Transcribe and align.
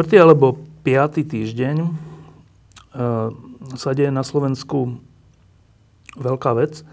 Štvrtý 0.00 0.16
alebo 0.16 0.56
piatý 0.80 1.28
týždeň 1.28 1.76
e, 1.84 1.88
sa 3.76 3.90
deje 3.92 4.08
na 4.08 4.24
Slovensku 4.24 4.96
veľká 6.16 6.56
vec. 6.56 6.80
E, 6.80 6.84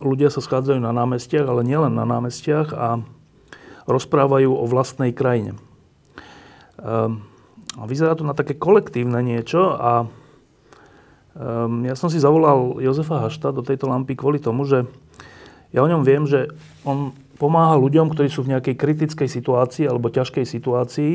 ľudia 0.00 0.32
sa 0.32 0.40
schádzajú 0.40 0.80
na 0.80 0.96
námestiach, 0.96 1.44
ale 1.44 1.68
nielen 1.68 1.92
na 1.92 2.08
námestiach 2.08 2.72
a 2.72 3.04
rozprávajú 3.84 4.48
o 4.48 4.64
vlastnej 4.64 5.12
krajine. 5.12 5.60
E, 6.80 7.12
vyzerá 7.84 8.16
to 8.16 8.24
na 8.24 8.32
také 8.32 8.56
kolektívne 8.56 9.20
niečo 9.20 9.76
a 9.76 10.08
ja 11.84 11.94
som 12.00 12.08
si 12.08 12.16
zavolal 12.16 12.80
Jozefa 12.80 13.28
Hašta 13.28 13.52
do 13.52 13.60
tejto 13.60 13.92
lampy 13.92 14.16
kvôli 14.16 14.40
tomu, 14.40 14.64
že 14.64 14.88
ja 15.76 15.84
o 15.84 15.90
ňom 15.92 16.00
viem, 16.00 16.24
že 16.24 16.48
on 16.88 17.12
pomáha 17.36 17.76
ľuďom, 17.76 18.08
ktorí 18.08 18.32
sú 18.32 18.48
v 18.48 18.56
nejakej 18.56 18.72
kritickej 18.72 19.28
situácii 19.28 19.84
alebo 19.84 20.08
ťažkej 20.08 20.48
situácii 20.48 21.12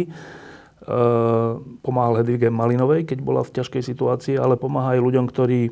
pomáhal 1.79 2.20
Hedvige 2.20 2.51
Malinovej, 2.51 3.07
keď 3.07 3.23
bola 3.23 3.41
v 3.48 3.55
ťažkej 3.55 3.84
situácii, 3.84 4.35
ale 4.35 4.59
pomáha 4.59 4.99
aj 4.99 5.03
ľuďom, 5.03 5.25
ktorí 5.31 5.71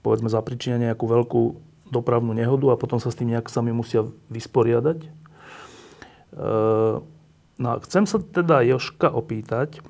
povedzme 0.00 0.32
zapričinia 0.32 0.90
nejakú 0.90 1.04
veľkú 1.04 1.42
dopravnú 1.90 2.34
nehodu 2.34 2.74
a 2.74 2.80
potom 2.80 2.98
sa 2.98 3.12
s 3.12 3.18
tým 3.18 3.34
nejak 3.34 3.50
sami 3.50 3.70
musia 3.70 4.06
vysporiadať. 4.30 5.06
Ehm, 6.36 7.04
no 7.58 7.66
a 7.66 7.76
chcem 7.82 8.04
sa 8.08 8.18
teda 8.18 8.62
Joška 8.66 9.12
opýtať, 9.12 9.80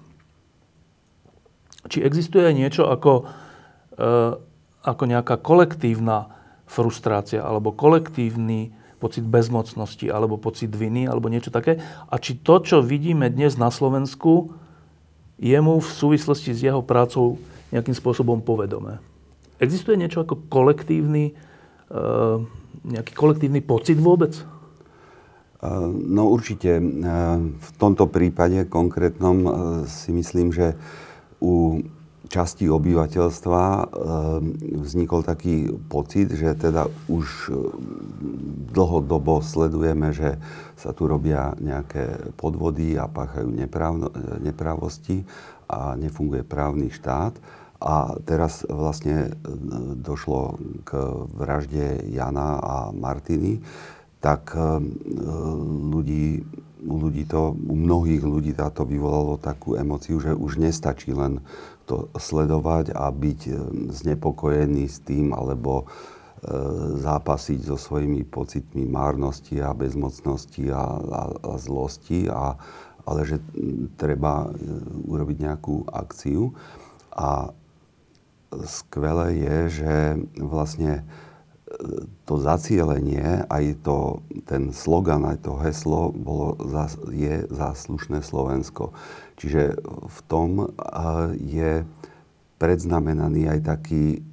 či 1.87 2.03
existuje 2.03 2.43
aj 2.43 2.55
niečo 2.57 2.83
ako, 2.91 3.29
ehm, 3.97 4.33
ako 4.83 5.03
nejaká 5.07 5.39
kolektívna 5.41 6.33
frustrácia 6.67 7.47
alebo 7.47 7.71
kolektívny 7.71 8.75
pocit 9.07 9.23
bezmocnosti 9.23 10.11
alebo 10.11 10.35
pocit 10.35 10.75
viny 10.75 11.07
alebo 11.07 11.31
niečo 11.31 11.55
také. 11.55 11.79
A 12.11 12.19
či 12.19 12.35
to, 12.43 12.59
čo 12.59 12.83
vidíme 12.83 13.31
dnes 13.31 13.55
na 13.55 13.71
Slovensku, 13.71 14.51
je 15.39 15.59
mu 15.63 15.79
v 15.79 15.87
súvislosti 15.87 16.51
s 16.51 16.67
jeho 16.67 16.83
prácou 16.83 17.39
nejakým 17.71 17.95
spôsobom 17.95 18.43
povedomé. 18.43 18.99
Existuje 19.63 19.95
niečo 19.95 20.27
ako 20.27 20.51
kolektívny, 20.51 21.31
e, 21.31 21.35
nejaký 22.83 23.13
kolektívny 23.15 23.63
pocit 23.63 24.03
vôbec? 24.03 24.35
E, 24.35 24.45
no 25.87 26.27
určite. 26.27 26.77
E, 26.77 26.83
v 27.55 27.71
tomto 27.79 28.11
prípade 28.11 28.67
konkrétnom 28.67 29.39
si 29.87 30.11
myslím, 30.11 30.51
že 30.51 30.75
u 31.39 31.85
časti 32.27 32.67
obyvateľstva 32.69 33.63
eh, 33.63 33.85
vznikol 34.83 35.23
taký 35.23 35.71
pocit, 35.89 36.35
že 36.35 36.55
teda 36.59 36.91
už 37.09 37.27
eh, 37.49 37.55
dlhodobo 38.75 39.41
sledujeme, 39.41 40.13
že 40.13 40.37
sa 40.77 40.93
tu 40.93 41.09
robia 41.09 41.57
nejaké 41.57 42.35
podvody 42.37 43.01
a 43.01 43.09
páchajú 43.09 43.49
neprávosti 44.43 45.25
a 45.67 45.97
nefunguje 45.97 46.45
právny 46.45 46.93
štát. 46.93 47.35
A 47.77 48.17
teraz 48.25 48.67
vlastne 48.69 49.31
eh, 49.31 49.33
došlo 49.97 50.61
k 50.85 50.91
vražde 51.33 52.05
Jana 52.11 52.61
a 52.61 52.75
Martiny, 52.93 53.63
tak 54.17 54.59
ľudí, 55.87 56.43
ľudí 56.83 57.31
to, 57.31 57.55
u 57.55 57.75
mnohých 57.79 58.25
ľudí 58.27 58.59
táto 58.59 58.83
vyvolalo 58.83 59.39
takú 59.39 59.79
emociu, 59.79 60.19
že 60.19 60.35
už 60.35 60.59
nestačí 60.59 61.15
len 61.15 61.47
to 61.87 62.11
sledovať 62.19 62.93
a 62.93 63.09
byť 63.09 63.41
e, 63.47 63.53
znepokojený 63.95 64.91
s 64.91 64.99
tým, 65.07 65.31
alebo 65.31 65.83
e, 65.83 65.85
zápasiť 67.01 67.63
so 67.63 67.79
svojimi 67.79 68.27
pocitmi 68.27 68.85
márnosti 68.91 69.63
a 69.63 69.71
bezmocnosti 69.73 70.67
a, 70.69 70.83
a, 70.99 71.23
a 71.33 71.53
zlosti, 71.57 72.27
a, 72.27 72.59
ale 73.07 73.21
že 73.23 73.39
treba 73.95 74.45
e, 74.45 74.49
urobiť 75.07 75.37
nejakú 75.47 75.87
akciu. 75.89 76.51
A 77.15 77.55
skvelé 78.67 79.41
je, 79.41 79.59
že 79.83 79.95
vlastne 80.39 81.07
to 82.25 82.35
zacielenie, 82.39 83.43
aj 83.51 83.65
to, 83.83 84.23
ten 84.47 84.71
slogan, 84.71 85.27
aj 85.27 85.45
to 85.45 85.59
heslo 85.59 86.15
bolo, 86.15 86.55
je 87.11 87.45
záslušné 87.51 88.23
Slovensko. 88.23 88.95
Čiže 89.37 89.77
v 90.09 90.19
tom 90.27 90.73
je 91.37 91.85
predznamenaný 92.57 93.53
aj 93.53 93.61
taký 93.69 94.25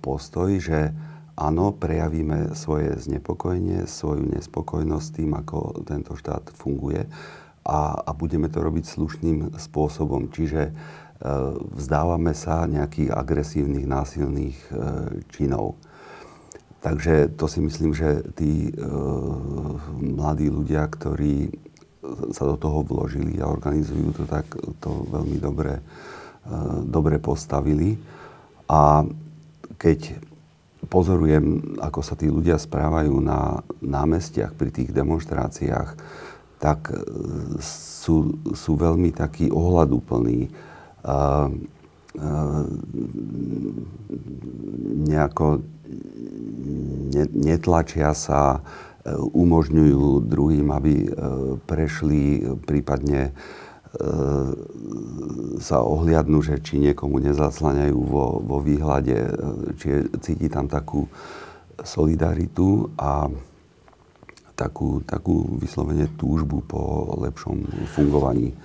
postoj, 0.00 0.56
že 0.56 0.96
áno, 1.36 1.76
prejavíme 1.76 2.56
svoje 2.56 2.96
znepokojenie, 2.96 3.84
svoju 3.84 4.24
nespokojnosť 4.32 5.08
tým, 5.12 5.30
ako 5.36 5.84
tento 5.84 6.16
štát 6.16 6.48
funguje 6.56 7.04
a, 7.68 8.00
a 8.00 8.10
budeme 8.16 8.48
to 8.48 8.64
robiť 8.64 8.84
slušným 8.88 9.38
spôsobom. 9.60 10.32
Čiže 10.32 10.62
e, 10.64 10.72
vzdávame 11.76 12.32
sa 12.32 12.64
nejakých 12.64 13.12
agresívnych, 13.12 13.84
násilných 13.84 14.58
činov. 15.28 15.76
Takže 16.86 17.34
to 17.34 17.50
si 17.50 17.58
myslím, 17.66 17.92
že 17.98 18.22
tí 18.38 18.70
e, 18.70 18.72
mladí 19.98 20.46
ľudia, 20.46 20.86
ktorí 20.86 21.50
sa 22.32 22.44
do 22.46 22.56
toho 22.56 22.82
vložili 22.82 23.38
a 23.40 23.50
organizujú 23.50 24.14
to, 24.16 24.24
tak 24.28 24.46
to 24.82 24.90
veľmi 25.10 25.38
dobre, 25.38 25.78
e, 25.78 25.82
dobre 26.86 27.16
postavili. 27.18 27.98
A 28.66 29.06
keď 29.78 30.18
pozorujem, 30.86 31.78
ako 31.82 32.00
sa 32.02 32.14
tí 32.14 32.30
ľudia 32.30 32.58
správajú 32.58 33.18
na 33.18 33.60
námestiach 33.82 34.54
pri 34.54 34.70
tých 34.70 34.90
demonstráciách, 34.94 35.98
tak 36.58 36.90
e, 36.90 36.96
sú, 37.62 38.38
sú 38.54 38.72
veľmi 38.78 39.12
takí 39.12 39.50
ohľadúplní. 39.52 40.50
A, 41.06 41.10
a, 41.10 41.18
nejako 45.06 45.62
netlačia 47.36 48.10
sa, 48.16 48.64
E, 48.95 48.95
umožňujú 49.14 50.26
druhým, 50.26 50.68
aby 50.74 50.94
e, 51.06 51.08
prešli, 51.62 52.42
prípadne 52.66 53.30
e, 53.30 53.32
sa 55.62 55.78
ohliadnú, 55.80 56.42
že 56.42 56.58
či 56.58 56.82
niekomu 56.82 57.22
nezaslaňajú 57.22 57.98
vo, 58.02 58.42
vo 58.42 58.58
výhľade, 58.58 59.16
či 59.78 60.10
cíti 60.18 60.50
tam 60.50 60.66
takú 60.66 61.06
solidaritu 61.84 62.90
a 62.98 63.30
takú, 64.56 65.04
takú 65.04 65.60
vyslovene 65.60 66.08
túžbu 66.16 66.64
po 66.64 66.80
lepšom 67.20 67.88
fungovaní. 67.92 68.56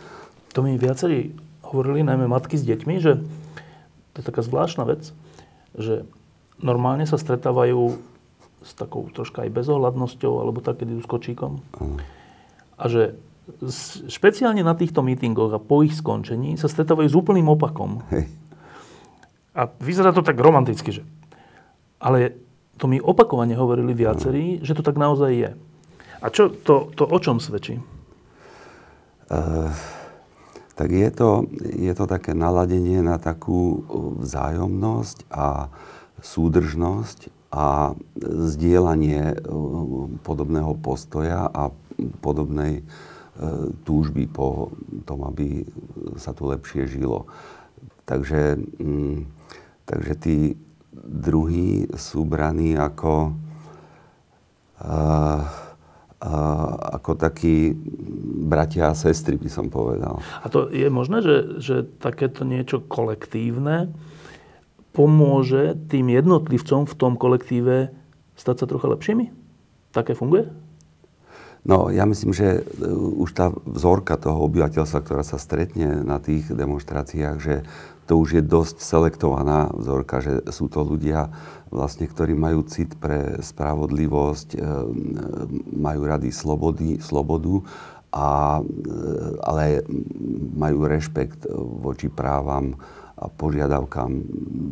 To 0.56 0.63
mi 0.63 0.79
viacerí 0.79 1.35
hovorili, 1.72 2.03
najmä 2.03 2.28
matky 2.28 2.59
s 2.59 2.68
deťmi, 2.68 2.96
že 3.00 3.23
to 4.12 4.16
je 4.19 4.28
taká 4.28 4.44
zvláštna 4.44 4.84
vec, 4.84 5.16
že 5.75 6.03
normálne 6.59 7.08
sa 7.08 7.16
stretávajú 7.16 7.96
s 8.61 8.72
takou 8.77 9.09
troška 9.09 9.44
aj 9.45 9.51
bezohľadnosťou, 9.53 10.33
alebo 10.41 10.61
tak, 10.61 10.81
keď 10.81 10.97
idú 10.97 11.01
s 11.01 11.09
kočíkom. 11.09 11.61
Uh. 11.81 11.97
A 12.77 12.85
že 12.88 13.17
špeciálne 14.08 14.61
na 14.61 14.78
týchto 14.78 15.02
mítingoch 15.02 15.52
a 15.52 15.59
po 15.59 15.81
ich 15.81 15.97
skončení 15.97 16.55
sa 16.55 16.69
stretávajú 16.69 17.09
s 17.09 17.17
úplným 17.17 17.49
opakom. 17.49 18.05
Hej. 18.13 18.29
A 19.52 19.67
vyzerá 19.81 20.16
to 20.16 20.23
tak 20.23 20.40
romanticky, 20.40 21.02
že... 21.02 21.03
Ale 22.02 22.37
to 22.79 22.90
mi 22.90 22.97
opakovane 22.97 23.53
hovorili 23.58 23.93
viacerí, 23.93 24.46
uh. 24.58 24.66
že 24.66 24.78
to 24.78 24.85
tak 24.85 24.96
naozaj 24.97 25.31
je. 25.34 25.52
A 26.22 26.25
čo 26.29 26.53
to, 26.53 26.93
to 26.93 27.03
o 27.03 27.17
čom 27.17 27.41
svedčí? 27.41 27.81
Uh, 29.31 29.73
tak 30.78 30.93
je 30.93 31.09
to, 31.09 31.49
je 31.61 31.93
to 31.97 32.05
také 32.05 32.37
naladenie 32.37 33.02
na 33.02 33.17
takú 33.17 33.85
vzájomnosť 34.22 35.29
a 35.34 35.69
súdržnosť 36.22 37.41
a 37.52 37.92
zdieľanie 38.24 39.36
e, 39.36 39.38
podobného 40.24 40.72
postoja 40.80 41.52
a 41.52 41.68
podobnej 42.24 42.80
e, 42.80 42.84
túžby 43.84 44.32
po 44.32 44.72
tom, 45.03 45.28
aby 45.28 45.68
sa 46.16 46.32
tu 46.32 46.48
lepšie 46.48 46.88
žilo. 46.88 47.28
Takže, 48.08 48.56
mm, 48.80 49.28
takže 49.84 50.14
tí 50.16 50.38
druhí 50.96 51.92
sú 52.00 52.24
braní 52.24 52.80
ako, 52.80 53.36
e, 54.80 54.92
ako 56.96 57.12
takí 57.20 57.76
bratia 58.48 58.94
a 58.94 58.96
sestry, 58.96 59.36
by 59.36 59.50
som 59.52 59.68
povedal. 59.68 60.24
A 60.40 60.48
to 60.48 60.72
je 60.72 60.88
možné, 60.88 61.20
že, 61.20 61.36
že 61.59 61.76
takéto 62.00 62.48
niečo 62.48 62.80
kolektívne 62.80 63.92
pomôže 64.91 65.79
tým 65.88 66.11
jednotlivcom 66.11 66.84
v 66.88 66.97
tom 66.97 67.16
kolektíve 67.16 67.91
stať 68.35 68.64
sa 68.64 68.66
trocha 68.67 68.91
lepšími? 68.91 69.32
Také 69.91 70.16
funguje? 70.16 70.52
No, 71.61 71.93
ja 71.93 72.09
myslím, 72.09 72.34
že 72.34 72.58
e, 72.58 72.90
už 73.22 73.38
tá 73.38 73.53
vzorka 73.53 74.17
toho 74.17 74.49
obyvateľstva, 74.49 74.99
ktorá 75.05 75.22
sa 75.22 75.38
stretne 75.38 76.02
na 76.02 76.17
tých 76.17 76.49
demonstráciách, 76.49 77.38
že 77.38 77.61
to 78.09 78.17
už 78.17 78.41
je 78.41 78.43
dosť 78.43 78.82
selektovaná 78.82 79.70
vzorka, 79.70 80.26
že 80.26 80.41
sú 80.49 80.73
to 80.73 80.82
ľudia, 80.82 81.29
vlastne, 81.70 82.09
ktorí 82.09 82.34
majú 82.34 82.66
cit 82.66 82.97
pre 82.97 83.38
spravodlivosť, 83.46 84.58
e, 84.58 84.59
majú 85.78 86.02
rady 86.09 86.34
slobody, 86.34 86.97
slobodu, 86.97 87.61
a, 88.09 88.59
e, 88.59 88.64
ale 89.46 89.85
majú 90.58 90.90
rešpekt 90.90 91.46
voči 91.55 92.09
právam 92.09 92.73
a 93.22 93.29
požiadavkám 93.29 94.12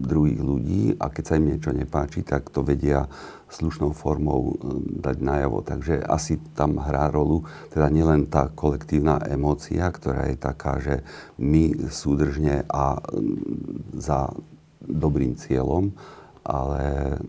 druhých 0.09 0.41
ľudí 0.41 0.81
a 0.97 1.13
keď 1.13 1.23
sa 1.23 1.37
im 1.37 1.53
niečo 1.53 1.69
nepáči, 1.69 2.25
tak 2.25 2.49
to 2.49 2.65
vedia 2.65 3.05
slušnou 3.53 3.93
formou 3.93 4.57
e, 4.57 4.73
dať 5.05 5.17
najavo. 5.21 5.61
Takže 5.61 6.01
asi 6.01 6.41
tam 6.57 6.81
hrá 6.81 7.13
rolu 7.13 7.45
teda 7.69 7.93
nielen 7.93 8.25
tá 8.25 8.49
kolektívna 8.49 9.21
emócia, 9.29 9.85
ktorá 9.89 10.29
je 10.33 10.37
taká, 10.37 10.81
že 10.81 11.05
my 11.37 11.89
súdržne 11.93 12.65
a 12.65 12.97
za 13.93 14.33
dobrým 14.81 15.37
cieľom, 15.37 15.93
ale, 16.49 17.19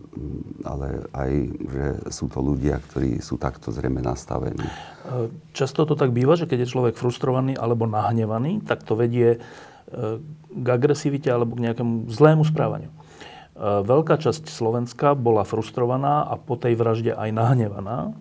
ale 0.65 0.87
aj, 1.13 1.31
že 1.61 1.85
sú 2.09 2.25
to 2.31 2.41
ľudia, 2.41 2.81
ktorí 2.81 3.21
sú 3.21 3.37
takto 3.37 3.69
zrejme 3.69 4.01
nastavení. 4.01 4.65
E, 4.65 5.29
často 5.53 5.85
to 5.85 5.93
tak 5.93 6.09
býva, 6.09 6.33
že 6.33 6.49
keď 6.49 6.65
je 6.65 6.71
človek 6.73 6.95
frustrovaný 6.97 7.53
alebo 7.53 7.85
nahnevaný, 7.85 8.65
tak 8.65 8.81
to 8.81 8.97
vedie 8.97 9.37
k 10.51 10.67
agresivite 10.67 11.27
alebo 11.31 11.55
k 11.57 11.71
nejakému 11.71 12.11
zlému 12.11 12.43
správaniu. 12.47 12.91
E, 12.91 12.95
veľká 13.61 14.19
časť 14.19 14.47
Slovenska 14.47 15.13
bola 15.15 15.43
frustrovaná 15.43 16.23
a 16.27 16.39
po 16.39 16.55
tej 16.55 16.75
vražde 16.79 17.11
aj 17.15 17.29
nahnevaná. 17.31 17.97
E, 18.09 18.11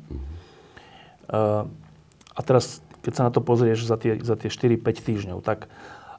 a 2.31 2.41
teraz, 2.43 2.83
keď 3.03 3.13
sa 3.15 3.23
na 3.29 3.33
to 3.35 3.43
pozrieš 3.43 3.87
za 3.87 3.97
tie, 3.99 4.19
za 4.19 4.35
tie 4.35 4.51
4-5 4.51 5.07
týždňov, 5.07 5.39
tak 5.43 5.71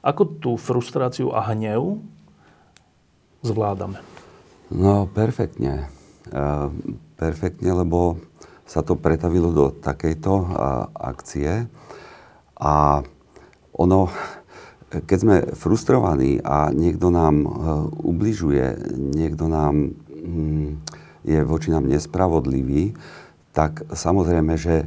ako 0.02 0.22
tú 0.42 0.52
frustráciu 0.58 1.30
a 1.30 1.46
hnev 1.54 2.02
zvládame? 3.46 4.02
No, 4.72 5.06
perfektne. 5.06 5.86
Uh, 6.32 6.72
perfektne, 7.20 7.70
lebo 7.70 8.18
sa 8.66 8.80
to 8.80 8.96
pretavilo 8.96 9.52
do 9.52 9.68
takejto 9.68 10.32
akcie. 10.96 11.68
A 12.56 13.04
ono, 13.74 14.08
keď 14.92 15.18
sme 15.18 15.36
frustrovaní 15.56 16.36
a 16.44 16.68
niekto 16.68 17.08
nám 17.08 17.34
uh, 17.44 17.48
ubližuje, 18.04 18.76
niekto 18.92 19.48
nám 19.48 19.96
um, 19.96 20.76
je 21.24 21.38
voči 21.46 21.72
nám 21.72 21.88
nespravodlivý, 21.88 22.92
tak 23.56 23.86
samozrejme, 23.88 24.54
že 24.58 24.84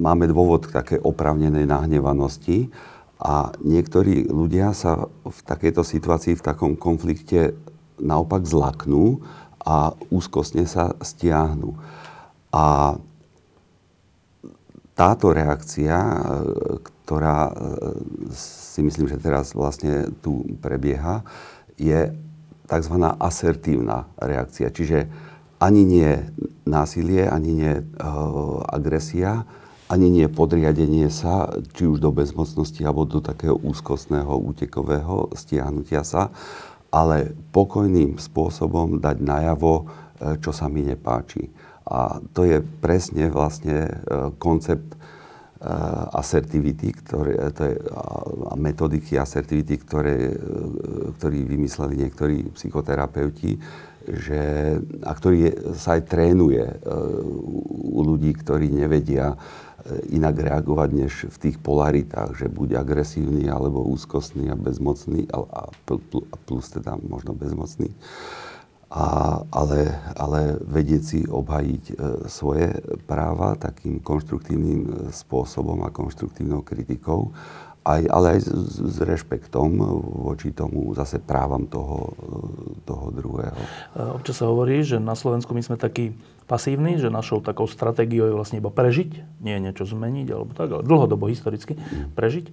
máme 0.00 0.30
dôvod 0.30 0.68
k 0.68 0.74
takej 0.74 0.98
opravnenej 1.02 1.68
nahnevanosti 1.68 2.72
a 3.20 3.52
niektorí 3.60 4.28
ľudia 4.28 4.72
sa 4.72 5.08
v 5.24 5.38
takejto 5.44 5.82
situácii, 5.84 6.38
v 6.38 6.46
takom 6.46 6.72
konflikte 6.76 7.56
naopak 8.00 8.44
zlaknú 8.44 9.22
a 9.64 9.96
úzkostne 10.12 10.68
sa 10.68 10.92
stiahnu. 11.00 11.72
A 12.52 12.96
táto 14.94 15.34
reakcia, 15.34 15.96
ktorá 17.04 17.52
e, 17.52 17.52
si 18.32 18.80
myslím, 18.80 19.12
že 19.12 19.20
teraz 19.20 19.52
vlastne 19.52 20.08
tu 20.24 20.40
prebieha, 20.64 21.20
je 21.76 22.16
tzv. 22.64 22.96
asertívna 23.20 24.08
reakcia. 24.16 24.72
Čiže 24.72 25.06
ani 25.60 25.84
nie 25.84 26.10
násilie, 26.64 27.28
ani 27.28 27.50
nie 27.52 27.72
uh, 27.76 28.64
agresia, 28.68 29.44
ani 29.88 30.08
nie 30.08 30.26
podriadenie 30.32 31.12
sa, 31.12 31.52
či 31.76 31.84
už 31.84 32.00
do 32.00 32.08
bezmocnosti, 32.08 32.80
alebo 32.82 33.04
do 33.04 33.20
takého 33.20 33.56
úzkostného, 33.60 34.32
útekového 34.32 35.32
stiahnutia 35.36 36.00
sa, 36.02 36.32
ale 36.88 37.36
pokojným 37.52 38.16
spôsobom 38.16 38.96
dať 39.02 39.20
najavo, 39.20 39.74
e, 39.76 39.84
čo 40.40 40.56
sa 40.56 40.72
mi 40.72 40.86
nepáči. 40.86 41.52
A 41.84 42.16
to 42.32 42.48
je 42.48 42.64
presne 42.64 43.28
vlastne 43.28 43.92
koncept 44.40 44.96
asertivity, 46.12 46.92
ktoré, 46.92 47.40
to 47.56 47.62
je, 47.72 47.76
a 48.52 48.54
metodiky 48.54 49.16
asertivity, 49.16 49.80
ktoré, 49.80 50.36
ktorý 51.16 51.38
vymysleli 51.48 52.04
niektorí 52.04 52.52
psychoterapeuti, 52.52 53.56
že, 54.04 54.76
a 55.00 55.12
ktorý 55.16 55.72
sa 55.72 55.96
aj 55.96 56.02
trénuje 56.12 56.60
e, 56.60 56.76
u 57.96 58.00
ľudí, 58.04 58.36
ktorí 58.36 58.68
nevedia 58.68 59.32
e, 59.32 59.36
inak 60.12 60.44
reagovať, 60.44 60.88
než 60.92 61.12
v 61.32 61.36
tých 61.40 61.56
polaritách, 61.56 62.36
že 62.36 62.52
buď 62.52 62.84
agresívny, 62.84 63.48
alebo 63.48 63.80
úzkostný 63.88 64.52
a 64.52 64.56
bezmocný, 64.60 65.24
a 65.32 65.72
plus 66.44 66.66
teda 66.68 67.00
možno 67.00 67.32
bezmocný. 67.32 67.96
A, 68.94 69.42
ale, 69.50 69.90
ale 70.14 70.54
vedieť 70.62 71.02
si 71.02 71.20
obhajiť 71.26 71.84
e, 71.90 71.94
svoje 72.30 72.78
práva 73.10 73.58
takým 73.58 73.98
konštruktívnym 73.98 75.10
spôsobom 75.10 75.82
a 75.82 75.90
konštruktívnou 75.90 76.62
kritikou 76.62 77.34
aj, 77.84 78.02
ale 78.08 78.26
aj 78.36 78.40
s, 78.48 78.48
s 78.80 78.98
rešpektom 79.04 79.76
voči 80.24 80.56
tomu 80.56 80.96
zase 80.96 81.20
právam 81.20 81.68
toho, 81.68 82.16
toho 82.88 83.12
druhého. 83.12 83.60
Občas 84.16 84.40
sa 84.40 84.48
hovorí, 84.48 84.80
že 84.80 84.96
na 84.96 85.12
Slovensku 85.12 85.52
my 85.52 85.60
sme 85.60 85.76
takí 85.76 86.16
pasívni, 86.48 86.96
že 86.96 87.12
našou 87.12 87.44
takou 87.44 87.68
stratégiou 87.68 88.32
je 88.32 88.36
vlastne 88.36 88.60
iba 88.60 88.72
prežiť, 88.72 89.42
nie 89.44 89.56
niečo 89.60 89.84
zmeniť, 89.84 90.26
alebo 90.32 90.52
tak, 90.56 90.72
ale 90.72 90.82
dlhodobo 90.84 91.28
historicky 91.28 91.76
mm. 91.76 92.16
prežiť. 92.16 92.46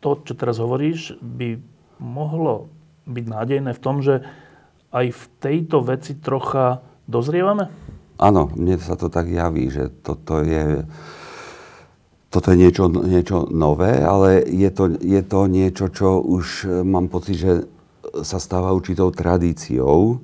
To, 0.00 0.10
čo 0.20 0.32
teraz 0.32 0.60
hovoríš, 0.60 1.16
by 1.20 1.60
mohlo 2.00 2.72
byť 3.04 3.24
nádejné 3.28 3.76
v 3.76 3.82
tom, 3.84 4.00
že 4.00 4.24
aj 4.94 5.06
v 5.10 5.24
tejto 5.42 5.82
veci 5.82 6.14
trocha 6.22 6.80
dozrievame? 7.10 7.66
Áno, 8.14 8.46
mne 8.54 8.78
sa 8.78 8.94
to 8.94 9.10
tak 9.10 9.26
javí, 9.26 9.66
že 9.68 9.90
toto 10.06 10.38
je 10.40 10.86
toto 12.34 12.50
je 12.50 12.66
niečo, 12.66 12.90
niečo 12.90 13.46
nové, 13.46 14.02
ale 14.02 14.42
je 14.42 14.66
to, 14.74 14.90
je 14.98 15.22
to 15.22 15.46
niečo, 15.46 15.86
čo 15.94 16.18
už 16.18 16.66
e, 16.66 16.82
mám 16.82 17.06
pocit, 17.06 17.38
že 17.38 17.52
sa 18.26 18.42
stáva 18.42 18.74
určitou 18.74 19.10
tradíciou 19.10 19.98
uh, 20.14 20.18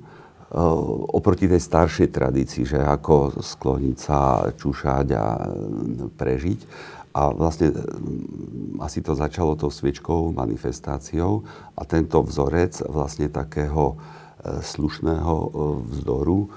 oproti 1.11 1.51
tej 1.51 1.59
staršej 1.59 2.07
tradícii, 2.07 2.63
že 2.63 2.79
ako 2.79 3.43
skloniť 3.43 3.97
sa, 3.99 4.47
čušať 4.55 5.07
a 5.11 5.25
e, 5.39 5.47
prežiť. 6.15 6.59
A 7.11 7.35
vlastne 7.35 7.75
asi 8.79 9.03
to 9.03 9.11
začalo 9.11 9.59
tou 9.59 9.67
sviečkovou 9.67 10.31
manifestáciou 10.31 11.43
a 11.75 11.83
tento 11.83 12.23
vzorec 12.23 12.87
vlastne 12.87 13.27
takého 13.27 13.99
slušného 14.41 15.33
vzdoru 15.85 16.49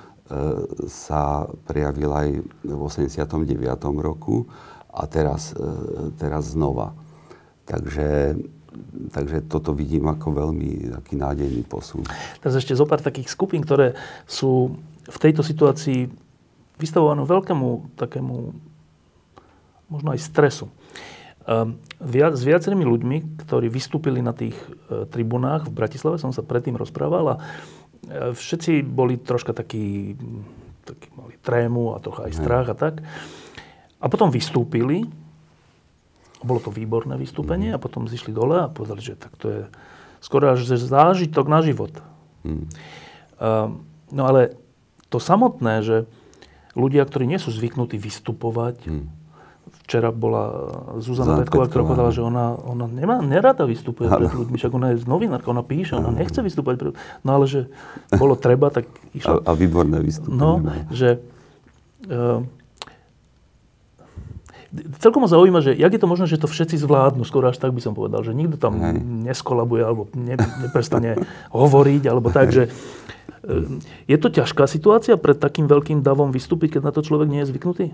sa 0.88 1.44
prejavil 1.68 2.08
aj 2.08 2.28
v 2.64 2.80
89. 2.80 3.44
roku 4.00 4.48
a 4.94 5.04
teraz, 5.10 5.52
e, 5.52 6.14
teraz 6.16 6.54
znova. 6.54 6.94
Takže, 7.66 8.38
takže 9.10 9.44
toto 9.50 9.74
vidím 9.74 10.06
ako 10.08 10.32
veľmi 10.32 10.94
taký 11.00 11.14
nádejný 11.18 11.66
posun. 11.66 12.06
Teraz 12.40 12.56
ešte 12.56 12.76
zo 12.78 12.86
pár 12.86 13.02
takých 13.02 13.28
skupín, 13.28 13.64
ktoré 13.66 13.98
sú 14.24 14.78
v 15.04 15.18
tejto 15.20 15.44
situácii 15.44 16.08
vystavované 16.78 17.22
veľkému 17.26 17.98
takému 17.98 18.36
možno 19.88 20.08
aj 20.16 20.20
stresu. 20.24 20.66
Ehm, 21.44 21.76
s 22.00 22.40
viacerými 22.40 22.88
ľuďmi, 22.88 23.16
ktorí 23.44 23.68
vystúpili 23.68 24.24
na 24.24 24.32
tých 24.32 24.56
e, 24.88 25.04
tribunách 25.04 25.68
v 25.68 25.76
Bratislave, 25.76 26.16
som 26.16 26.32
sa 26.32 26.40
predtým 26.40 26.72
rozprával 26.72 27.24
a 27.24 27.34
e, 27.36 27.40
všetci 28.32 28.80
boli 28.80 29.20
troška 29.20 29.52
takí, 29.52 30.16
takí 30.88 31.12
mali 31.12 31.36
trému 31.44 31.92
a 31.92 32.00
trocha 32.00 32.24
aj 32.28 32.32
strach 32.32 32.72
a 32.72 32.76
tak. 32.76 33.04
A 34.00 34.06
potom 34.08 34.32
vystúpili, 34.32 35.04
bolo 36.40 36.64
to 36.64 36.72
výborné 36.72 37.20
vystúpenie 37.20 37.72
mm. 37.72 37.76
a 37.76 37.82
potom 37.82 38.08
zišli 38.08 38.32
dole 38.32 38.64
a 38.64 38.72
povedali, 38.72 39.04
že 39.04 39.20
tak 39.20 39.36
to 39.36 39.46
je 39.52 39.62
skoro 40.24 40.56
až 40.56 40.64
zážitok 40.64 41.44
na 41.44 41.60
život. 41.60 41.92
Mm. 42.40 42.64
Uh, 43.36 43.80
no 44.08 44.22
ale 44.24 44.56
to 45.12 45.20
samotné, 45.20 45.84
že 45.84 45.96
ľudia, 46.72 47.04
ktorí 47.04 47.28
nie 47.28 47.36
sú 47.36 47.52
zvyknutí 47.52 48.00
vystupovať. 48.00 48.88
Včera 49.84 50.08
bola 50.08 50.44
Zuzana 51.04 51.44
Petková, 51.44 51.68
ktorá 51.68 51.84
povedala, 51.84 52.08
že 52.08 52.24
ona, 52.24 52.56
ona 52.56 52.88
nemá, 52.88 53.20
nerada 53.20 53.68
vystupuje 53.68 54.08
pred 54.08 54.32
ľuďmi, 54.32 54.56
však 54.56 54.72
ona 54.72 54.96
je 54.96 55.04
novinárka, 55.04 55.52
ona 55.52 55.60
píše, 55.60 56.00
ona 56.00 56.08
nechce 56.08 56.40
vystúpať 56.40 56.74
pred 56.80 56.92
No 57.20 57.30
ale 57.36 57.44
že 57.44 57.68
bolo 58.16 58.32
treba, 58.32 58.72
tak 58.72 58.88
išla. 59.12 59.44
A, 59.44 59.52
a 59.52 59.58
výborné 59.58 60.00
vystúpenie. 60.00 60.40
No, 60.40 60.64
že 60.88 61.20
uh, 62.08 62.40
celkom 64.98 65.22
ma 65.22 65.28
zaujíma, 65.30 65.60
že 65.60 65.76
jak 65.76 65.92
je 65.92 66.00
to 66.00 66.10
možné, 66.10 66.26
že 66.26 66.40
to 66.40 66.50
všetci 66.50 66.80
zvládnu, 66.80 67.22
skoro 67.22 67.52
až 67.52 67.60
tak 67.60 67.70
by 67.70 67.80
som 67.84 67.92
povedal, 67.94 68.24
že 68.26 68.34
nikto 68.34 68.58
tam 68.58 68.80
Hej. 68.80 68.98
neskolabuje 69.28 69.82
alebo 69.84 70.08
ne, 70.16 70.34
neprestane 70.64 71.20
hovoriť, 71.54 72.02
alebo 72.10 72.32
tak, 72.32 72.50
že 72.50 72.72
e, 73.44 73.78
je 74.08 74.16
to 74.18 74.28
ťažká 74.32 74.66
situácia 74.66 75.14
pred 75.20 75.38
takým 75.38 75.70
veľkým 75.70 76.02
davom 76.02 76.34
vystúpiť, 76.34 76.78
keď 76.78 76.82
na 76.90 76.92
to 76.96 77.04
človek 77.04 77.30
nie 77.30 77.44
je 77.44 77.50
zvyknutý? 77.54 77.86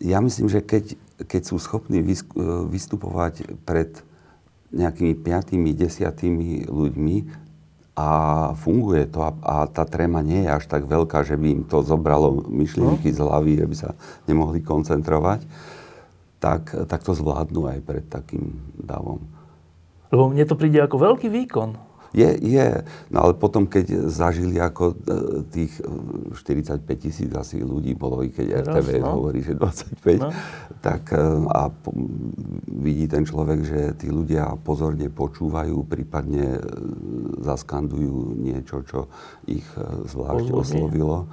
Ja 0.00 0.18
myslím, 0.24 0.48
že 0.48 0.64
keď, 0.64 0.96
keď 1.28 1.42
sú 1.44 1.60
schopní 1.60 2.00
vystupovať 2.72 3.60
pred 3.68 4.00
nejakými 4.72 5.14
piatými, 5.16 5.76
desiatými 5.76 6.68
ľuďmi, 6.68 7.16
a 7.96 8.08
funguje 8.52 9.08
to 9.08 9.24
a, 9.24 9.32
a 9.40 9.54
tá 9.72 9.88
tréma 9.88 10.20
nie 10.20 10.44
je 10.44 10.52
až 10.52 10.68
tak 10.68 10.84
veľká, 10.84 11.24
že 11.24 11.40
by 11.40 11.48
im 11.48 11.62
to 11.64 11.80
zobralo 11.80 12.44
myšlienky 12.44 13.08
no. 13.08 13.16
z 13.16 13.18
hlavy, 13.24 13.52
že 13.56 13.66
by 13.66 13.76
sa 13.76 13.90
nemohli 14.28 14.60
koncentrovať, 14.60 15.40
tak, 16.36 16.76
tak 16.92 17.00
to 17.00 17.16
zvládnu 17.16 17.64
aj 17.72 17.78
pred 17.80 18.04
takým 18.04 18.52
davom. 18.76 19.24
Lebo 20.12 20.28
mne 20.28 20.44
to 20.44 20.60
príde 20.60 20.76
ako 20.76 21.00
veľký 21.08 21.32
výkon. 21.32 21.85
Je, 22.16 22.32
je. 22.40 22.68
No 23.12 23.28
ale 23.28 23.36
potom, 23.36 23.68
keď 23.68 24.08
zažili 24.08 24.56
ako 24.56 24.84
e, 24.88 24.94
tých 25.52 25.72
45 26.32 26.80
e, 26.80 26.96
tisíc 26.96 27.30
asi 27.36 27.60
ľudí 27.60 27.92
bolo, 27.92 28.24
i 28.24 28.32
keď 28.32 28.64
RTV 28.64 29.04
no. 29.04 29.20
hovorí, 29.20 29.44
že 29.44 29.52
25, 29.52 30.24
no. 30.24 30.32
tak 30.80 31.12
e, 31.12 31.20
a 31.52 31.68
po, 31.68 31.92
vidí 32.72 33.04
ten 33.04 33.28
človek, 33.28 33.60
že 33.68 33.80
tí 34.00 34.08
ľudia 34.08 34.56
pozorne 34.64 35.12
počúvajú, 35.12 35.84
prípadne 35.84 36.56
zaskandujú 37.44 38.32
niečo, 38.40 38.80
čo 38.88 39.12
ich 39.44 39.68
zvlášť 40.08 40.48
Pozvodne. 40.48 40.64
oslovilo 40.64 41.28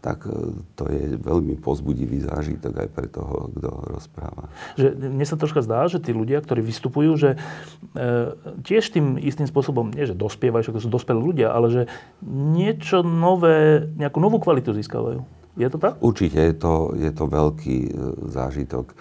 tak 0.00 0.28
e, 0.28 0.56
to 0.76 0.84
je 0.88 1.16
veľmi 1.18 1.58
pozbudivý 1.58 2.22
zážitok 2.24 2.86
aj 2.86 2.88
pre 2.92 3.08
toho, 3.10 3.50
kto 3.56 3.70
rozpráva. 3.90 4.52
Že 4.78 4.96
mne 4.96 5.26
sa 5.26 5.36
troška 5.40 5.60
zdá, 5.64 5.86
že 5.90 5.98
tí 5.98 6.14
ľudia, 6.14 6.40
ktorí 6.40 6.62
vystupujú, 6.62 7.10
že 7.16 7.30
e, 7.34 7.38
tiež 8.62 8.92
tým 8.92 9.16
istým 9.18 9.48
spôsobom, 9.48 9.90
nie 9.90 10.06
že 10.06 10.14
dospievajú, 10.14 10.70
že 10.70 10.74
to 10.76 10.84
sú 10.84 10.90
dospelí 10.92 11.20
ľudia, 11.20 11.50
ale 11.50 11.66
že 11.72 11.82
niečo 12.26 13.02
nové, 13.02 13.88
nejakú 13.98 14.18
novú 14.22 14.38
kvalitu 14.38 14.76
získavajú. 14.76 15.24
Je 15.56 15.68
to 15.72 15.80
tak? 15.80 15.96
Určite, 16.04 16.36
je 16.36 16.54
to, 16.54 16.92
je 16.92 17.10
to 17.10 17.24
veľký 17.24 17.78
e, 17.88 17.90
zážitok. 18.28 18.92
E, 18.92 18.94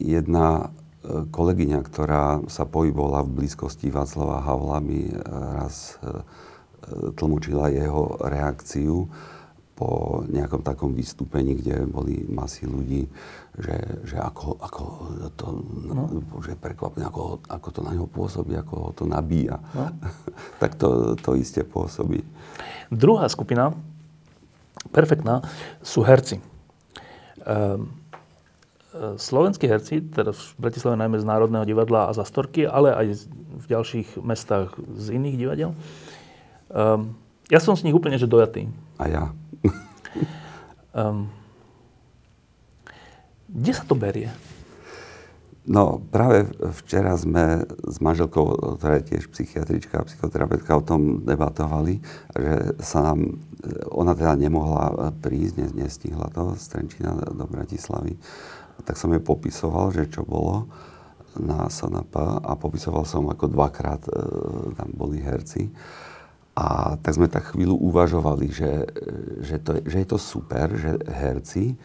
jedna 0.00 0.72
e, 1.04 1.28
kolegyňa, 1.28 1.78
ktorá 1.84 2.24
sa 2.48 2.64
pohybovala 2.64 3.26
v 3.28 3.44
blízkosti 3.44 3.92
Václava 3.92 4.40
Havla, 4.40 4.78
mi 4.80 5.12
raz 5.28 6.00
e, 6.00 6.24
tlmočila 7.16 7.72
jeho 7.72 8.16
reakciu 8.22 9.08
po 9.78 10.26
nejakom 10.26 10.66
takom 10.66 10.90
vystúpení, 10.90 11.54
kde 11.54 11.86
boli 11.86 12.26
masy 12.26 12.66
ľudí, 12.66 13.06
že, 13.54 13.78
že 14.02 14.18
ako, 14.18 14.58
ako 14.58 14.82
to, 15.38 15.46
no. 15.86 16.02
že 16.42 16.58
prekvapne, 16.58 17.06
ako, 17.06 17.38
ako 17.46 17.68
to 17.70 17.80
na 17.86 17.94
neho 17.94 18.10
pôsobí, 18.10 18.58
ako 18.58 18.74
ho 18.74 18.90
to 18.90 19.06
nabíja. 19.06 19.62
No. 19.78 19.94
tak 20.62 20.74
to, 20.74 21.14
to 21.14 21.38
isté 21.38 21.62
pôsobí. 21.62 22.26
Druhá 22.90 23.30
skupina, 23.30 23.70
perfektná, 24.90 25.46
sú 25.78 26.02
herci. 26.02 26.42
Ehm, 27.46 27.94
e, 28.90 29.14
slovenskí 29.14 29.70
herci, 29.70 30.02
teda 30.10 30.34
v 30.34 30.42
Bratislave 30.58 30.98
najmä 30.98 31.22
z 31.22 31.28
Národného 31.28 31.62
divadla 31.62 32.10
a 32.10 32.16
Zastorky, 32.18 32.66
ale 32.66 32.90
aj 32.98 33.30
v 33.62 33.66
ďalších 33.70 34.18
mestách 34.26 34.74
z 34.98 35.14
iných 35.14 35.36
divadiel, 35.38 35.70
Um, 36.68 37.16
ja 37.48 37.60
som 37.60 37.76
z 37.76 37.88
nich 37.88 37.96
úplne 37.96 38.20
že 38.20 38.28
dojatý. 38.28 38.68
A 39.00 39.04
ja. 39.08 39.24
um, 40.92 41.28
kde 43.60 43.72
sa 43.72 43.84
to 43.88 43.96
berie? 43.96 44.28
No, 45.68 46.00
práve 46.00 46.48
včera 46.80 47.12
sme 47.12 47.60
s 47.68 48.00
manželkou, 48.00 48.80
ktorá 48.80 49.04
je 49.04 49.12
tiež 49.12 49.28
psychiatrička 49.28 50.00
a 50.00 50.08
psychoterapeutka, 50.08 50.80
o 50.80 50.80
tom 50.80 51.20
debatovali, 51.28 52.00
že 52.32 52.72
sa 52.80 53.04
nám, 53.04 53.36
ona 53.92 54.16
teda 54.16 54.32
nemohla 54.40 55.12
prísť, 55.20 55.76
nestihla 55.76 56.32
to 56.32 56.56
z 56.56 56.64
Trenčína 56.72 57.36
do 57.36 57.44
Bratislavy. 57.44 58.16
Tak 58.80 58.96
som 58.96 59.12
jej 59.12 59.20
popisoval, 59.20 59.92
že 59.92 60.08
čo 60.08 60.24
bolo 60.24 60.72
na 61.36 61.68
SNP 61.68 62.16
a 62.48 62.52
popisoval 62.56 63.04
som, 63.04 63.28
ako 63.28 63.52
dvakrát 63.52 64.08
e, 64.08 64.12
tam 64.72 64.88
boli 64.96 65.20
herci. 65.20 65.68
A 66.58 66.98
tak 66.98 67.14
sme 67.14 67.30
tak 67.30 67.54
chvíľu 67.54 67.78
uvažovali, 67.78 68.50
že, 68.50 68.90
že, 69.46 69.62
to, 69.62 69.78
že 69.86 70.02
je 70.02 70.08
to 70.10 70.18
super, 70.18 70.74
že 70.74 70.98
herci, 71.06 71.78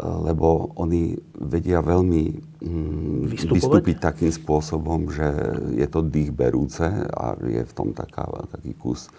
lebo 0.00 0.72
oni 0.76 1.16
vedia 1.36 1.80
veľmi 1.84 2.24
mm, 2.62 3.36
vystúpiť 3.52 3.96
takým 4.00 4.32
spôsobom, 4.32 5.08
že 5.12 5.28
je 5.76 5.86
to 5.88 6.04
dých 6.04 6.32
berúce 6.32 6.84
a 7.10 7.36
je 7.40 7.64
v 7.64 7.72
tom 7.76 7.92
taká, 7.92 8.24
taký 8.48 8.72
kus 8.76 9.08
e, 9.08 9.10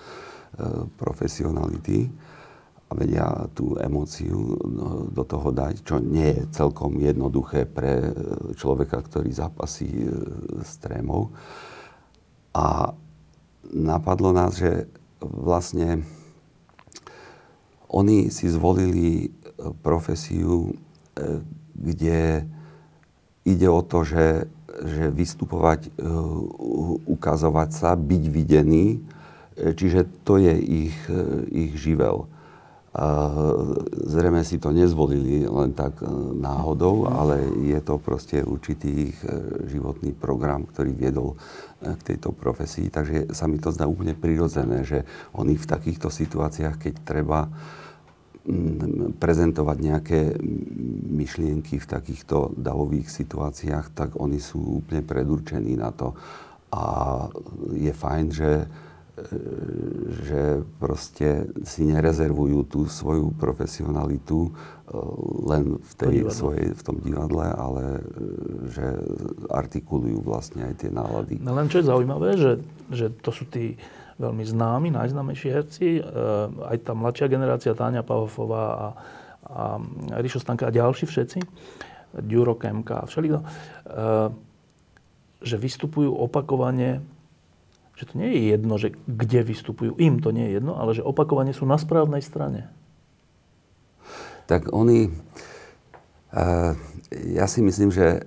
profesionality 0.97 2.09
a 2.89 2.91
vedia 2.97 3.27
tú 3.53 3.77
emóciu 3.77 4.57
no, 4.65 5.05
do 5.11 5.23
toho 5.23 5.53
dať, 5.53 5.85
čo 5.85 6.01
nie 6.01 6.33
je 6.33 6.49
celkom 6.55 6.97
jednoduché 6.97 7.69
pre 7.69 8.01
e, 8.01 8.11
človeka, 8.57 9.05
ktorý 9.05 9.29
zapasí 9.29 9.91
e, 9.91 10.09
s 10.65 10.81
trémou. 10.81 11.29
A 12.51 12.95
napadlo 13.69 14.33
nás, 14.33 14.57
že 14.57 14.89
vlastne 15.21 16.01
oni 17.91 18.31
si 18.31 18.47
zvolili 18.47 19.27
e, 19.27 19.29
profesiu, 19.83 20.71
e, 20.71 21.43
kde 21.75 22.47
ide 23.43 23.67
o 23.67 23.81
to, 23.83 24.07
že, 24.07 24.47
že 24.81 25.11
vystupovať, 25.11 25.91
e, 25.91 26.07
ukazovať 27.05 27.69
sa, 27.75 27.99
byť 27.99 28.23
videný, 28.31 29.03
čiže 29.61 30.07
to 30.23 30.39
je 30.39 30.55
ich, 30.57 30.97
ich 31.51 31.75
živel. 31.75 32.31
Zrejme 34.03 34.43
si 34.43 34.59
to 34.59 34.75
nezvolili 34.75 35.47
len 35.47 35.71
tak 35.71 36.03
náhodou, 36.35 37.07
ale 37.07 37.47
je 37.63 37.79
to 37.79 37.95
proste 37.95 38.43
určitý 38.43 39.15
ich 39.15 39.17
životný 39.71 40.11
program, 40.11 40.67
ktorý 40.67 40.91
viedol 40.91 41.39
k 41.79 42.01
tejto 42.03 42.35
profesii. 42.35 42.91
Takže 42.91 43.31
sa 43.31 43.47
mi 43.47 43.63
to 43.63 43.71
zdá 43.71 43.87
úplne 43.87 44.11
prirodzené, 44.11 44.83
že 44.83 45.07
oni 45.31 45.55
v 45.55 45.69
takýchto 45.71 46.11
situáciách, 46.11 46.75
keď 46.75 46.93
treba 47.07 47.47
prezentovať 49.21 49.77
nejaké 49.79 50.19
myšlienky 51.15 51.79
v 51.79 51.87
takýchto 51.87 52.57
davových 52.59 53.07
situáciách, 53.07 53.93
tak 53.95 54.09
oni 54.19 54.41
sú 54.41 54.83
úplne 54.83 54.99
predurčení 55.05 55.79
na 55.79 55.95
to. 55.95 56.11
A 56.75 56.83
je 57.71 57.93
fajn, 57.95 58.25
že 58.35 58.67
že 60.11 60.65
proste 60.81 61.47
si 61.61 61.85
nerezervujú 61.85 62.59
tú 62.67 62.79
svoju 62.89 63.33
profesionalitu 63.37 64.47
e, 64.47 64.51
len 65.45 65.77
v, 65.77 65.93
tej 65.95 66.15
svojej, 66.31 66.73
v 66.73 66.81
tom 66.81 66.97
divadle, 66.99 67.45
ale 67.45 67.83
e, 67.97 68.01
že 68.71 68.85
artikulujú 69.51 70.25
vlastne 70.25 70.67
aj 70.67 70.73
tie 70.85 70.89
nálady. 70.89 71.37
No 71.39 71.53
len 71.53 71.69
čo 71.69 71.79
je 71.81 71.89
zaujímavé, 71.89 72.29
že, 72.37 72.51
že 72.89 73.13
to 73.21 73.29
sú 73.29 73.47
tí 73.47 73.77
veľmi 74.21 74.45
známi, 74.45 74.93
najznámejší 74.93 75.47
herci, 75.49 75.87
e, 75.97 76.01
aj 76.65 76.77
tá 76.81 76.93
mladšia 76.97 77.27
generácia, 77.29 77.77
Táňa 77.77 78.01
Pavofová 78.05 78.65
a, 78.65 78.87
a 79.47 79.63
Rišo 80.19 80.41
Stanka 80.41 80.69
a 80.69 80.75
ďalší 80.75 81.05
všetci, 81.05 81.39
Ďuro 82.11 82.59
Kemka 82.59 83.01
a 83.01 83.07
všelikto, 83.07 83.39
že 85.39 85.55
vystupujú 85.55 86.11
opakovane 86.11 86.99
že 88.01 88.09
to 88.09 88.17
nie 88.17 88.33
je 88.33 88.41
jedno, 88.57 88.73
že 88.81 88.97
kde 89.05 89.45
vystupujú. 89.45 89.93
Im 90.01 90.17
to 90.17 90.33
nie 90.33 90.49
je 90.49 90.57
jedno, 90.57 90.73
ale 90.73 90.97
že 90.97 91.05
opakovane 91.05 91.53
sú 91.53 91.69
na 91.69 91.77
správnej 91.77 92.25
strane. 92.25 92.65
Tak 94.49 94.73
oni... 94.73 95.13
Uh, 96.33 96.73
ja 97.29 97.45
si 97.45 97.61
myslím, 97.61 97.93
že, 97.93 98.25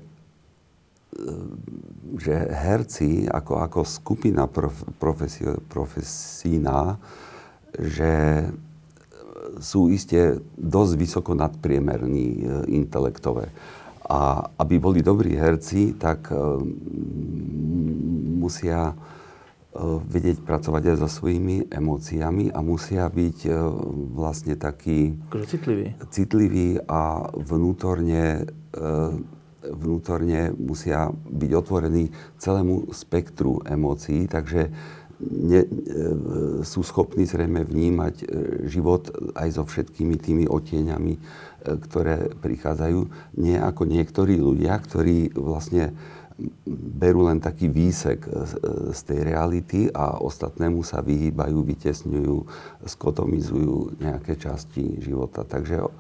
že 2.21 2.37
herci 2.55 3.27
ako, 3.27 3.65
ako 3.65 3.81
skupina 3.83 4.47
prof, 4.47 4.77
profesi, 5.03 5.43
profesína, 5.67 7.01
že 7.75 8.45
sú 9.59 9.91
iste 9.91 10.39
dosť 10.55 10.93
vysoko 11.01 11.33
nadpriemerní 11.35 12.27
e, 12.29 12.43
intelektové. 12.77 13.51
A 14.05 14.53
aby 14.61 14.77
boli 14.77 15.01
dobrí 15.01 15.33
herci, 15.33 15.97
tak 15.97 16.29
e, 16.29 16.37
musia 18.37 18.93
vedieť 19.83 20.47
pracovať 20.47 20.95
aj 20.95 20.97
so 21.03 21.09
svojimi 21.11 21.67
emóciami 21.67 22.55
a 22.55 22.63
musia 22.63 23.11
byť 23.11 23.39
eh, 23.51 23.55
vlastne 24.15 24.55
takí 24.55 25.19
citliví. 25.51 25.99
citliví 26.15 26.69
a 26.87 27.27
vnútorne, 27.35 28.47
eh, 28.47 29.13
vnútorne 29.67 30.55
musia 30.55 31.11
byť 31.11 31.51
otvorení 31.51 32.15
celému 32.39 32.95
spektru 32.95 33.67
emócií, 33.67 34.31
takže 34.31 34.71
ne, 35.25 35.61
sú 36.61 36.85
schopní 36.85 37.25
zrejme 37.25 37.65
vnímať 37.65 38.29
život 38.69 39.09
aj 39.33 39.49
so 39.57 39.65
všetkými 39.65 40.21
tými 40.21 40.45
otieňami 40.45 41.17
ktoré 41.65 42.37
prichádzajú, 42.45 43.01
nie 43.41 43.57
ako 43.57 43.89
niektorí 43.89 44.37
ľudia, 44.37 44.77
ktorí 44.77 45.33
vlastne 45.33 45.97
berú 46.99 47.31
len 47.31 47.39
taký 47.39 47.71
výsek 47.71 48.27
z 48.91 49.01
tej 49.07 49.21
reality 49.23 49.87
a 49.95 50.19
ostatnému 50.19 50.83
sa 50.83 50.99
vyhýbajú, 50.99 51.63
vytesňujú, 51.63 52.37
skotomizujú 52.83 54.03
nejaké 54.03 54.35
časti 54.35 54.99
života. 54.99 55.47
Takže 55.47 55.79
uh, 55.79 55.91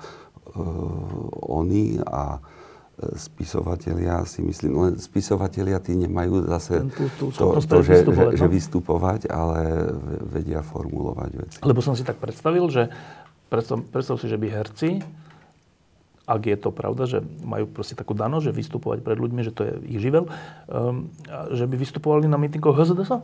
oni 1.46 2.02
a 2.02 2.42
spisovatelia 2.94 4.22
si 4.22 4.38
myslím, 4.42 4.72
len 4.78 4.94
spisovatelia 5.02 5.82
tí 5.82 5.98
nemajú 5.98 6.46
zase 6.46 6.86
tú, 6.94 7.04
tú 7.18 7.26
to, 7.34 7.58
to 7.58 7.82
že, 7.82 8.06
vystupovať, 8.06 8.30
že, 8.30 8.34
no? 8.34 8.38
že 8.38 8.46
vystupovať, 8.46 9.20
ale 9.34 9.60
vedia 10.30 10.62
formulovať 10.62 11.30
veci. 11.34 11.58
Lebo 11.66 11.82
som 11.82 11.98
si 11.98 12.06
tak 12.06 12.22
predstavil, 12.22 12.62
že 12.70 12.94
predstav, 13.50 13.82
predstav 13.90 14.22
si, 14.22 14.30
že 14.30 14.38
by 14.38 14.46
herci, 14.46 15.02
ak 16.24 16.42
je 16.48 16.56
to 16.56 16.70
pravda, 16.72 17.04
že 17.04 17.18
majú 17.44 17.68
proste 17.68 17.92
takú 17.92 18.16
danosť, 18.16 18.50
že 18.50 18.56
vystupovať 18.56 18.98
pred 19.04 19.20
ľuďmi, 19.20 19.40
že 19.44 19.52
to 19.52 19.62
je 19.68 19.72
ich 19.92 20.00
živel, 20.00 20.28
um, 20.68 21.12
že 21.52 21.68
by 21.68 21.76
vystupovali 21.76 22.24
na 22.24 22.40
mítingoch 22.40 22.76
HZDS? 22.76 23.20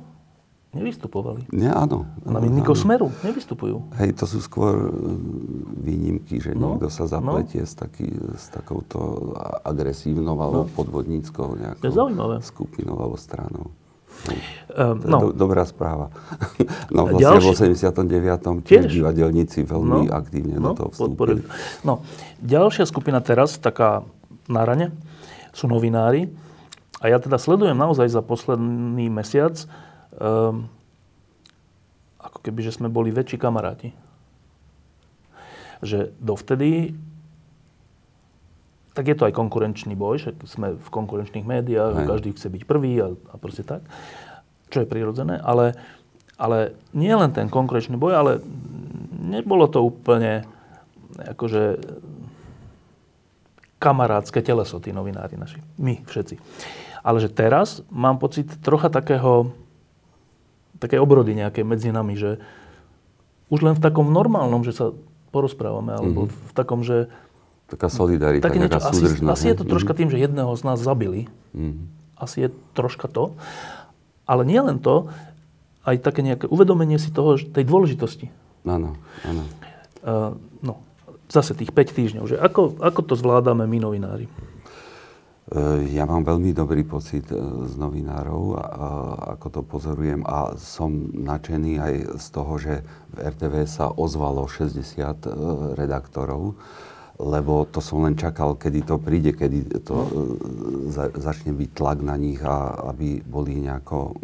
nevystupovali. 0.70 1.50
Nie, 1.50 1.74
áno. 1.74 2.06
Na 2.22 2.38
mítingoch 2.38 2.78
Smeru 2.78 3.10
nevystupujú. 3.26 3.90
Hej, 3.98 4.22
to 4.22 4.24
sú 4.30 4.38
skôr 4.38 4.74
e, 4.78 4.90
výnimky, 5.82 6.38
že 6.38 6.54
no, 6.54 6.78
niekto 6.78 6.86
sa 6.86 7.10
zapletie 7.10 7.66
no. 7.66 7.66
s, 7.66 7.74
taký, 7.74 8.06
s 8.38 8.54
takouto 8.54 9.34
agresívnou 9.66 10.38
alebo 10.38 10.62
no. 10.66 10.70
podvodníckou 10.70 11.58
nejakou 11.58 11.90
skupinou 12.46 13.02
alebo 13.02 13.18
stranou. 13.18 13.74
Um, 14.70 15.02
no. 15.02 15.18
do, 15.18 15.28
dobrá 15.34 15.66
správa. 15.66 16.12
No 16.94 17.06
vlastne 17.06 17.38
Ďalší... 17.40 17.46
v 17.46 17.90
89. 18.02 18.66
tiež 18.66 18.84
divadelníci 18.90 19.62
veľmi 19.62 20.10
no, 20.10 20.14
aktívne 20.14 20.56
no, 20.58 20.74
do 20.74 20.86
toho 20.86 20.90
vstúpili. 20.90 21.42
No, 21.86 22.02
ďalšia 22.42 22.84
skupina 22.86 23.22
teraz, 23.22 23.56
taká 23.58 24.02
na 24.50 24.62
rane, 24.66 24.90
sú 25.54 25.70
novinári. 25.70 26.30
A 27.00 27.08
ja 27.08 27.16
teda 27.16 27.40
sledujem 27.40 27.78
naozaj 27.78 28.12
za 28.12 28.20
posledný 28.20 29.08
mesiac 29.08 29.56
um, 30.18 30.68
ako 32.20 32.38
keby, 32.44 32.60
že 32.60 32.76
sme 32.76 32.92
boli 32.92 33.08
väčší 33.08 33.40
kamaráti. 33.40 33.96
Že 35.80 36.12
dovtedy 36.20 36.92
tak 38.94 39.06
je 39.06 39.16
to 39.16 39.26
aj 39.30 39.34
konkurenčný 39.34 39.94
boj, 39.94 40.18
že 40.18 40.30
sme 40.50 40.74
v 40.74 40.88
konkurenčných 40.90 41.46
médiách, 41.46 42.04
aj. 42.04 42.06
každý 42.10 42.34
chce 42.34 42.50
byť 42.50 42.62
prvý 42.66 42.98
a, 42.98 43.08
a 43.14 43.34
proste 43.38 43.62
tak, 43.62 43.86
čo 44.70 44.82
je 44.82 44.90
prirodzené, 44.90 45.38
ale, 45.38 45.78
ale 46.34 46.74
nie 46.90 47.12
len 47.14 47.30
ten 47.30 47.46
konkurenčný 47.46 47.94
boj, 47.94 48.12
ale 48.18 48.32
nebolo 49.22 49.70
to 49.70 49.82
úplne 49.82 50.42
akože 51.16 51.78
kamarátske 53.80 54.44
teleso, 54.44 54.82
tí 54.82 54.92
novinári 54.92 55.40
naši, 55.40 55.62
my 55.80 56.04
všetci. 56.04 56.36
Ale 57.00 57.16
že 57.22 57.32
teraz 57.32 57.80
mám 57.88 58.20
pocit 58.20 58.46
trocha 58.60 58.92
takého 58.92 59.56
také 60.80 60.96
obrody 60.96 61.36
nejaké 61.36 61.60
medzi 61.60 61.92
nami, 61.92 62.16
že 62.16 62.40
už 63.52 63.60
len 63.60 63.76
v 63.76 63.84
takom 63.84 64.08
normálnom, 64.08 64.64
že 64.64 64.72
sa 64.72 64.96
porozprávame, 65.30 65.92
alebo 65.92 66.26
mm-hmm. 66.26 66.48
v 66.50 66.52
takom, 66.56 66.80
že... 66.82 67.12
Taká 67.70 67.86
solidarita, 67.86 68.50
také 68.50 68.58
niečo, 68.58 68.82
asi, 68.82 69.22
asi 69.22 69.44
je 69.54 69.56
to 69.56 69.64
troška 69.64 69.94
mm-hmm. 69.94 69.98
tým, 70.02 70.08
že 70.10 70.18
jedného 70.18 70.50
z 70.58 70.62
nás 70.66 70.78
zabili. 70.82 71.30
Mm-hmm. 71.54 71.86
Asi 72.18 72.36
je 72.44 72.48
troška 72.74 73.06
to. 73.06 73.38
Ale 74.26 74.42
nie 74.42 74.58
len 74.58 74.82
to, 74.82 75.06
aj 75.86 76.02
také 76.02 76.26
nejaké 76.26 76.50
uvedomenie 76.50 76.98
si 76.98 77.14
toho, 77.14 77.38
tej 77.38 77.64
dôležitosti. 77.64 78.26
Áno, 78.66 78.98
áno. 79.24 79.42
Uh, 80.02 80.34
no, 80.60 80.82
zase 81.30 81.54
tých 81.54 81.70
5 81.70 81.96
týždňov, 81.96 82.24
že 82.26 82.36
ako, 82.36 82.82
ako 82.82 83.00
to 83.06 83.14
zvládame 83.14 83.64
my 83.64 83.78
novinári? 83.80 84.26
Ja 85.90 86.06
mám 86.06 86.22
veľmi 86.22 86.54
dobrý 86.54 86.86
pocit 86.86 87.26
z 87.26 87.74
novinárov, 87.74 88.54
ako 89.34 89.46
to 89.50 89.60
pozorujem 89.66 90.22
a 90.22 90.54
som 90.54 91.10
nadšený 91.10 91.72
aj 91.74 91.94
z 92.22 92.26
toho, 92.30 92.52
že 92.54 92.74
v 93.10 93.16
RTV 93.34 93.54
sa 93.66 93.90
ozvalo 93.90 94.46
60 94.46 94.78
eh, 94.78 95.10
redaktorov, 95.74 96.54
lebo 97.20 97.68
to 97.68 97.84
som 97.84 98.00
len 98.08 98.16
čakal, 98.16 98.56
kedy 98.56 98.80
to 98.88 98.96
príde, 98.96 99.36
kedy 99.36 99.84
to 99.84 99.96
začne 101.20 101.52
byť 101.52 101.70
tlak 101.76 102.00
na 102.00 102.16
nich 102.16 102.40
a 102.40 102.88
aby 102.96 103.20
boli 103.20 103.60
nejako 103.60 104.16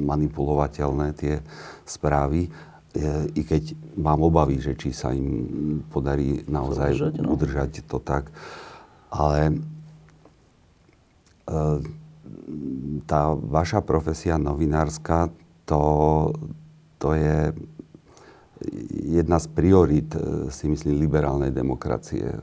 manipulovateľné 0.00 1.12
tie 1.12 1.44
správy. 1.84 2.48
I 3.36 3.40
keď 3.44 3.76
mám 4.00 4.24
obavy, 4.24 4.60
že 4.60 4.76
či 4.76 4.96
sa 4.96 5.12
im 5.12 5.80
podarí 5.92 6.44
naozaj 6.48 6.96
udržať, 6.96 7.14
no? 7.20 7.28
udržať 7.36 7.70
to 7.84 7.98
tak. 8.00 8.32
Ale 9.12 9.60
tá 13.04 13.22
vaša 13.36 13.84
profesia 13.84 14.40
novinárska, 14.40 15.28
to, 15.68 15.82
to 16.96 17.12
je 17.12 17.52
jedna 18.92 19.38
z 19.42 19.46
priorit, 19.50 20.10
e, 20.14 20.48
si 20.52 20.70
myslím, 20.70 21.02
liberálnej 21.02 21.50
demokracie. 21.50 22.38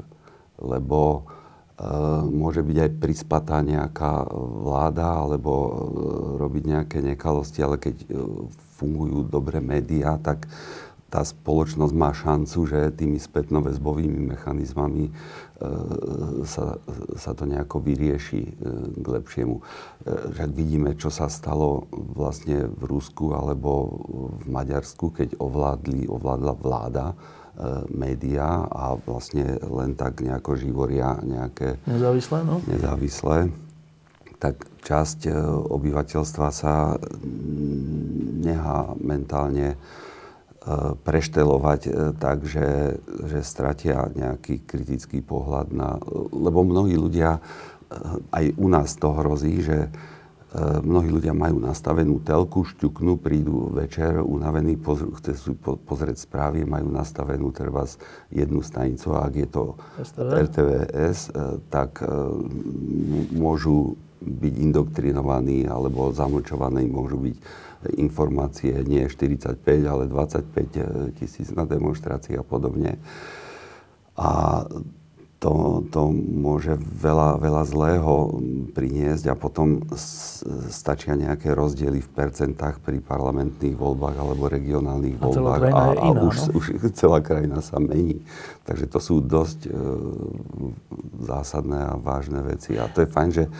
Lebo 0.60 1.24
uh, 1.24 2.20
môže 2.28 2.60
byť 2.60 2.78
aj 2.84 2.92
prispatá 3.00 3.64
nejaká 3.64 4.28
vláda 4.36 5.24
alebo 5.24 5.52
uh, 5.56 5.72
robiť 6.36 6.64
nejaké 6.68 7.00
nekalosti, 7.00 7.64
ale 7.64 7.80
keď 7.80 7.96
fungujú 8.76 9.24
dobre 9.24 9.64
médiá, 9.64 10.20
tak 10.20 10.52
tá 11.10 11.26
spoločnosť 11.26 11.94
má 11.98 12.14
šancu, 12.14 12.70
že 12.70 12.94
tými 12.94 13.18
spätnoväzbovými 13.18 14.30
mechanizmami 14.30 15.10
e, 15.10 15.12
sa, 16.48 16.80
sa 17.20 17.32
to 17.36 17.44
nejako 17.44 17.84
vyrieši 17.84 18.44
e, 18.48 18.52
k 18.96 19.06
lepšiemu. 19.06 19.60
E, 19.60 19.64
že 20.32 20.40
ak 20.48 20.52
vidíme, 20.56 20.96
čo 20.96 21.12
sa 21.12 21.28
stalo 21.28 21.88
vlastne 21.92 22.68
v 22.68 22.84
Rusku 22.88 23.36
alebo 23.36 24.02
v 24.40 24.46
Maďarsku, 24.48 25.12
keď 25.12 25.36
ovládli, 25.40 26.08
ovládla 26.08 26.54
vláda 26.56 27.08
médiá 27.92 28.64
a 28.72 28.96
vlastne 28.96 29.60
len 29.60 29.92
tak 29.92 30.24
nejako 30.24 30.56
živoria 30.56 31.20
nejaké... 31.20 31.76
Nezávislé, 31.84 32.48
no? 32.48 32.64
Nezávislé 32.64 33.52
tak 34.40 34.64
časť 34.88 35.28
obyvateľstva 35.68 36.48
sa 36.56 36.96
nechá 38.40 38.96
mentálne 39.04 39.76
preštelovať 41.08 41.82
e, 41.88 41.92
tak, 42.20 42.44
že, 42.44 43.00
že 43.00 43.40
stratia 43.42 44.12
nejaký 44.12 44.68
kritický 44.68 45.24
pohľad 45.24 45.72
na... 45.72 45.96
Lebo 46.36 46.68
mnohí 46.68 47.00
ľudia, 47.00 47.40
e, 47.40 47.42
aj 48.36 48.46
u 48.60 48.68
nás 48.68 48.92
to 49.00 49.16
hrozí, 49.16 49.64
že 49.64 49.88
e, 49.88 49.90
mnohí 50.84 51.16
ľudia 51.16 51.32
majú 51.32 51.64
nastavenú 51.64 52.20
telku, 52.20 52.68
šťuknú, 52.68 53.24
prídu 53.24 53.72
večer 53.72 54.20
unavení, 54.20 54.76
pozr- 54.76 55.16
chcú 55.16 55.56
pozrieť 55.88 56.28
správy, 56.28 56.68
majú 56.68 56.92
nastavenú 56.92 57.56
treba 57.56 57.88
jednu 58.28 58.60
stanicu 58.60 59.16
a 59.16 59.32
ak 59.32 59.34
je 59.40 59.48
to 59.48 59.64
STV? 60.04 60.28
RTVS, 60.44 61.20
tak 61.72 62.04
môžu 63.32 63.96
byť 64.20 64.54
indoktrinovaní 64.60 65.64
alebo 65.72 66.12
zamlčovaní, 66.12 66.84
môžu 66.92 67.16
byť 67.16 67.36
informácie 67.98 68.84
nie 68.84 69.10
45, 69.10 69.88
ale 69.88 70.08
25 70.08 70.78
eh, 70.78 70.84
tisíc 71.20 71.52
na 71.52 71.66
demonstrácii 71.66 72.38
a 72.38 72.44
podobne. 72.44 72.98
A 74.20 74.64
to, 75.40 75.88
to 75.88 76.12
môže 76.12 76.76
veľa, 76.84 77.40
veľa 77.40 77.64
zlého 77.64 78.44
priniesť 78.76 79.32
a 79.32 79.40
potom 79.40 79.88
stačia 80.68 81.16
nejaké 81.16 81.56
rozdiely 81.56 82.04
v 82.04 82.10
percentách 82.12 82.84
pri 82.84 83.00
parlamentných 83.00 83.72
voľbách 83.72 84.20
alebo 84.20 84.52
regionálnych 84.52 85.16
a 85.16 85.24
voľbách 85.24 85.64
a, 85.72 85.84
a 85.96 86.06
iná, 86.12 86.22
už, 86.28 86.36
no? 86.52 86.60
už 86.60 86.66
celá 86.92 87.24
krajina 87.24 87.64
sa 87.64 87.80
mení. 87.80 88.20
Takže 88.68 88.86
to 88.92 89.00
sú 89.00 89.24
dosť 89.24 89.60
e, 89.64 89.72
zásadné 91.24 91.88
a 91.88 91.96
vážne 91.96 92.44
veci. 92.44 92.76
A 92.76 92.92
to 92.92 93.08
je 93.08 93.10
fajn, 93.10 93.30
že 93.32 93.44
e, 93.48 93.52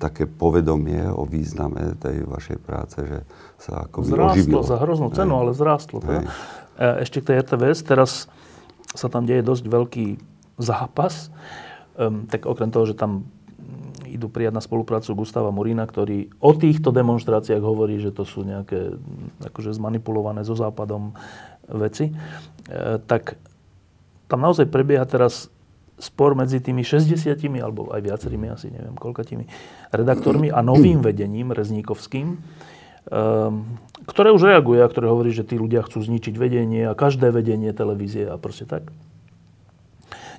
také 0.00 0.24
povedomie 0.24 1.12
o 1.12 1.28
význame 1.28 1.92
tej 2.00 2.24
vašej 2.24 2.58
práce, 2.64 3.04
že 3.04 3.20
sa 3.60 3.84
ako 3.84 4.00
Zrástlo 4.00 4.64
za 4.64 4.80
hroznú 4.80 5.12
cenu, 5.12 5.36
Hej. 5.36 5.40
ale 5.44 5.50
zrástlo. 5.52 5.96
Teda. 6.00 6.24
Ešte 7.04 7.20
k 7.20 7.24
tej 7.32 7.36
RTVS, 7.44 7.84
teraz 7.84 8.32
sa 8.96 9.12
tam 9.12 9.28
deje 9.28 9.44
dosť 9.44 9.64
veľký 9.68 10.35
zápas. 10.58 11.32
Um, 11.96 12.28
tak 12.28 12.44
okrem 12.44 12.68
toho, 12.68 12.88
že 12.88 12.98
tam 12.98 13.28
idú 14.06 14.30
prijať 14.30 14.54
na 14.54 14.62
spoluprácu 14.62 15.12
Gustava 15.12 15.50
Murína, 15.50 15.84
ktorý 15.84 16.30
o 16.40 16.54
týchto 16.54 16.94
demonstráciách 16.94 17.60
hovorí, 17.60 17.98
že 17.98 18.14
to 18.14 18.22
sú 18.22 18.46
nejaké 18.46 18.96
akože 19.44 19.74
zmanipulované 19.76 20.46
so 20.46 20.54
západom 20.54 21.12
veci, 21.66 22.10
e, 22.10 22.14
tak 23.04 23.36
tam 24.30 24.40
naozaj 24.42 24.70
prebieha 24.70 25.04
teraz 25.06 25.50
spor 25.96 26.36
medzi 26.36 26.60
tými 26.60 26.84
60 26.84 27.36
alebo 27.60 27.88
aj 27.92 28.00
viacerými, 28.04 28.52
asi 28.52 28.68
neviem 28.68 28.96
koľkatými 28.96 29.44
redaktormi 29.96 30.52
a 30.52 30.60
novým 30.60 31.00
vedením 31.00 31.56
Rezníkovským, 31.56 32.36
um, 32.36 33.64
ktoré 34.04 34.28
už 34.28 34.44
reaguje 34.44 34.84
a 34.84 34.92
ktoré 34.92 35.08
hovorí, 35.08 35.32
že 35.32 35.48
tí 35.48 35.56
ľudia 35.56 35.80
chcú 35.88 36.04
zničiť 36.04 36.36
vedenie 36.36 36.84
a 36.84 36.92
každé 36.92 37.32
vedenie 37.32 37.72
televízie 37.72 38.28
a 38.28 38.36
proste 38.36 38.68
tak 38.68 38.92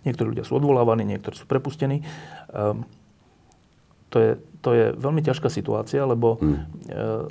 Niektorí 0.07 0.31
ľudia 0.31 0.47
sú 0.47 0.55
odvolávaní, 0.55 1.03
niektorí 1.03 1.35
sú 1.35 1.43
prepustení. 1.43 2.07
Um, 2.49 2.87
to, 4.07 4.17
je, 4.23 4.31
to 4.63 4.69
je 4.71 4.85
veľmi 4.95 5.19
ťažká 5.19 5.51
situácia, 5.51 6.07
lebo 6.07 6.39
mm. 6.39 6.47
uh, 6.47 7.27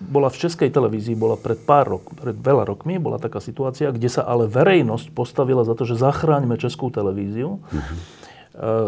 bola 0.00 0.32
v 0.32 0.40
českej 0.40 0.72
televízii, 0.72 1.12
bola 1.12 1.36
pred 1.36 1.60
pár 1.60 1.98
rok, 1.98 2.16
pred 2.16 2.32
veľa 2.32 2.64
rokmi, 2.64 2.96
bola 2.96 3.20
taká 3.20 3.36
situácia, 3.36 3.92
kde 3.92 4.08
sa 4.08 4.24
ale 4.24 4.48
verejnosť 4.48 5.12
postavila 5.12 5.60
za 5.60 5.76
to, 5.76 5.84
že 5.84 6.00
zachráňme 6.00 6.56
českú 6.56 6.88
televíziu. 6.88 7.60
Mm-hmm. 7.60 7.98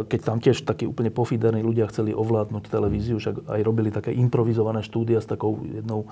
Keď 0.08 0.20
tam 0.24 0.40
tiež 0.40 0.64
takí 0.64 0.88
úplne 0.88 1.12
pofiderní 1.12 1.60
ľudia 1.60 1.86
chceli 1.92 2.16
ovládnuť 2.16 2.64
televíziu, 2.72 3.20
však 3.20 3.44
aj 3.44 3.60
robili 3.60 3.92
také 3.92 4.10
improvizované 4.16 4.80
štúdia 4.80 5.20
s 5.20 5.28
takou 5.28 5.60
jednou 5.68 6.08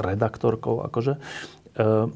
redaktorkou, 0.00 0.80
akože. 0.88 1.20
Eh, 1.76 2.06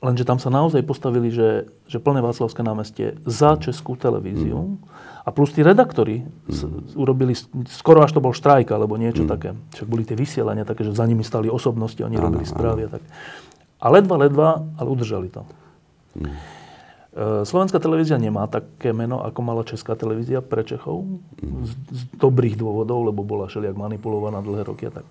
lenže 0.00 0.24
tam 0.28 0.36
sa 0.36 0.52
naozaj 0.52 0.84
postavili, 0.84 1.32
že, 1.32 1.70
že 1.88 1.98
plné 2.00 2.20
Václavské 2.20 2.60
námestie 2.64 3.16
za 3.24 3.56
českú 3.56 3.96
televíziu. 3.96 4.76
Mm 4.76 5.06
a 5.26 5.34
plus 5.34 5.50
tí 5.50 5.66
redaktori 5.66 6.22
mm. 6.22 6.94
urobili, 6.94 7.34
skoro 7.66 7.98
až 8.06 8.14
to 8.14 8.22
bol 8.22 8.30
štrajk 8.30 8.70
alebo 8.70 8.94
niečo 8.94 9.26
mm. 9.26 9.30
také. 9.30 9.58
Však 9.74 9.88
boli 9.90 10.06
tie 10.06 10.14
vysielania 10.14 10.62
také, 10.62 10.86
že 10.86 10.94
za 10.94 11.02
nimi 11.02 11.26
stali 11.26 11.50
osobnosti, 11.50 11.98
oni 11.98 12.14
ano, 12.14 12.30
robili 12.30 12.46
správy 12.46 12.86
a 12.86 12.88
tak. 12.94 13.02
A 13.82 13.86
ledva, 13.90 14.14
ledva, 14.22 14.48
ale 14.78 14.86
udržali 14.86 15.26
to. 15.26 15.42
Mm. 16.14 16.30
Slovenská 17.42 17.80
televízia 17.82 18.20
nemá 18.22 18.46
také 18.46 18.92
meno, 18.94 19.18
ako 19.24 19.40
mala 19.42 19.66
Česká 19.66 19.98
televízia 19.98 20.38
pre 20.46 20.62
Čechov. 20.62 21.02
Mm. 21.42 21.66
Z, 21.66 21.72
z 21.90 22.02
dobrých 22.22 22.54
dôvodov, 22.54 23.10
lebo 23.10 23.26
bola 23.26 23.50
všelijak 23.50 23.74
manipulovaná 23.74 24.38
dlhé 24.46 24.62
roky 24.62 24.86
a 24.86 25.02
tak. 25.02 25.06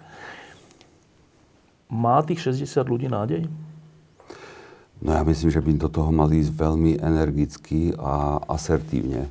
Má 1.92 2.24
tých 2.24 2.40
60 2.40 2.88
ľudí 2.88 3.12
nádej? 3.12 3.52
No 5.04 5.12
ja 5.12 5.24
myslím, 5.28 5.50
že 5.52 5.60
by 5.60 5.72
do 5.76 5.90
toho 5.92 6.12
mali 6.12 6.40
ísť 6.40 6.54
veľmi 6.56 6.92
energicky 7.04 7.92
a 8.00 8.40
asertívne. 8.48 9.28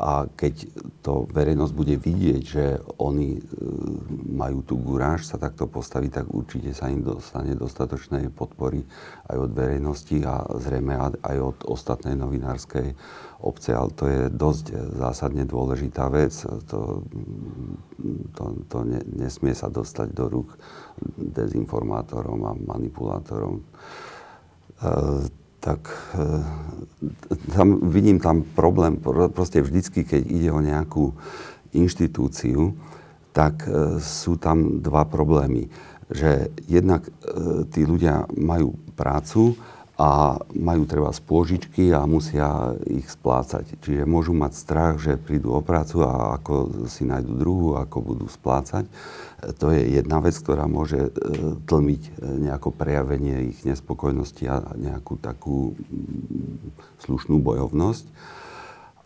A 0.00 0.24
keď 0.40 0.72
to 1.04 1.28
verejnosť 1.28 1.72
bude 1.76 2.00
vidieť, 2.00 2.42
že 2.42 2.80
oni 2.96 3.36
e, 3.36 3.40
majú 4.32 4.64
tú 4.64 4.80
guráž 4.80 5.28
sa 5.28 5.36
takto 5.36 5.68
postaviť, 5.68 6.24
tak 6.24 6.26
určite 6.32 6.72
sa 6.72 6.88
im 6.88 7.04
dostane 7.04 7.52
dostatočnej 7.52 8.32
podpory 8.32 8.88
aj 9.28 9.36
od 9.36 9.50
verejnosti 9.52 10.24
a 10.24 10.48
zrejme 10.48 10.96
aj 11.20 11.36
od 11.36 11.58
ostatnej 11.68 12.16
novinárskej 12.16 12.96
obce. 13.40 13.74
Ale 13.76 13.90
to 13.92 14.04
je 14.08 14.20
dosť 14.32 14.96
zásadne 14.96 15.44
dôležitá 15.44 16.08
vec. 16.08 16.32
To, 16.70 17.04
to, 18.36 18.44
to 18.68 18.78
ne, 18.84 19.00
nesmie 19.16 19.52
sa 19.52 19.68
dostať 19.68 20.08
do 20.12 20.24
rúk 20.28 20.56
dezinformátorom 21.16 22.40
a 22.46 22.52
manipulátorom. 22.54 23.60
E, 23.60 23.64
tak 25.66 25.82
e, 26.14 26.46
tam, 27.50 27.90
vidím 27.90 28.22
tam 28.22 28.46
problém, 28.54 29.02
proste 29.34 29.58
vždycky, 29.58 30.06
keď 30.06 30.22
ide 30.22 30.50
o 30.54 30.62
nejakú 30.62 31.10
inštitúciu, 31.74 32.70
tak 33.34 33.66
e, 33.66 33.98
sú 33.98 34.38
tam 34.38 34.78
dva 34.78 35.02
problémy. 35.04 35.66
Že 36.06 36.54
jednak 36.70 37.02
e, 37.04 37.10
tí 37.66 37.82
ľudia 37.82 38.30
majú 38.38 38.78
prácu 38.94 39.58
a 39.96 40.36
majú 40.52 40.84
treba 40.84 41.08
spôžičky 41.08 41.88
a 41.96 42.04
musia 42.04 42.76
ich 42.84 43.08
splácať. 43.08 43.80
Čiže 43.80 44.04
môžu 44.04 44.36
mať 44.36 44.52
strach, 44.52 45.00
že 45.00 45.16
prídu 45.16 45.56
o 45.56 45.64
prácu 45.64 46.04
a 46.04 46.36
ako 46.36 46.84
si 46.84 47.08
nájdu 47.08 47.32
druhú, 47.32 47.80
ako 47.80 48.12
budú 48.12 48.28
splácať. 48.28 48.84
To 49.56 49.72
je 49.72 49.96
jedna 49.96 50.20
vec, 50.20 50.36
ktorá 50.36 50.68
môže 50.68 51.08
e, 51.08 51.10
tlmiť 51.64 52.02
e, 52.04 52.10
nejako 52.44 52.76
prejavenie 52.76 53.56
ich 53.56 53.64
nespokojnosti 53.64 54.44
a 54.52 54.76
nejakú 54.76 55.16
takú 55.16 55.72
mm, 55.72 56.76
slušnú 57.08 57.40
bojovnosť. 57.40 58.04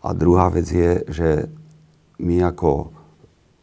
A 0.03 0.11
druhá 0.11 0.51
vec 0.51 0.67
je, 0.67 1.07
že 1.07 1.29
my 2.19 2.51
ako 2.51 3.00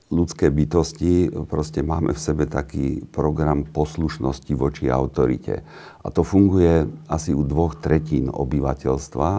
ľudské 0.07 0.47
bytosti 0.47 1.27
proste 1.51 1.83
máme 1.83 2.15
v 2.15 2.23
sebe 2.23 2.47
taký 2.47 3.03
program 3.11 3.67
poslušnosti 3.67 4.53
voči 4.55 4.87
autorite. 4.87 5.67
A 6.03 6.07
to 6.07 6.23
funguje 6.23 6.87
asi 7.11 7.35
u 7.35 7.43
dvoch 7.43 7.75
tretín 7.83 8.31
obyvateľstva. 8.31 9.29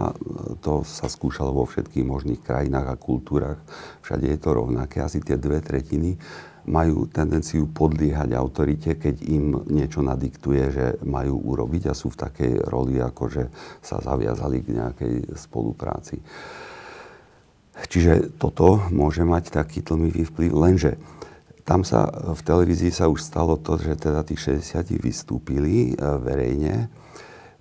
To 0.61 0.85
sa 0.85 1.09
skúšalo 1.09 1.57
vo 1.57 1.65
všetkých 1.65 2.05
možných 2.05 2.41
krajinách 2.45 2.87
a 2.93 3.01
kultúrach. 3.01 3.57
Všade 4.05 4.29
je 4.29 4.37
to 4.37 4.49
rovnaké. 4.53 5.01
Asi 5.01 5.17
tie 5.25 5.41
dve 5.41 5.57
tretiny 5.65 6.21
majú 6.69 7.09
tendenciu 7.09 7.65
podliehať 7.65 8.29
autorite, 8.37 8.93
keď 8.93 9.25
im 9.25 9.65
niečo 9.73 10.05
nadiktuje, 10.05 10.63
že 10.69 10.85
majú 11.01 11.41
urobiť 11.49 11.89
a 11.89 11.97
sú 11.97 12.13
v 12.13 12.21
takej 12.29 12.53
roli, 12.69 13.01
ako 13.01 13.23
že 13.25 13.43
sa 13.81 13.97
zaviazali 13.97 14.61
k 14.61 14.77
nejakej 14.77 15.13
spolupráci. 15.33 16.21
Čiže 17.87 18.35
toto 18.35 18.83
môže 18.91 19.23
mať 19.23 19.55
taký 19.55 19.79
tlmivý 19.79 20.27
vplyv, 20.27 20.51
lenže 20.51 20.91
tam 21.69 21.85
sa 21.85 22.09
v 22.09 22.41
televízii 22.41 22.89
sa 22.89 23.05
už 23.13 23.21
stalo 23.21 23.53
to, 23.53 23.77
že 23.77 24.09
teda 24.09 24.25
tých 24.25 24.57
60 24.57 24.89
vystúpili 24.97 25.93
e, 25.93 26.01
verejne, 26.01 26.89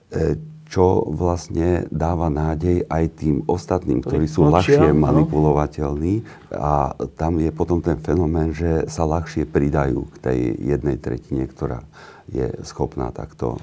e, 0.08 0.40
čo 0.68 1.04
vlastne 1.12 1.84
dáva 1.92 2.32
nádej 2.32 2.88
aj 2.88 3.04
tým 3.20 3.44
ostatným, 3.44 4.00
ktorí 4.00 4.24
sú 4.28 4.48
ľahšie 4.48 4.92
manipulovateľní. 4.96 6.24
A 6.56 6.92
tam 7.16 7.40
je 7.40 7.48
potom 7.52 7.80
ten 7.80 7.96
fenomén, 8.00 8.52
že 8.52 8.84
sa 8.88 9.08
ľahšie 9.08 9.48
pridajú 9.48 10.08
k 10.12 10.16
tej 10.20 10.38
jednej 10.56 10.96
tretine, 11.00 11.44
ktorá 11.48 11.84
je 12.28 12.52
schopná 12.64 13.12
takto 13.12 13.56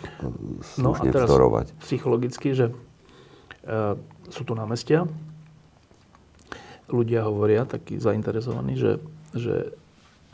slušne 0.77 1.09
no 1.09 1.09
a 1.09 1.13
teraz 1.13 1.29
vzorovať. 1.29 1.65
psychologicky, 1.85 2.57
že 2.57 2.65
e, 2.69 2.73
sú 4.29 4.41
tu 4.45 4.57
námestia, 4.57 5.05
ľudia 6.89 7.25
hovoria, 7.25 7.65
takí 7.65 7.97
zainteresovaní, 7.97 8.77
že, 8.77 9.01
že 9.33 9.73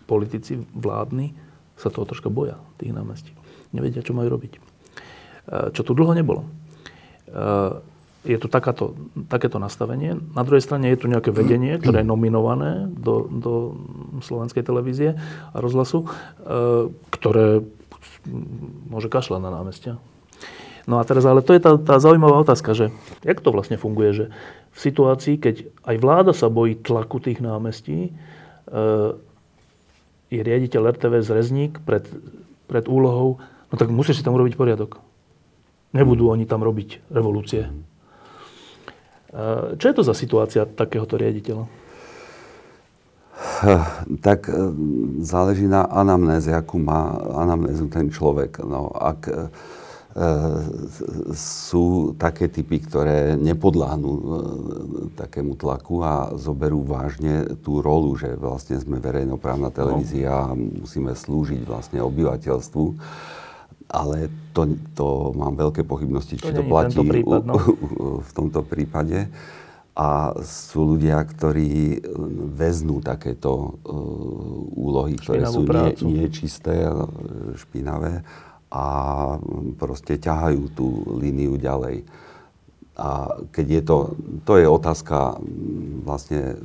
politici 0.05 0.59
vládni 0.75 1.31
sa 1.79 1.89
toho 1.89 2.05
troška 2.05 2.27
boja, 2.27 2.59
tých 2.77 2.93
námestí. 2.93 3.31
Nevedia, 3.71 4.03
čo 4.03 4.11
majú 4.11 4.35
robiť. 4.35 4.53
E, 4.55 4.61
čo 5.71 5.81
tu 5.81 5.95
dlho 5.95 6.11
nebolo. 6.11 6.43
E, 6.43 6.49
je 8.21 8.37
tu 8.37 8.45
takáto, 8.45 8.93
takéto 9.25 9.57
nastavenie. 9.57 10.13
Na 10.37 10.45
druhej 10.45 10.61
strane 10.61 10.93
je 10.93 10.99
tu 11.01 11.09
nejaké 11.09 11.33
vedenie, 11.33 11.81
ktoré 11.81 12.05
je 12.05 12.11
nominované 12.11 12.85
do, 12.93 13.25
do 13.25 13.53
slovenskej 14.21 14.61
televízie 14.61 15.17
a 15.49 15.57
rozhlasu, 15.57 16.05
e, 16.05 16.07
ktoré 17.17 17.65
môže 18.91 19.09
kašľať 19.09 19.41
na 19.41 19.49
námestia. 19.49 19.93
No 20.89 20.97
a 20.97 21.03
teraz, 21.05 21.25
ale 21.25 21.45
to 21.45 21.53
je 21.53 21.61
tá, 21.61 21.77
tá 21.77 21.95
zaujímavá 22.01 22.41
otázka, 22.41 22.73
že 22.73 22.89
jak 23.21 23.41
to 23.41 23.53
vlastne 23.53 23.77
funguje, 23.77 24.09
že 24.13 24.25
v 24.71 24.79
situácii, 24.79 25.35
keď 25.37 25.55
aj 25.85 25.95
vláda 26.01 26.33
sa 26.33 26.49
bojí 26.49 26.79
tlaku 26.81 27.21
tých 27.21 27.43
námestí, 27.43 28.09
e, 28.09 28.11
je 30.31 30.41
riaditeľ 30.41 30.95
RTV 30.97 31.13
Zrezník 31.21 31.73
pred, 31.85 32.07
pred 32.65 32.87
úlohou, 32.87 33.37
no 33.69 33.73
tak 33.77 33.93
musíš 33.93 34.21
si 34.21 34.25
tam 34.25 34.33
urobiť 34.39 34.55
poriadok. 34.57 34.97
Nebudú 35.91 36.31
oni 36.31 36.47
tam 36.47 36.63
robiť 36.63 37.13
revolúcie. 37.13 37.67
E, 37.67 37.71
čo 39.77 39.85
je 39.85 39.95
to 39.95 40.03
za 40.07 40.17
situácia 40.17 40.65
takéhoto 40.65 41.19
riaditeľa? 41.19 41.65
Tak 44.25 44.49
e, 44.49 44.53
záleží 45.21 45.69
na 45.69 45.85
anamnéze, 45.85 46.49
akú 46.49 46.81
má 46.81 47.21
anamnézu 47.37 47.85
ten 47.91 48.09
človek. 48.09 48.65
No, 48.65 48.89
ak 48.89 49.29
E, 49.29 49.49
sú 51.31 52.11
také 52.19 52.51
typy, 52.51 52.83
ktoré 52.83 53.39
nepodláhnu 53.39 54.11
e, 54.11 54.21
takému 55.15 55.55
tlaku 55.55 56.03
a 56.03 56.35
zoberú 56.35 56.83
vážne 56.83 57.47
tú 57.63 57.79
rolu, 57.79 58.19
že 58.19 58.35
vlastne 58.35 58.75
sme 58.75 58.99
verejnoprávna 58.99 59.71
televízia 59.71 60.51
a 60.51 60.55
musíme 60.55 61.15
slúžiť 61.15 61.63
vlastne 61.63 62.03
obyvateľstvu. 62.03 62.85
Ale 63.91 64.31
to, 64.55 64.75
to 64.95 65.07
mám 65.35 65.55
veľké 65.55 65.83
pochybnosti, 65.87 66.39
či 66.39 66.51
to, 66.51 66.63
platí 66.63 66.99
prípad, 66.99 67.43
no. 67.47 67.55
v 68.23 68.31
tomto 68.35 68.63
prípade. 68.63 69.31
A 69.91 70.31
sú 70.43 70.95
ľudia, 70.95 71.19
ktorí 71.19 71.99
veznú 72.55 73.03
takéto 73.03 73.51
uh, 73.51 73.91
úlohy, 74.71 75.19
ktoré 75.19 75.43
sú 75.43 75.67
nie, 75.67 76.23
niečisté, 76.23 76.87
špinavé 77.59 78.23
a 78.71 78.85
proste 79.75 80.15
ťahajú 80.15 80.61
tú 80.71 80.87
líniu 81.19 81.59
ďalej. 81.59 82.07
A 82.95 83.39
keď 83.51 83.67
je 83.67 83.81
to, 83.83 83.97
to 84.47 84.53
je 84.55 84.67
otázka 84.67 85.35
vlastne 86.07 86.55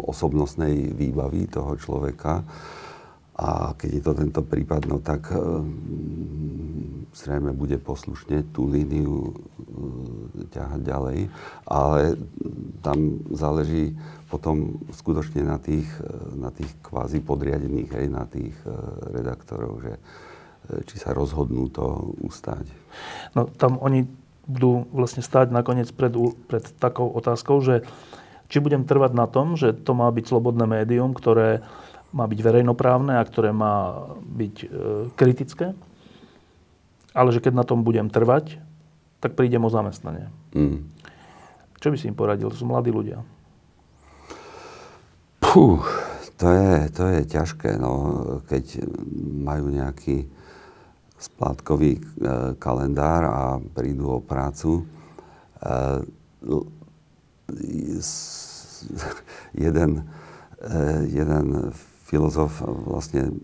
osobnostnej 0.00 0.96
výbavy 0.96 1.48
toho 1.48 1.76
človeka, 1.76 2.40
a 3.34 3.74
keď 3.74 3.90
je 3.98 4.02
to 4.02 4.12
tento 4.14 4.40
prípad, 4.46 4.86
no 4.86 5.02
tak 5.02 5.26
zrejme 7.14 7.54
bude 7.54 7.78
poslušne 7.78 8.42
tú 8.50 8.66
líniu 8.66 9.32
ťahať 10.50 10.80
ďalej, 10.82 11.18
ale 11.64 12.18
tam 12.82 13.22
záleží 13.30 13.94
potom 14.28 14.82
skutočne 14.90 15.46
na 15.46 15.62
tých, 15.62 15.86
na 16.34 16.50
tých 16.50 16.68
kvázi 16.82 17.22
podriadených, 17.22 17.90
hej, 17.94 18.06
na 18.10 18.26
tých 18.26 18.54
eh, 18.66 18.74
redaktorov, 19.14 19.80
že 19.80 19.94
či 20.64 20.96
sa 20.96 21.12
rozhodnú 21.12 21.68
to 21.68 22.16
ustať. 22.24 22.64
No 23.36 23.44
tam 23.44 23.76
oni 23.84 24.08
budú 24.48 24.88
vlastne 24.92 25.20
stáť 25.24 25.52
nakoniec 25.52 25.88
pred, 25.92 26.12
pred 26.48 26.64
takou 26.80 27.08
otázkou, 27.12 27.60
že 27.60 27.84
či 28.48 28.60
budem 28.60 28.84
trvať 28.84 29.12
na 29.16 29.24
tom, 29.28 29.56
že 29.56 29.72
to 29.72 29.96
má 29.96 30.08
byť 30.12 30.24
slobodné 30.28 30.68
médium, 30.68 31.16
ktoré 31.16 31.64
má 32.14 32.28
byť 32.28 32.40
verejnoprávne 32.40 33.18
a 33.18 33.26
ktoré 33.26 33.50
má 33.50 34.06
byť 34.22 34.54
e, 34.62 34.66
kritické, 35.18 35.74
ale 37.14 37.30
že 37.30 37.40
keď 37.40 37.54
na 37.54 37.64
tom 37.64 37.86
budem 37.86 38.10
trvať, 38.10 38.58
tak 39.22 39.38
prídem 39.38 39.62
o 39.64 39.70
zamestnanie. 39.72 40.28
Mm. 40.52 40.84
Čo 41.80 41.94
by 41.94 41.96
si 41.96 42.10
im 42.10 42.18
poradil? 42.18 42.50
To 42.50 42.58
sú 42.58 42.66
mladí 42.66 42.90
ľudia. 42.90 43.22
Puh, 45.40 45.86
to 46.34 46.50
je, 46.50 46.90
to 46.90 47.04
je 47.08 47.20
ťažké, 47.30 47.78
no, 47.78 47.92
keď 48.50 48.82
majú 49.38 49.70
nejaký 49.70 50.26
splátkový 51.14 51.96
e, 51.96 52.02
kalendár 52.58 53.22
a 53.24 53.42
prídu 53.62 54.18
o 54.18 54.20
prácu. 54.20 54.82
E, 54.82 56.04
jeden, 59.54 59.90
e, 60.58 60.74
jeden 61.08 61.44
filozof 62.14 62.62
vlastne 62.62 63.34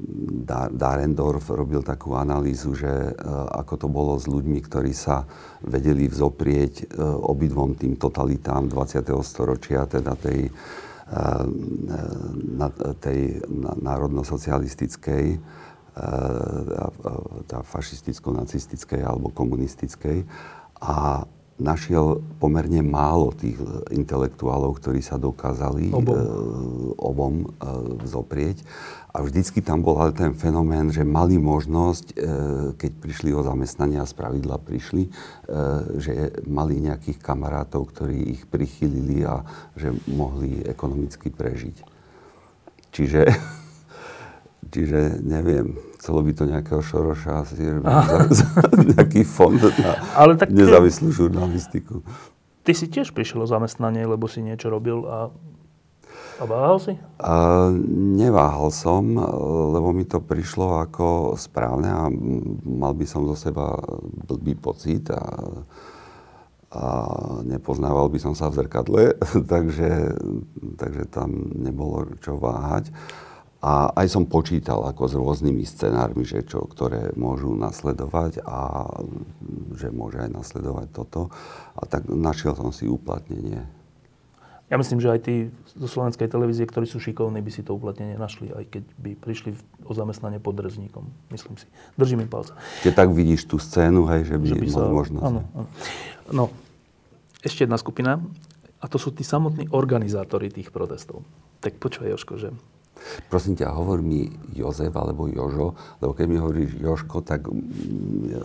Darendorf 0.71 1.51
robil 1.51 1.83
takú 1.83 2.15
analýzu, 2.15 2.79
že 2.79 3.19
ako 3.51 3.75
to 3.75 3.87
bolo 3.91 4.15
s 4.15 4.31
ľuďmi, 4.31 4.63
ktorí 4.63 4.95
sa 4.95 5.27
vedeli 5.67 6.07
vzoprieť 6.07 6.95
obidvom 7.03 7.75
tým 7.75 7.99
totalitám 7.99 8.71
20. 8.71 9.11
storočia, 9.27 9.91
teda 9.91 10.15
tej, 10.15 10.55
tej 13.03 13.19
národno-socialistickej 13.83 15.25
tá 17.51 17.59
fašisticko-nacistickej 17.67 19.03
alebo 19.03 19.35
komunistickej 19.35 20.23
a 20.79 21.27
našiel 21.61 22.25
pomerne 22.41 22.81
málo 22.81 23.37
tých 23.37 23.61
intelektuálov, 23.93 24.81
ktorí 24.81 25.05
sa 25.05 25.21
dokázali 25.21 25.93
obom, 25.93 26.17
e, 26.17 26.25
obom 26.97 27.35
e, 27.45 27.47
vzoprieť. 28.03 28.65
A 29.11 29.27
vždycky 29.27 29.59
tam 29.59 29.83
bol 29.83 29.99
ale 29.99 30.15
ten 30.15 30.33
fenomén, 30.39 30.95
že 30.95 31.03
mali 31.03 31.37
možnosť, 31.37 32.07
e, 32.11 32.25
keď 32.79 32.91
prišli 33.03 33.31
o 33.35 33.45
zamestnania, 33.45 34.09
z 34.09 34.15
pravidla 34.15 34.57
prišli, 34.63 35.07
e, 35.07 35.11
že 36.01 36.13
mali 36.49 36.81
nejakých 36.81 37.19
kamarátov, 37.21 37.91
ktorí 37.91 38.39
ich 38.39 38.49
prichylili 38.49 39.27
a 39.27 39.43
že 39.75 39.93
mohli 40.09 40.63
ekonomicky 40.63 41.29
prežiť. 41.29 41.77
Čiže 42.95 43.21
Čiže 44.69 45.25
neviem, 45.25 45.81
chcelo 45.97 46.21
by 46.21 46.33
to 46.37 46.45
nejakého 46.45 46.81
Šoroša 46.85 47.33
asi 47.45 47.65
za, 48.09 48.19
za 48.29 48.49
nejaký 48.97 49.25
fond 49.25 49.57
na 49.57 49.97
Ale 50.21 50.37
tak 50.37 50.53
nezávislú 50.53 51.09
žurnalistiku. 51.13 52.05
Ty 52.61 52.73
si 52.77 52.93
tiež 52.93 53.17
prišiel 53.17 53.45
o 53.45 53.49
zamestnanie, 53.49 54.05
lebo 54.05 54.29
si 54.29 54.45
niečo 54.45 54.69
robil 54.69 55.01
a, 55.09 55.33
a 56.41 56.43
váhal 56.45 56.77
si? 56.77 56.93
A, 57.17 57.73
neváhal 58.21 58.69
som, 58.69 59.17
lebo 59.73 59.97
mi 59.97 60.05
to 60.05 60.21
prišlo 60.21 60.85
ako 60.85 61.35
správne 61.41 61.89
a 61.89 62.13
mal 62.69 62.93
by 62.93 63.09
som 63.09 63.25
zo 63.33 63.37
seba 63.37 63.81
blbý 64.29 64.61
pocit 64.61 65.09
a, 65.09 65.25
a 66.71 66.85
nepoznával 67.49 68.13
by 68.13 68.21
som 68.21 68.37
sa 68.37 68.53
v 68.53 68.61
zrkadle, 68.61 69.17
takže, 69.53 70.15
takže 70.77 71.09
tam 71.09 71.33
nebolo 71.57 72.13
čo 72.21 72.37
váhať. 72.37 72.93
A 73.61 73.93
aj 73.93 74.09
som 74.09 74.25
počítal 74.25 74.81
ako 74.89 75.05
s 75.05 75.15
rôznymi 75.21 75.69
scenármi, 75.69 76.25
že 76.25 76.41
čo, 76.49 76.65
ktoré 76.65 77.13
môžu 77.13 77.53
nasledovať 77.53 78.41
a 78.41 78.89
že 79.77 79.93
môže 79.93 80.17
aj 80.17 80.33
nasledovať 80.33 80.89
toto. 80.97 81.29
A 81.77 81.85
tak 81.85 82.09
našiel 82.09 82.57
som 82.57 82.73
si 82.73 82.89
uplatnenie. 82.89 83.61
Ja 84.71 84.79
myslím, 84.79 85.03
že 85.03 85.11
aj 85.11 85.21
tí 85.27 85.51
zo 85.77 85.91
slovenskej 85.91 86.31
televízie, 86.31 86.63
ktorí 86.63 86.87
sú 86.87 87.03
šikovní, 87.03 87.43
by 87.43 87.51
si 87.51 87.67
to 87.67 87.75
uplatnenie 87.75 88.15
našli, 88.15 88.55
aj 88.55 88.65
keď 88.71 88.85
by 89.03 89.11
prišli 89.19 89.51
o 89.83 89.93
zamestnanie 89.93 90.39
pod 90.39 90.57
rezníkom. 90.63 91.11
Myslím 91.29 91.59
si. 91.59 91.67
Držím 91.99 92.23
im 92.23 92.31
palce. 92.31 92.55
Keď 92.87 92.93
tak 92.95 93.11
vidíš 93.11 93.51
tú 93.51 93.59
scénu, 93.59 94.07
hej, 94.15 94.31
že 94.31 94.39
by, 94.39 94.47
že 94.47 94.57
by 94.57 94.67
sa... 94.71 94.87
možnosť. 94.87 95.27
Áno, 95.27 95.41
áno. 95.59 95.69
No, 96.31 96.45
ešte 97.43 97.67
jedna 97.67 97.83
skupina, 97.83 98.23
a 98.79 98.87
to 98.87 98.97
sú 98.97 99.11
tí 99.11 99.27
samotní 99.27 99.69
organizátori 99.75 100.55
tých 100.55 100.71
protestov. 100.71 101.27
Tak 101.61 101.83
počúvaj, 101.83 102.15
Joško, 102.15 102.39
že 102.39 102.49
Prosím 103.33 103.57
ťa, 103.57 103.73
hovor 103.75 104.05
mi 104.05 104.29
Jozef 104.53 104.93
alebo 104.95 105.27
Jožo, 105.27 105.75
lebo 106.05 106.13
keď 106.13 106.27
mi 106.29 106.37
hovoríš 106.37 106.71
Joško, 106.79 107.25
tak 107.25 107.49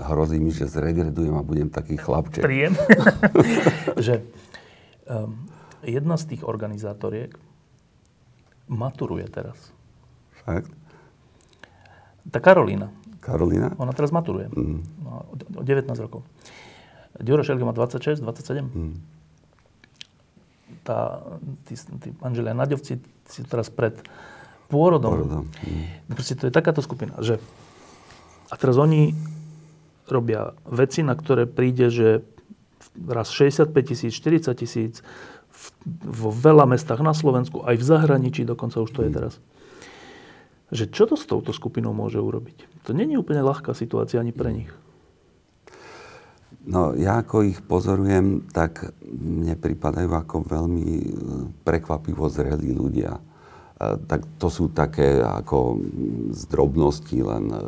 hrozí 0.10 0.40
mi, 0.40 0.52
že 0.52 0.70
zregredujem 0.70 1.36
a 1.36 1.44
budem 1.44 1.70
taký 1.70 2.00
chlapček. 2.00 2.44
Príjem. 2.44 2.74
že 4.06 4.24
um, 5.06 5.46
jedna 5.84 6.16
z 6.16 6.36
tých 6.36 6.42
organizátoriek 6.48 7.36
maturuje 8.72 9.28
teraz. 9.30 9.58
Fakt? 10.46 10.72
Tá 12.30 12.42
Karolína. 12.42 12.90
Karolína? 13.22 13.74
Ona 13.78 13.94
teraz 13.94 14.10
maturuje. 14.10 14.50
Mm. 14.54 14.82
O 15.06 15.62
19 15.62 15.90
rokov. 16.02 16.26
Ďuro 17.22 17.46
Šelge 17.46 17.66
má 17.66 17.74
26, 17.74 18.22
27. 18.22 18.66
Mm. 18.66 18.96
Tá, 20.86 21.26
tí, 21.66 21.74
tí 21.78 22.10
manželia 22.22 22.54
Naďovci 22.54 23.02
si 23.26 23.42
teraz 23.46 23.74
pred 23.74 23.98
pôrodom. 24.70 25.12
pôrodom. 25.12 25.44
Mm. 25.64 26.16
Proste 26.16 26.36
to 26.38 26.48
je 26.50 26.54
takáto 26.54 26.82
skupina, 26.82 27.14
že 27.22 27.42
a 28.50 28.54
teraz 28.56 28.78
oni 28.78 29.14
robia 30.06 30.54
veci, 30.70 31.02
na 31.02 31.18
ktoré 31.18 31.50
príde, 31.50 31.90
že 31.90 32.22
raz 33.10 33.34
65 33.34 33.74
tisíc, 33.82 34.14
40 34.14 34.54
tisíc, 34.54 35.02
vo 36.04 36.30
veľa 36.30 36.68
mestách 36.70 37.02
na 37.02 37.16
Slovensku, 37.16 37.64
aj 37.64 37.76
v 37.80 37.88
zahraničí, 37.88 38.42
dokonca 38.44 38.84
už 38.84 38.92
to 38.92 39.02
je 39.08 39.10
mm. 39.10 39.16
teraz. 39.16 39.34
Že 40.74 40.86
čo 40.92 41.04
to 41.06 41.16
s 41.16 41.26
touto 41.30 41.54
skupinou 41.54 41.94
môže 41.94 42.18
urobiť? 42.18 42.86
To 42.90 42.92
není 42.94 43.16
úplne 43.18 43.46
ľahká 43.46 43.74
situácia 43.78 44.22
ani 44.22 44.34
pre 44.34 44.52
nich. 44.52 44.72
No, 46.66 46.98
ja 46.98 47.22
ako 47.22 47.46
ich 47.46 47.62
pozorujem, 47.62 48.50
tak 48.50 48.90
mne 49.06 49.54
pripadajú 49.54 50.10
ako 50.10 50.50
veľmi 50.50 50.90
e, 50.98 51.10
prekvapivo 51.62 52.26
zrelí 52.26 52.74
ľudia 52.74 53.22
tak 53.80 54.40
to 54.40 54.48
sú 54.48 54.72
také 54.72 55.20
ako 55.20 55.84
z 56.32 56.42
drobností 56.48 57.20
len 57.20 57.52
e, 57.52 57.60
e, 57.60 57.62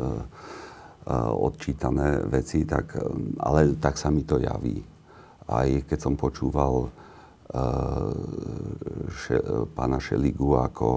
odčítané 1.36 2.24
veci, 2.24 2.64
tak, 2.64 2.96
ale 3.44 3.76
tak 3.76 4.00
sa 4.00 4.08
mi 4.08 4.24
to 4.24 4.40
javí. 4.40 4.80
Aj 5.48 5.68
keď 5.68 5.98
som 6.00 6.16
počúval 6.16 6.88
e, 6.88 6.90
še, 9.12 9.36
pána 9.76 10.00
Šeligu, 10.00 10.56
ako 10.56 10.88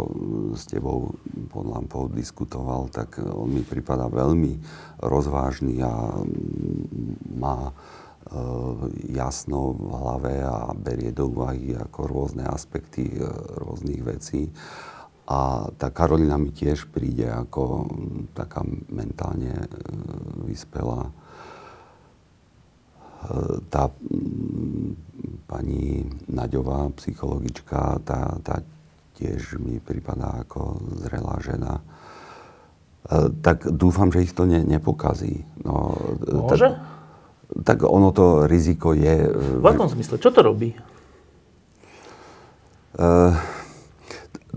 s 0.56 0.64
tebou 0.72 1.12
pod 1.52 1.66
lampou 1.68 2.08
diskutoval, 2.08 2.88
tak 2.88 3.20
on 3.20 3.52
mi 3.52 3.68
prípada 3.68 4.08
veľmi 4.08 4.64
rozvážny 5.04 5.84
a 5.84 5.92
má 7.36 7.76
jasno 9.12 9.76
v 9.76 9.92
hlave 9.92 10.40
a 10.40 10.72
berie 10.72 11.12
do 11.12 11.28
úvahy 11.28 11.76
ako 11.76 12.08
rôzne 12.08 12.48
aspekty 12.48 13.20
rôznych 13.60 14.00
vecí. 14.08 14.48
A 15.32 15.72
tá 15.80 15.88
Karolina 15.88 16.36
mi 16.36 16.52
tiež 16.52 16.92
príde 16.92 17.32
ako 17.32 17.88
taká 18.36 18.68
mentálne 18.92 19.56
e, 19.56 19.68
vyspelá. 20.44 21.08
E, 21.08 21.12
tá 23.72 23.88
pani 25.48 26.04
Naďová, 26.28 26.92
psychologička, 27.00 28.04
tá, 28.04 28.36
tá 28.44 28.60
tiež 29.16 29.56
mi 29.56 29.80
prípada 29.80 30.44
ako 30.44 30.84
zrelá 31.00 31.40
žena. 31.40 31.80
E, 31.80 33.32
tak 33.40 33.72
dúfam, 33.72 34.12
že 34.12 34.28
ich 34.28 34.36
to 34.36 34.44
ne, 34.44 34.68
nepokazí. 34.68 35.48
No, 35.64 35.96
Môže? 36.28 36.76
Tak, 36.76 36.92
tak 37.64 37.78
ono 37.88 38.12
to 38.12 38.52
riziko 38.52 38.92
je... 38.92 39.32
V 39.64 39.64
akom 39.64 39.88
zmysle? 39.88 40.20
Čo 40.20 40.36
to 40.36 40.44
robí? 40.44 40.76
Uh, 42.92 43.32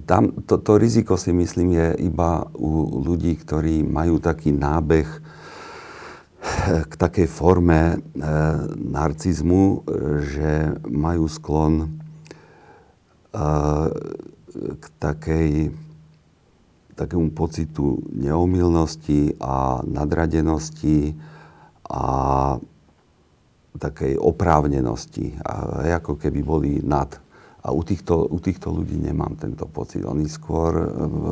tam 0.02 0.42
to, 0.42 0.58
to 0.58 0.74
riziko 0.74 1.14
si 1.14 1.30
myslím 1.30 1.78
je 1.78 1.88
iba 2.10 2.50
u 2.58 2.98
ľudí, 3.06 3.38
ktorí 3.38 3.86
majú 3.86 4.18
taký 4.18 4.50
nábeh 4.50 5.06
eh, 5.06 6.82
k 6.82 6.92
takej 6.98 7.30
forme 7.30 7.80
e, 7.94 7.96
narcizmu, 8.74 9.62
eh, 9.62 9.78
že 10.26 10.50
majú 10.90 11.30
sklon 11.30 11.74
e, 11.86 11.88
k 14.54 14.84
takej, 14.98 15.50
takému 16.98 17.30
pocitu 17.30 18.02
neomilnosti 18.10 19.38
a 19.38 19.82
nadradenosti 19.86 21.14
a 21.86 22.02
takej 23.74 24.18
oprávnenosti. 24.18 25.38
A 25.42 25.82
ako 25.98 26.18
keby 26.18 26.40
boli 26.46 26.72
nad 26.82 27.23
A 27.64 27.72
u 27.72 27.80
týchto, 27.80 28.28
u 28.28 28.36
týchto 28.44 28.68
ľudí 28.68 29.00
nemám 29.00 29.40
tento 29.40 29.64
pocit. 29.64 30.04
Oni 30.04 30.28
skôr 30.28 30.72
e, 30.76 30.88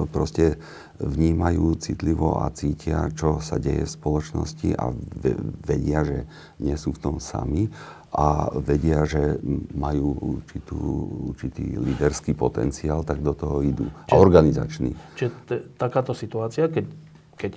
proste 0.09 0.57
vnímajú 0.97 1.77
citlivo 1.77 2.41
a 2.41 2.49
cítia, 2.49 3.13
čo 3.13 3.37
sa 3.45 3.61
deje 3.61 3.85
v 3.85 3.95
spoločnosti 4.01 4.69
a 4.81 4.97
vedia, 5.69 6.01
že 6.09 6.19
nie 6.57 6.73
sú 6.81 6.97
v 6.97 7.03
tom 7.05 7.17
sami 7.21 7.69
a 8.13 8.49
vedia, 8.61 9.09
že 9.09 9.41
majú 9.77 10.41
určitú, 10.41 10.81
určitý 11.33 11.77
líderský 11.77 12.37
potenciál, 12.37 13.05
tak 13.05 13.25
do 13.25 13.33
toho 13.33 13.65
idú. 13.65 13.89
Čiže, 13.89 14.13
a 14.13 14.15
organizačný. 14.17 14.91
Čiže 15.17 15.31
t- 15.49 15.65
takáto 15.81 16.13
situácia, 16.13 16.69
keď, 16.69 16.89
keď 17.41 17.53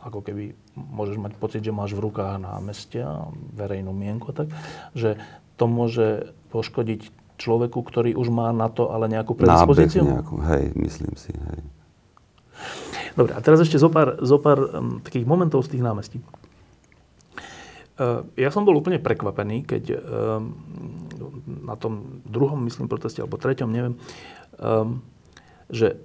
ako 0.00 0.24
keby 0.24 0.56
môžeš 0.72 1.16
mať 1.20 1.32
pocit, 1.36 1.60
že 1.60 1.74
máš 1.74 1.92
v 1.92 2.04
rukách 2.08 2.40
meste 2.64 3.04
a 3.04 3.28
verejnú 3.52 3.92
mienku, 3.92 4.32
tak, 4.32 4.48
že 4.96 5.20
to 5.60 5.68
môže 5.68 6.32
poškodiť 6.48 7.12
človeku, 7.38 7.78
ktorý 7.80 8.18
už 8.18 8.28
má 8.28 8.50
na 8.50 8.66
to 8.66 8.90
ale 8.90 9.06
nejakú 9.06 9.38
predispozíciu? 9.38 10.02
Nábeh 10.02 10.14
nejakú, 10.18 10.36
hej, 10.42 10.64
myslím 10.74 11.14
si, 11.14 11.30
hej. 11.30 11.60
Dobre, 13.14 13.32
a 13.34 13.40
teraz 13.42 13.62
ešte 13.62 13.78
zo 13.78 13.90
pár, 13.90 14.18
zo 14.18 14.38
pár 14.42 14.58
um, 14.58 14.98
takých 15.02 15.26
momentov 15.26 15.62
z 15.66 15.78
tých 15.78 15.82
námestí. 15.86 16.18
Uh, 17.98 18.26
ja 18.38 18.50
som 18.50 18.62
bol 18.62 18.78
úplne 18.78 19.02
prekvapený, 19.02 19.66
keď 19.66 19.84
um, 19.90 20.54
na 21.66 21.74
tom 21.74 22.22
druhom, 22.26 22.62
myslím, 22.66 22.86
proteste, 22.86 23.22
alebo 23.22 23.38
treťom, 23.38 23.70
neviem, 23.70 23.94
um, 24.58 25.02
že 25.70 25.98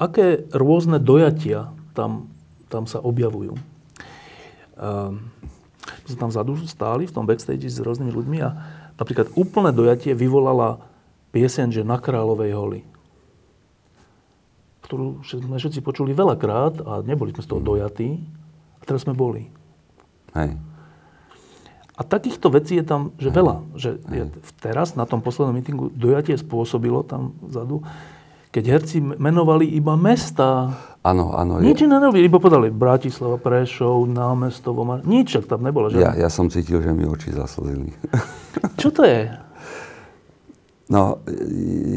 aké 0.00 0.48
rôzne 0.52 0.96
dojatia 0.96 1.72
tam, 1.92 2.32
tam 2.72 2.88
sa 2.88 3.00
objavujú. 3.04 3.56
Um, 4.74 5.28
sme 6.08 6.16
tam 6.16 6.30
vzadu 6.32 6.56
stáli 6.64 7.04
v 7.04 7.14
tom 7.14 7.28
backstage 7.28 7.68
s 7.68 7.80
rôznymi 7.80 8.12
ľuďmi 8.12 8.38
a 8.40 8.50
Napríklad 8.94 9.34
úplné 9.34 9.74
dojatie 9.74 10.14
vyvolala 10.14 10.82
pieseň, 11.34 11.70
že 11.70 11.82
na 11.82 11.98
Kráľovej 11.98 12.52
holi 12.54 12.80
ktorú 14.84 15.24
sme 15.24 15.56
všetci 15.56 15.80
počuli 15.80 16.12
veľakrát 16.12 16.84
a 16.84 17.00
neboli 17.00 17.32
sme 17.32 17.42
z 17.42 17.48
toho 17.48 17.60
dojatí. 17.64 18.20
A 18.78 18.82
teraz 18.84 19.08
sme 19.08 19.16
boli. 19.16 19.48
Hej. 20.36 20.60
A 21.94 22.02
takýchto 22.04 22.52
vecí 22.52 22.76
je 22.76 22.84
tam 22.84 23.16
že 23.16 23.32
Hej. 23.32 23.36
veľa. 23.38 23.56
Že 23.80 23.90
je, 24.12 24.24
teraz 24.60 24.92
na 24.92 25.08
tom 25.08 25.24
poslednom 25.24 25.56
mítingu 25.56 25.88
dojatie 25.94 26.36
spôsobilo 26.36 27.00
tam 27.00 27.32
vzadu, 27.40 27.80
keď 28.54 28.64
herci 28.70 29.02
menovali 29.02 29.66
iba 29.66 29.98
mesta. 29.98 30.70
Áno, 31.02 31.34
áno. 31.34 31.58
Nič 31.58 31.82
je... 31.82 31.90
nerobili, 31.90 32.30
iba 32.30 32.38
podali 32.38 32.70
Bratislava, 32.70 33.34
Prešov, 33.34 34.06
námestovo, 34.06 34.86
Mar... 34.86 35.02
nič 35.02 35.34
tam 35.50 35.66
nebolo. 35.66 35.90
Že? 35.90 35.98
Ja, 35.98 36.14
ja 36.14 36.30
som 36.30 36.46
cítil, 36.46 36.78
že 36.78 36.94
mi 36.94 37.02
oči 37.02 37.34
zaslzili. 37.34 37.90
Čo 38.80 38.94
to 38.94 39.02
je? 39.02 39.26
No, 40.86 41.18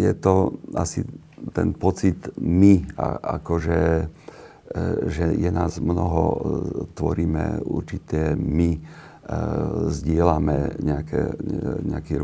je 0.01 0.11
to 0.17 0.57
asi 0.73 1.05
ten 1.53 1.77
pocit 1.77 2.33
my, 2.41 2.81
a, 2.97 3.37
akože 3.37 3.79
e, 4.01 4.05
že 5.13 5.37
je 5.37 5.51
nás 5.53 5.77
mnoho, 5.77 6.23
e, 6.25 6.37
tvoríme 6.97 7.61
určité 7.69 8.33
my, 8.33 8.71
e, 8.73 8.79
zdieľame 9.93 10.81
nejaké, 10.81 11.21
nejaký 11.85 12.17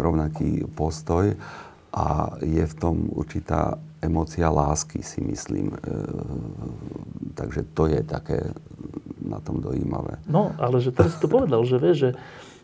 rovnaký 0.00 0.64
postoj 0.72 1.36
a 1.96 2.36
je 2.44 2.60
v 2.60 2.74
tom 2.76 3.08
určitá 3.08 3.80
emócia 4.04 4.52
lásky, 4.52 5.00
si 5.00 5.24
myslím. 5.24 5.72
Takže 7.32 7.72
to 7.72 7.88
je 7.88 8.04
také 8.04 8.52
na 9.24 9.40
tom 9.40 9.64
dojímavé. 9.64 10.20
No, 10.28 10.52
ale 10.60 10.84
že 10.84 10.92
teraz 10.92 11.16
si 11.16 11.24
to 11.24 11.32
povedal, 11.32 11.64
že 11.64 11.80
vieš, 11.80 11.96
že 11.96 12.10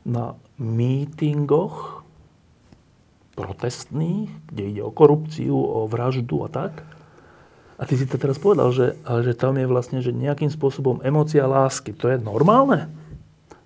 na 0.05 0.37
mítingoch 0.61 2.05
protestných, 3.33 4.29
kde 4.53 4.63
ide 4.77 4.83
o 4.85 4.93
korupciu, 4.93 5.57
o 5.57 5.89
vraždu 5.89 6.45
a 6.45 6.49
tak. 6.53 6.85
A 7.81 7.89
ty 7.89 7.97
si 7.97 8.05
to 8.05 8.21
teraz 8.21 8.37
povedal, 8.37 8.71
že, 8.71 9.01
ale 9.09 9.25
že 9.25 9.33
tam 9.35 9.57
je 9.57 9.67
vlastne 9.67 9.99
že 10.05 10.13
nejakým 10.13 10.53
spôsobom 10.53 11.01
emócia 11.03 11.49
lásky. 11.49 11.97
To 11.99 12.13
je 12.13 12.21
normálne? 12.21 12.93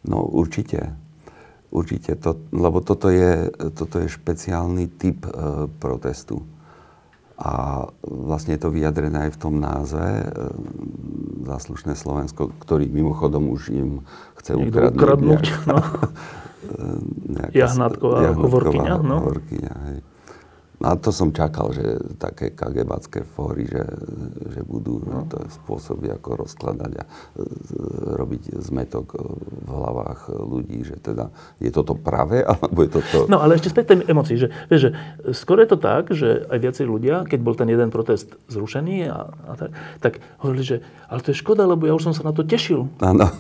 No 0.07 0.23
určite. 0.23 0.95
Určite. 1.71 2.15
To, 2.23 2.39
lebo 2.55 2.81
toto 2.81 3.11
je, 3.11 3.51
toto 3.75 3.99
je 4.01 4.09
špeciálny 4.09 4.87
typ 4.97 5.27
e, 5.27 5.67
protestu. 5.83 6.47
A 7.37 7.85
vlastne 8.01 8.57
je 8.57 8.65
to 8.65 8.73
vyjadrené 8.73 9.29
aj 9.29 9.37
v 9.37 9.41
tom 9.41 9.61
názve 9.61 10.09
e, 10.09 10.27
Záslušné 11.47 11.95
Slovensko, 11.95 12.51
ktorý 12.65 12.89
mimochodom 12.89 13.53
už 13.53 13.71
im 13.77 13.91
chce 14.41 14.57
ukradnúť. 14.57 14.95
ukradnúť 14.99 15.45
no. 15.69 15.79
Jahnátková 17.55 18.35
hovorkyňa. 18.35 18.95
No. 18.99 19.23
hovorkyňa 19.23 19.75
hej. 19.91 19.99
A 20.85 20.93
to 21.01 21.09
som 21.09 21.33
čakal, 21.33 21.73
že 21.73 21.97
také 22.21 22.53
kagebacké 22.53 23.25
fóry, 23.25 23.65
že, 23.65 23.81
že 24.53 24.61
budú 24.61 25.01
no. 25.01 25.25
to 25.25 25.41
spôsoby, 25.49 26.13
ako 26.13 26.45
rozkladať 26.45 26.93
a 27.01 27.05
robiť 28.21 28.61
zmetok 28.61 29.17
v 29.65 29.69
hlavách 29.73 30.37
ľudí, 30.37 30.85
že 30.85 31.01
teda 31.01 31.33
je 31.65 31.73
toto 31.73 31.97
pravé, 31.97 32.45
alebo 32.53 32.85
je 32.85 32.91
toto... 32.93 33.25
No 33.25 33.41
ale 33.41 33.57
ešte 33.57 33.73
späť 33.73 33.97
tej 33.97 34.05
emocii, 34.05 34.37
že, 34.37 34.49
vieš, 34.69 34.81
že 34.89 34.91
skoro 35.33 35.65
je 35.65 35.71
to 35.73 35.79
tak, 35.81 36.13
že 36.13 36.45
aj 36.45 36.59
viacej 36.61 36.85
ľudia, 36.85 37.25
keď 37.25 37.41
bol 37.41 37.57
ten 37.57 37.73
jeden 37.73 37.89
protest 37.89 38.37
zrušený 38.53 39.09
a, 39.09 39.33
a 39.33 39.53
tak, 39.57 39.71
tak 40.05 40.13
hovorili, 40.45 40.65
že 40.65 40.77
ale 41.09 41.25
to 41.25 41.33
je 41.33 41.41
škoda, 41.41 41.65
lebo 41.65 41.89
ja 41.89 41.97
už 41.97 42.13
som 42.13 42.15
sa 42.15 42.21
na 42.21 42.37
to 42.37 42.45
tešil. 42.45 42.93
Áno. 43.01 43.33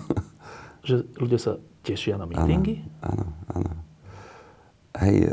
Že 0.87 1.05
ľudia 1.20 1.40
sa 1.42 1.53
tešia 1.85 2.16
na 2.16 2.25
mítingy? 2.25 2.81
Áno, 3.05 3.27
áno. 3.53 3.86
Hej, 4.96 5.28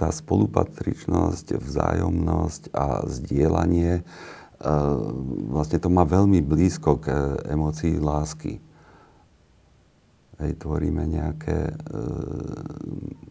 tá 0.00 0.08
spolupatričnosť, 0.08 1.60
vzájomnosť 1.60 2.72
a 2.72 3.04
zdieľanie, 3.04 4.00
e, 4.00 4.02
vlastne 5.52 5.76
to 5.76 5.92
má 5.92 6.08
veľmi 6.08 6.40
blízko 6.40 7.04
k 7.04 7.12
emócii 7.52 8.00
lásky. 8.00 8.64
Hej, 10.42 10.58
tvoríme 10.58 11.06
nejaké 11.06 11.70
e, 11.70 11.74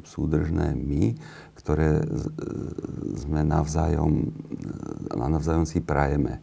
súdržné 0.08 0.72
my, 0.72 1.20
ktoré 1.60 2.00
e, 2.00 2.06
sme 3.20 3.44
navzájom, 3.44 4.32
e, 5.12 5.16
navzájom 5.20 5.68
si 5.68 5.84
prajeme. 5.84 6.40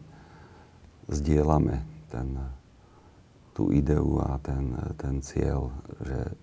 Zdieľame 1.09 1.81
ten, 2.13 2.37
tú 3.57 3.73
ideu 3.73 4.21
a 4.21 4.37
ten, 4.37 4.77
ten 5.01 5.25
cieľ, 5.25 5.73
že 6.05 6.37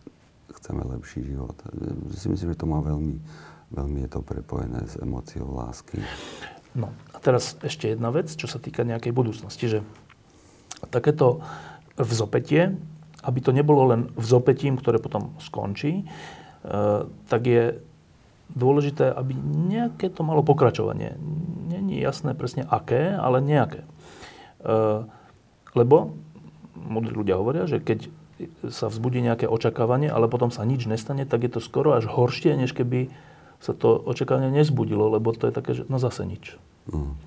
chceme 0.68 0.84
lepší 0.84 1.24
život. 1.24 1.56
Si 2.12 2.28
myslím, 2.28 2.52
že 2.52 2.60
to 2.60 2.68
má 2.68 2.84
veľmi, 2.84 3.16
veľmi 3.72 4.04
je 4.04 4.10
to 4.12 4.20
prepojené 4.20 4.84
s 4.84 5.00
emóciou 5.00 5.48
lásky. 5.56 6.04
No 6.76 6.92
a 7.16 7.24
teraz 7.24 7.56
ešte 7.64 7.88
jedna 7.88 8.12
vec, 8.12 8.28
čo 8.28 8.44
sa 8.44 8.60
týka 8.60 8.84
nejakej 8.84 9.16
budúcnosti, 9.16 9.64
že 9.64 9.80
takéto 10.92 11.40
vzopetie, 11.96 12.76
aby 13.24 13.38
to 13.40 13.56
nebolo 13.56 13.96
len 13.96 14.12
vzopetím, 14.20 14.76
ktoré 14.76 15.00
potom 15.00 15.32
skončí, 15.40 16.04
e, 16.04 16.12
tak 17.08 17.48
je 17.48 17.80
dôležité, 18.52 19.08
aby 19.08 19.32
nejaké 19.72 20.12
to 20.12 20.20
malo 20.20 20.44
pokračovanie. 20.44 21.16
Není 21.72 21.96
jasné 21.96 22.36
presne 22.36 22.68
aké, 22.68 23.16
ale 23.16 23.40
nejaké. 23.40 23.88
E, 23.88 23.88
lebo 25.72 26.12
múdri 26.76 27.16
ľudia 27.16 27.40
hovoria, 27.40 27.64
že 27.64 27.80
keď 27.80 28.12
sa 28.70 28.86
vzbudí 28.86 29.18
nejaké 29.18 29.50
očakávanie, 29.50 30.08
ale 30.10 30.30
potom 30.30 30.54
sa 30.54 30.62
nič 30.62 30.86
nestane, 30.86 31.26
tak 31.26 31.46
je 31.46 31.58
to 31.58 31.60
skoro 31.60 31.98
až 31.98 32.06
horšie, 32.06 32.54
než 32.54 32.70
keby 32.74 33.10
sa 33.58 33.74
to 33.74 33.98
očakávanie 33.98 34.54
nezbudilo, 34.54 35.10
lebo 35.10 35.34
to 35.34 35.50
je 35.50 35.52
také, 35.54 35.74
že 35.74 35.82
no 35.90 35.98
zase 35.98 36.22
nič. 36.22 36.54
Mm. 36.90 37.18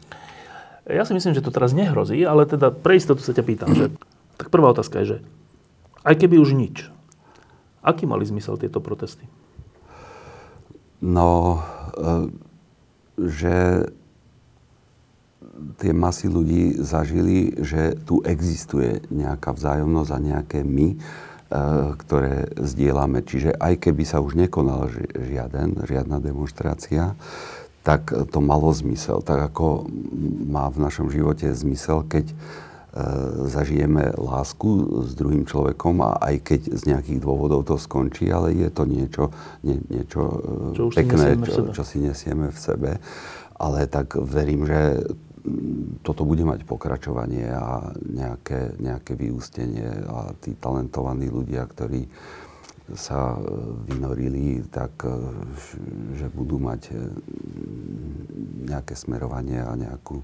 Ja 0.88 1.04
si 1.06 1.13
myslím, 1.13 1.36
že 1.36 1.43
to 1.43 1.54
teraz 1.54 1.76
nehrozí, 1.76 2.24
ale 2.24 2.47
teda 2.47 2.71
pre 2.71 2.97
istotu 2.97 3.21
sa 3.21 3.36
ťa 3.36 3.43
pýtam, 3.43 3.69
že 3.76 3.91
tak 4.39 4.47
prvá 4.50 4.71
otázka 4.71 5.04
je, 5.04 5.06
že 5.06 5.17
aj 6.08 6.15
keby 6.17 6.39
už 6.39 6.56
nič, 6.56 6.88
aký 7.84 8.08
mali 8.08 8.26
zmysel 8.26 8.58
tieto 8.58 8.80
protesty? 8.82 9.28
No, 11.02 11.62
e, 11.97 12.30
že 13.19 13.86
tie 15.78 15.93
masy 15.93 16.28
ľudí 16.28 16.82
zažili, 16.82 17.54
že 17.62 17.98
tu 18.06 18.21
existuje 18.25 19.02
nejaká 19.10 19.54
vzájomnosť 19.54 20.12
a 20.12 20.19
nejaké 20.19 20.60
my, 20.65 20.88
e, 20.94 20.98
ktoré 21.98 22.52
zdieľame. 22.58 23.21
Čiže 23.25 23.58
aj 23.58 23.73
keby 23.81 24.04
sa 24.06 24.21
už 24.21 24.38
nekonal 24.38 24.90
žiaden, 25.15 25.81
žiadna 25.86 26.21
demonstrácia, 26.21 27.13
tak 27.81 28.13
to 28.13 28.40
malo 28.42 28.69
zmysel. 28.69 29.25
Tak 29.25 29.54
ako 29.54 29.90
má 30.50 30.69
v 30.69 30.77
našom 30.86 31.10
živote 31.10 31.50
zmysel, 31.50 32.06
keď 32.06 32.29
e, 32.29 32.36
zažijeme 33.50 34.13
lásku 34.17 35.02
s 35.10 35.17
druhým 35.17 35.50
človekom 35.50 36.06
a 36.06 36.21
aj 36.21 36.36
keď 36.46 36.62
z 36.77 36.81
nejakých 36.94 37.19
dôvodov 37.25 37.65
to 37.65 37.81
skončí, 37.81 38.29
ale 38.29 38.54
je 38.54 38.69
to 38.69 38.83
niečo, 38.86 39.23
nie, 39.65 39.81
niečo 39.90 40.21
e, 40.73 40.77
čo 40.77 40.83
pekné, 40.94 41.42
čo, 41.42 41.73
čo 41.73 41.81
si 41.81 41.98
nesieme 42.02 42.54
v 42.54 42.60
sebe. 42.60 42.92
Ale 43.62 43.86
tak 43.86 44.17
verím, 44.17 44.65
že 44.65 45.06
toto 46.06 46.21
bude 46.25 46.46
mať 46.46 46.65
pokračovanie 46.65 47.50
a 47.50 47.94
nejaké, 48.02 48.77
nejaké 48.77 49.17
vyústenie 49.17 49.89
a 50.06 50.33
tí 50.37 50.54
talentovaní 50.58 51.29
ľudia, 51.29 51.65
ktorí 51.65 52.06
sa 52.92 53.39
vynorili, 53.87 54.67
tak 54.67 54.92
že 56.17 56.27
budú 56.33 56.60
mať 56.60 56.92
nejaké 58.67 58.94
smerovanie 59.00 59.63
a 59.63 59.71
nejakú, 59.79 60.19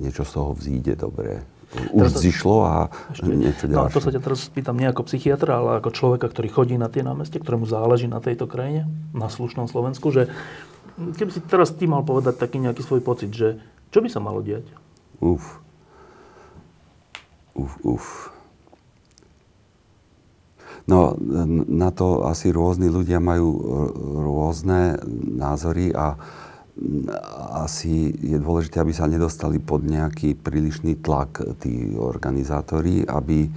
niečo 0.00 0.24
z 0.24 0.32
toho 0.32 0.50
vzíde 0.56 0.96
dobre. 0.96 1.44
Už 1.72 2.12
teraz, 2.12 2.20
zišlo 2.20 2.56
a 2.68 2.74
ešte, 3.16 3.32
niečo 3.32 3.64
ďalšie. 3.64 3.88
No 3.88 3.96
to 3.96 4.04
sa 4.04 4.12
ťa 4.12 4.20
teraz 4.20 4.44
spýtam 4.44 4.76
nie 4.76 4.88
ako 4.92 5.08
psychiatra, 5.08 5.56
ale 5.56 5.80
ako 5.80 5.88
človeka, 5.96 6.28
ktorý 6.28 6.48
chodí 6.52 6.76
na 6.76 6.92
tie 6.92 7.00
námestie, 7.00 7.40
ktorému 7.40 7.64
záleží 7.64 8.04
na 8.12 8.20
tejto 8.20 8.44
krajine, 8.44 8.88
na 9.16 9.32
slušnom 9.32 9.72
Slovensku, 9.72 10.12
že 10.12 10.28
keby 11.00 11.32
si 11.32 11.40
teraz 11.48 11.72
ty 11.72 11.88
mal 11.88 12.04
povedať 12.04 12.36
taký 12.36 12.60
nejaký 12.60 12.84
svoj 12.84 13.00
pocit, 13.00 13.32
že 13.32 13.56
čo 13.92 14.00
by 14.00 14.08
sa 14.08 14.24
malo 14.24 14.40
diať? 14.40 14.64
Uf. 15.20 15.60
Uf, 17.52 17.72
uf. 17.84 18.32
No, 20.88 21.14
na 21.68 21.94
to 21.94 22.26
asi 22.26 22.50
rôzni 22.50 22.90
ľudia 22.90 23.22
majú 23.22 23.54
rôzne 24.24 24.98
názory 25.38 25.94
a 25.94 26.18
asi 27.62 28.10
je 28.16 28.40
dôležité, 28.40 28.80
aby 28.80 28.96
sa 28.96 29.06
nedostali 29.06 29.60
pod 29.60 29.84
nejaký 29.84 30.40
prílišný 30.40 31.04
tlak 31.04 31.44
tí 31.60 31.92
organizátori, 31.94 33.04
aby 33.04 33.46
e, 33.46 33.50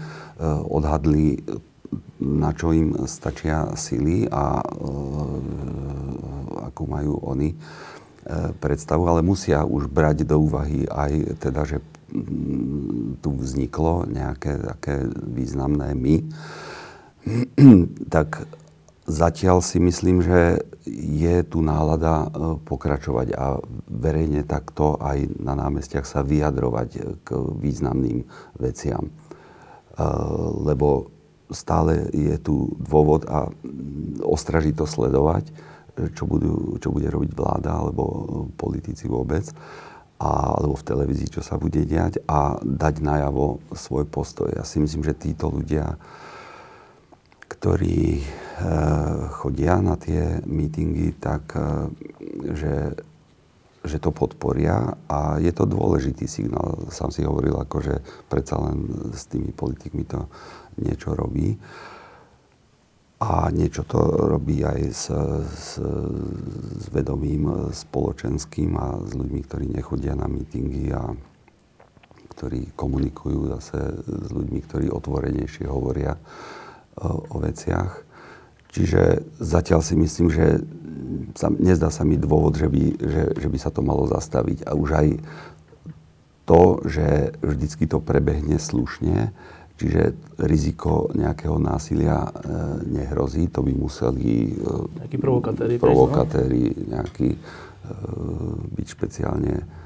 odhadli, 0.67 1.39
na 2.19 2.51
čo 2.51 2.75
im 2.75 3.07
stačia 3.07 3.71
sily 3.79 4.27
a 4.27 4.59
e, 4.59 4.63
akú 6.67 6.83
majú 6.91 7.23
oni 7.23 7.55
e, 7.55 7.57
predstavu, 8.57 9.05
ale 9.05 9.21
musia 9.21 9.61
už 9.61 9.85
brať 9.85 10.25
do 10.25 10.41
úvahy 10.41 10.89
aj 10.89 11.37
teda, 11.37 11.61
že 11.65 11.77
tu 13.21 13.29
vzniklo 13.33 14.09
nejaké 14.09 14.61
také 14.61 15.05
významné 15.13 15.93
my, 15.93 16.15
tak 18.15 18.45
zatiaľ 19.05 19.61
si 19.61 19.77
myslím, 19.81 20.21
že 20.21 20.61
je 20.85 21.41
tu 21.45 21.65
nálada 21.65 22.25
e, 22.25 22.27
pokračovať 22.61 23.27
a 23.33 23.57
verejne 23.89 24.45
takto 24.45 25.01
aj 25.01 25.41
na 25.41 25.57
námestiach 25.57 26.05
sa 26.05 26.21
vyjadrovať 26.21 27.21
k 27.25 27.29
významným 27.57 28.25
veciam. 28.61 29.09
E, 29.09 29.11
lebo 30.61 31.09
stále 31.49 32.09
je 32.13 32.37
tu 32.41 32.73
dôvod 32.81 33.25
a 33.29 33.49
ostražito 34.21 34.85
sledovať, 34.89 35.49
čo, 35.95 36.27
budú, 36.27 36.75
čo 36.77 36.91
bude 36.91 37.07
robiť 37.07 37.31
vláda 37.31 37.71
alebo 37.71 38.03
politici 38.59 39.07
vôbec 39.07 39.47
a, 40.19 40.55
alebo 40.55 40.75
v 40.79 40.87
televízii, 40.87 41.31
čo 41.31 41.41
sa 41.43 41.59
bude 41.59 41.83
diať 41.83 42.23
a 42.27 42.59
dať 42.59 43.03
najavo 43.03 43.59
svoj 43.75 44.07
postoj. 44.07 44.47
Ja 44.51 44.63
si 44.63 44.79
myslím, 44.79 45.03
že 45.03 45.15
títo 45.15 45.51
ľudia, 45.51 45.99
ktorí 47.51 48.19
e, 48.19 48.23
chodia 49.39 49.83
na 49.83 49.99
tie 49.99 50.39
mítingy, 50.47 51.15
tak 51.19 51.55
e, 51.55 51.91
že, 52.55 52.75
že 53.83 53.97
to 53.99 54.15
podporia 54.15 54.95
a 55.11 55.39
je 55.43 55.51
to 55.51 55.67
dôležitý 55.67 56.31
signál. 56.31 56.87
Sám 56.91 57.11
si 57.11 57.27
hovoril, 57.27 57.59
ako, 57.59 57.77
že 57.83 57.95
predsa 58.31 58.55
len 58.63 59.11
s 59.11 59.27
tými 59.27 59.51
politikmi 59.51 60.07
to 60.07 60.31
niečo 60.79 61.11
robí. 61.11 61.59
A 63.15 63.47
niečo 63.47 63.87
to 63.87 63.99
robí 64.27 64.59
aj 64.59 64.81
s, 64.91 65.07
s, 65.55 65.69
s 65.79 66.85
vedomím 66.91 67.71
spoločenským 67.71 68.75
a 68.75 68.99
s 68.99 69.15
ľuďmi, 69.15 69.39
ktorí 69.47 69.65
nechodia 69.71 70.19
na 70.19 70.27
mítingy 70.27 70.91
a 70.91 71.15
ktorí 72.35 72.75
komunikujú 72.75 73.47
zase 73.55 73.79
s 74.03 74.29
ľuďmi, 74.35 74.59
ktorí 74.67 74.85
otvorenejšie 74.91 75.63
hovoria 75.71 76.19
o, 76.99 77.23
o 77.31 77.37
veciach. 77.39 78.03
Čiže 78.75 79.23
zatiaľ 79.39 79.79
si 79.79 79.95
myslím, 79.95 80.27
že 80.27 80.59
sa, 81.39 81.47
nezdá 81.47 81.87
sa 81.87 82.03
mi 82.03 82.19
dôvod, 82.19 82.59
že 82.59 82.67
by, 82.67 82.83
že, 82.99 83.23
že 83.39 83.47
by 83.47 83.57
sa 83.63 83.71
to 83.71 83.79
malo 83.79 84.03
zastaviť. 84.11 84.67
A 84.67 84.75
už 84.75 84.89
aj 84.91 85.07
to, 86.43 86.83
že 86.83 87.39
vždycky 87.39 87.87
to 87.87 88.03
prebehne 88.03 88.59
slušne, 88.59 89.31
Čiže 89.75 90.15
riziko 90.39 91.11
nejakého 91.11 91.59
násilia 91.59 92.23
e, 92.23 92.29
nehrozí, 92.87 93.51
to 93.51 93.59
by 93.59 93.75
museli 93.75 94.55
e, 94.55 95.03
nejakí 95.03 95.17
provokatéri, 95.19 95.75
provokatéri 95.75 96.63
nejakí 96.87 97.29
e, 97.35 97.39
byť 98.71 98.87
špeciálne 98.87 99.83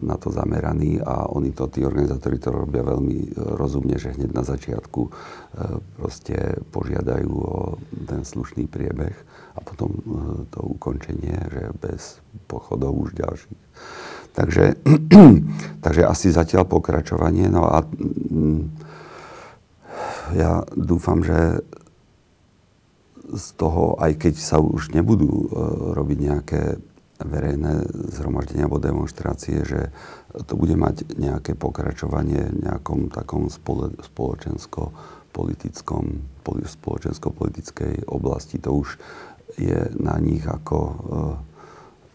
na 0.00 0.16
to 0.16 0.32
zameraní 0.32 0.96
a 0.96 1.28
oni 1.28 1.52
to, 1.52 1.68
tí 1.68 1.84
organizátori 1.84 2.40
to 2.40 2.48
robia 2.48 2.80
veľmi 2.80 3.36
rozumne, 3.36 4.00
že 4.00 4.16
hneď 4.16 4.32
na 4.32 4.40
začiatku 4.40 5.12
proste 6.00 6.64
požiadajú 6.72 7.28
o 7.28 7.76
ten 8.08 8.24
slušný 8.24 8.64
priebeh 8.64 9.12
a 9.52 9.60
potom 9.60 9.92
to 10.48 10.64
ukončenie, 10.72 11.36
že 11.52 11.68
bez 11.84 12.16
pochodov 12.48 12.96
už 12.96 13.20
ďalších. 13.20 13.60
Takže, 14.32 14.64
takže 15.84 16.02
asi 16.06 16.32
zatiaľ 16.32 16.64
pokračovanie. 16.64 17.52
No 17.52 17.68
a 17.68 17.84
mm, 17.84 18.77
ja 20.34 20.64
dúfam, 20.76 21.24
že 21.24 21.62
z 23.28 23.52
toho, 23.60 23.92
aj 24.00 24.16
keď 24.16 24.34
sa 24.40 24.56
už 24.60 24.90
nebudú 24.96 25.28
uh, 25.28 25.48
robiť 25.92 26.18
nejaké 26.18 26.78
verejné 27.18 27.82
zhromaždenia 28.14 28.70
alebo 28.70 28.78
demonstrácie, 28.78 29.66
že 29.66 29.90
to 30.46 30.54
bude 30.54 30.78
mať 30.78 31.18
nejaké 31.18 31.58
pokračovanie 31.58 32.46
v 32.46 32.62
nejakom 32.62 33.10
takom 33.10 33.50
spoločensko-politickom, 33.50 36.22
spoločensko-politickej 36.46 38.06
oblasti. 38.06 38.62
To 38.62 38.86
už 38.86 39.02
je 39.58 39.90
na 39.98 40.14
nich 40.22 40.46
ako 40.46 40.78
uh, 40.78 40.94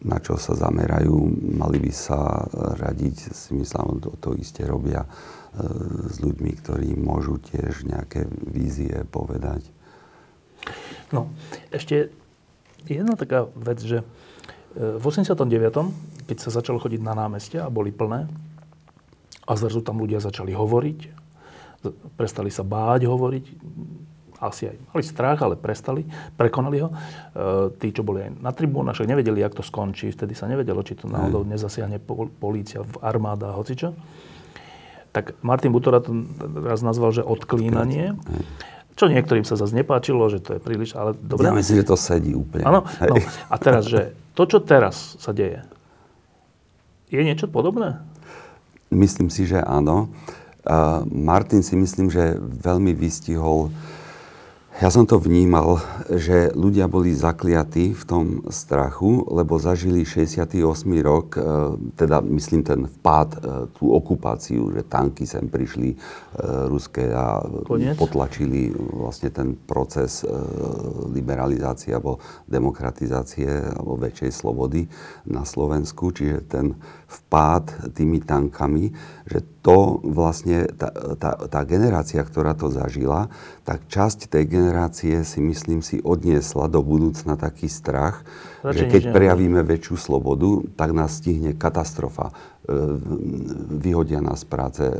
na 0.03 0.19
čo 0.19 0.35
sa 0.35 0.55
zamerajú, 0.55 1.15
mali 1.55 1.79
by 1.79 1.91
sa 1.95 2.47
radiť, 2.79 3.15
si 3.31 3.51
myslím, 3.55 4.03
to, 4.03 4.15
to 4.19 4.35
isté 4.35 4.67
robia 4.67 5.07
s 6.09 6.17
ľuďmi, 6.17 6.51
ktorí 6.59 6.97
môžu 6.97 7.37
tiež 7.37 7.85
nejaké 7.85 8.25
vízie 8.49 9.05
povedať. 9.05 9.61
No, 11.13 11.29
ešte 11.69 12.09
jedna 12.89 13.13
taká 13.13 13.45
vec, 13.53 13.77
že 13.83 14.01
e, 14.01 14.05
v 14.97 15.03
89., 15.03 15.37
keď 16.25 16.37
sa 16.41 16.49
začalo 16.49 16.81
chodiť 16.81 17.01
na 17.05 17.13
námestia 17.13 17.67
a 17.67 17.73
boli 17.73 17.93
plné, 17.93 18.25
a 19.43 19.51
zrazu 19.59 19.83
tam 19.83 19.99
ľudia 19.99 20.23
začali 20.23 20.55
hovoriť, 20.55 20.99
prestali 22.15 22.47
sa 22.47 22.63
báť 22.63 23.11
hovoriť, 23.11 23.45
asi 24.43 24.67
aj 24.67 24.77
mali 24.91 25.03
strach, 25.03 25.39
ale 25.39 25.55
prestali, 25.55 26.03
prekonali 26.35 26.77
ho. 26.83 26.89
E, 26.91 26.95
tí, 27.79 27.95
čo 27.95 28.03
boli 28.03 28.27
aj 28.27 28.31
na 28.43 28.51
tribúnach, 28.51 28.99
však 28.99 29.07
nevedeli, 29.07 29.39
jak 29.39 29.55
to 29.55 29.63
skončí, 29.63 30.11
vtedy 30.11 30.35
sa 30.35 30.51
nevedelo, 30.51 30.83
či 30.83 30.99
to 30.99 31.07
náhodou 31.07 31.47
nezasiahne 31.47 32.03
polícia 32.37 32.83
v 32.83 32.95
armáda 32.99 33.55
hocičo. 33.55 33.95
Tak 35.13 35.39
Martin 35.45 35.69
Butora 35.69 36.01
to 36.01 36.11
raz 36.65 36.81
nazval, 36.81 37.13
že 37.13 37.21
odklínanie. 37.21 38.17
Čo 38.93 39.09
niektorým 39.09 39.45
sa 39.45 39.57
zase 39.57 39.73
nepáčilo, 39.73 40.25
že 40.29 40.37
to 40.37 40.57
je 40.57 40.61
príliš, 40.61 40.93
ale 40.93 41.17
dobre. 41.17 41.49
Ja 41.49 41.53
myslím, 41.53 41.81
že 41.81 41.89
to 41.89 41.97
sedí 41.97 42.37
úplne. 42.37 42.65
Áno, 42.65 42.85
no. 42.85 43.15
A 43.49 43.55
teraz, 43.57 43.89
že 43.89 44.13
to, 44.37 44.45
čo 44.45 44.61
teraz 44.61 45.17
sa 45.17 45.33
deje, 45.33 45.65
je 47.09 47.21
niečo 47.21 47.49
podobné? 47.49 48.01
Myslím 48.93 49.29
si, 49.33 49.45
že 49.45 49.61
áno. 49.61 50.13
Uh, 50.63 51.01
Martin 51.09 51.65
si 51.65 51.73
myslím, 51.77 52.09
že 52.09 52.37
veľmi 52.39 52.93
vystihol 52.93 53.73
ja 54.81 54.89
som 54.89 55.05
to 55.05 55.21
vnímal, 55.21 55.77
že 56.09 56.49
ľudia 56.57 56.89
boli 56.89 57.13
zakliatí 57.13 57.93
v 57.93 58.03
tom 58.09 58.25
strachu, 58.49 59.29
lebo 59.29 59.61
zažili 59.61 60.01
68. 60.01 60.57
rok, 61.05 61.37
e, 61.37 61.41
teda 61.93 62.25
myslím 62.25 62.65
ten 62.65 62.81
vpád, 62.89 63.29
e, 63.33 63.39
tú 63.77 63.93
okupáciu, 63.93 64.73
že 64.73 64.81
tanky 64.81 65.29
sem 65.29 65.45
prišli 65.45 65.93
e, 65.93 65.97
ruské 66.73 67.13
a 67.13 67.45
Koniec. 67.69 67.93
potlačili 68.01 68.73
vlastne 68.73 69.29
ten 69.29 69.53
proces 69.53 70.25
liberalizácie 71.13 71.93
alebo 71.93 72.17
demokratizácie 72.49 73.77
alebo 73.77 74.01
väčšej 74.01 74.31
slobody 74.33 74.89
na 75.29 75.45
Slovensku, 75.45 76.09
čiže 76.09 76.49
ten 76.49 76.73
vpád 77.13 77.93
tými 77.93 78.17
tankami, 78.19 78.89
že 79.29 79.45
to 79.61 80.01
vlastne, 80.03 80.67
tá, 80.75 80.91
tá, 81.15 81.37
tá 81.47 81.61
generácia, 81.63 82.19
ktorá 82.19 82.57
to 82.57 82.67
zažila, 82.73 83.31
tak 83.63 83.85
časť 83.87 84.27
tej 84.27 84.43
generácie 84.49 85.23
si 85.23 85.39
myslím 85.39 85.79
si 85.79 86.03
odniesla 86.03 86.67
do 86.67 86.83
budúcna 86.83 87.39
taký 87.39 87.71
strach, 87.71 88.25
Radšej 88.65 88.75
že 88.75 88.83
keď 88.91 89.01
prejavíme 89.15 89.61
väčšiu 89.63 89.95
slobodu, 89.95 90.67
tak 90.75 90.91
nás 90.91 91.19
stihne 91.19 91.55
katastrofa. 91.55 92.35
E, 92.63 92.71
vyhodia 93.75 94.23
nás 94.23 94.39
z 94.39 94.47
práce, 94.47 94.83
e, 94.87 94.95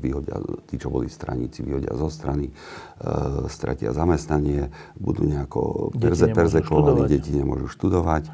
vyhodia, 0.00 0.40
tí, 0.64 0.80
čo 0.80 0.88
boli 0.88 1.12
straníci, 1.12 1.60
vyhodia 1.60 1.92
zo 1.92 2.08
strany, 2.08 2.48
e, 2.48 2.52
stratia 3.52 3.92
zamestnanie, 3.92 4.72
budú 4.96 5.28
nejako 5.28 5.92
perze, 5.92 6.32
perzekovaní, 6.32 7.04
deti 7.04 7.36
nemôžu 7.36 7.68
študovať. 7.68 8.32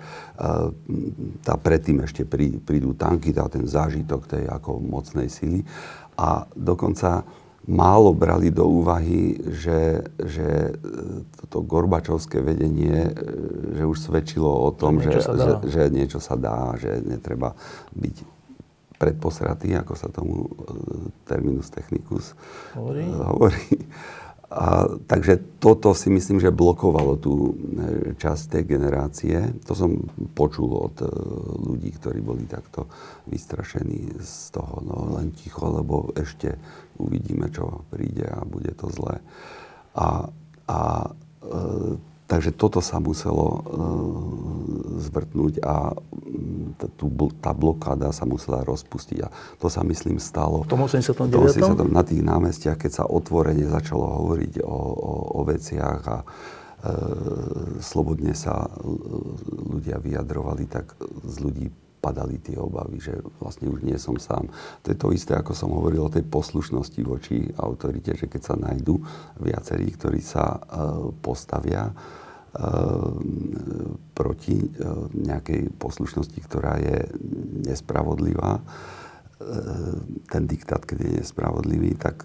Tá 1.47 1.55
predtým 1.55 2.03
ešte 2.03 2.27
prídu 2.27 2.91
tanky, 2.95 3.31
tá 3.31 3.47
ten 3.47 3.67
zážitok 3.67 4.27
tej 4.27 4.45
ako 4.51 4.83
mocnej 4.83 5.31
sily. 5.31 5.63
A 6.19 6.47
dokonca 6.55 7.27
málo 7.65 8.13
brali 8.13 8.53
do 8.53 8.69
úvahy, 8.69 9.41
že, 9.41 10.05
že 10.21 10.77
toto 11.41 11.65
gorbačovské 11.65 12.45
vedenie, 12.45 13.13
že 13.73 13.85
už 13.89 13.99
svedčilo 13.99 14.49
o 14.49 14.71
tom, 14.73 15.01
že, 15.01 15.21
že, 15.21 15.33
že, 15.33 15.53
že 15.69 15.83
niečo 15.89 16.21
sa 16.21 16.37
dá, 16.37 16.77
že 16.77 17.01
netreba 17.01 17.57
byť 17.97 18.17
predposratý, 19.01 19.75
ako 19.77 19.93
sa 19.97 20.09
tomu 20.09 20.49
terminus 21.27 21.69
technicus 21.73 22.33
hovorí. 22.77 23.05
hovorí. 23.05 23.69
A, 24.55 24.87
takže 25.11 25.59
toto 25.59 25.91
si 25.99 26.15
myslím, 26.15 26.39
že 26.39 26.55
blokovalo 26.55 27.19
tú 27.19 27.35
e, 27.35 27.53
časť 28.15 28.55
tej 28.55 28.65
generácie. 28.79 29.35
To 29.67 29.75
som 29.75 29.99
počul 30.37 30.71
od 30.71 30.95
e, 31.03 31.11
ľudí, 31.59 31.91
ktorí 31.99 32.23
boli 32.23 32.47
takto 32.47 32.87
vystrašení 33.27 34.15
z 34.23 34.55
toho, 34.55 34.79
no 34.87 35.19
len 35.19 35.35
ticho, 35.35 35.67
lebo 35.67 36.15
ešte 36.15 36.55
uvidíme, 37.01 37.51
čo 37.51 37.85
príde 37.91 38.27
a 38.27 38.43
bude 38.47 38.71
to 38.75 38.91
zlé. 38.91 39.21
A, 39.95 40.29
a 40.69 40.79
e, 41.43 42.15
Takže 42.25 42.57
toto 42.57 42.81
sa 42.81 43.05
muselo 43.05 43.47
uh, 43.47 43.61
zvrtnúť 44.97 45.61
a 45.61 45.93
tú, 46.97 47.13
tá 47.37 47.53
blokáda 47.53 48.17
sa 48.17 48.25
musela 48.25 48.65
rozpustiť. 48.65 49.19
A 49.23 49.29
to 49.61 49.69
sa, 49.69 49.85
myslím, 49.85 50.17
stalo. 50.17 50.65
V 50.65 50.73
tom 50.73 50.89
89. 50.89 51.85
na 51.85 52.01
tých 52.01 52.25
námestiach, 52.25 52.81
keď 52.81 52.91
sa 52.91 53.05
otvorene 53.05 53.69
začalo 53.69 54.25
hovoriť 54.25 54.65
o, 54.65 54.73
o, 54.73 55.13
o 55.37 55.41
veciach 55.45 56.01
a 56.09 56.19
e, 56.21 56.27
slobodne 57.85 58.33
sa 58.33 58.73
ľudia 59.69 60.01
vyjadrovali, 60.01 60.65
tak 60.65 60.97
z 61.29 61.37
ľudí 61.45 61.69
padali 62.05 62.37
tie 62.45 62.61
obavy, 62.61 63.01
že 63.01 63.17
vlastne 63.41 63.73
už 63.73 63.81
nie 63.81 63.97
som 63.97 64.21
sám. 64.21 64.53
To 64.85 64.93
je 64.93 64.99
to 65.01 65.09
isté, 65.17 65.33
ako 65.33 65.57
som 65.57 65.73
hovoril 65.73 66.05
o 66.05 66.13
tej 66.13 66.29
poslušnosti 66.29 67.01
voči 67.01 67.49
autorite, 67.57 68.13
že 68.13 68.29
keď 68.29 68.41
sa 68.45 68.61
nájdú 68.61 69.01
viacerí, 69.41 69.89
ktorí 69.89 70.21
sa 70.21 70.61
uh, 70.61 71.09
postavia 71.25 71.89
uh, 71.89 73.09
proti 74.13 74.61
uh, 74.61 75.09
nejakej 75.17 75.73
poslušnosti, 75.81 76.39
ktorá 76.45 76.77
je 76.85 77.09
nespravodlivá, 77.65 78.61
ten 80.31 80.47
diktát, 80.49 80.81
keď 80.87 80.99
je 81.05 81.11
nespravodlivý, 81.21 81.99
tak 82.01 82.25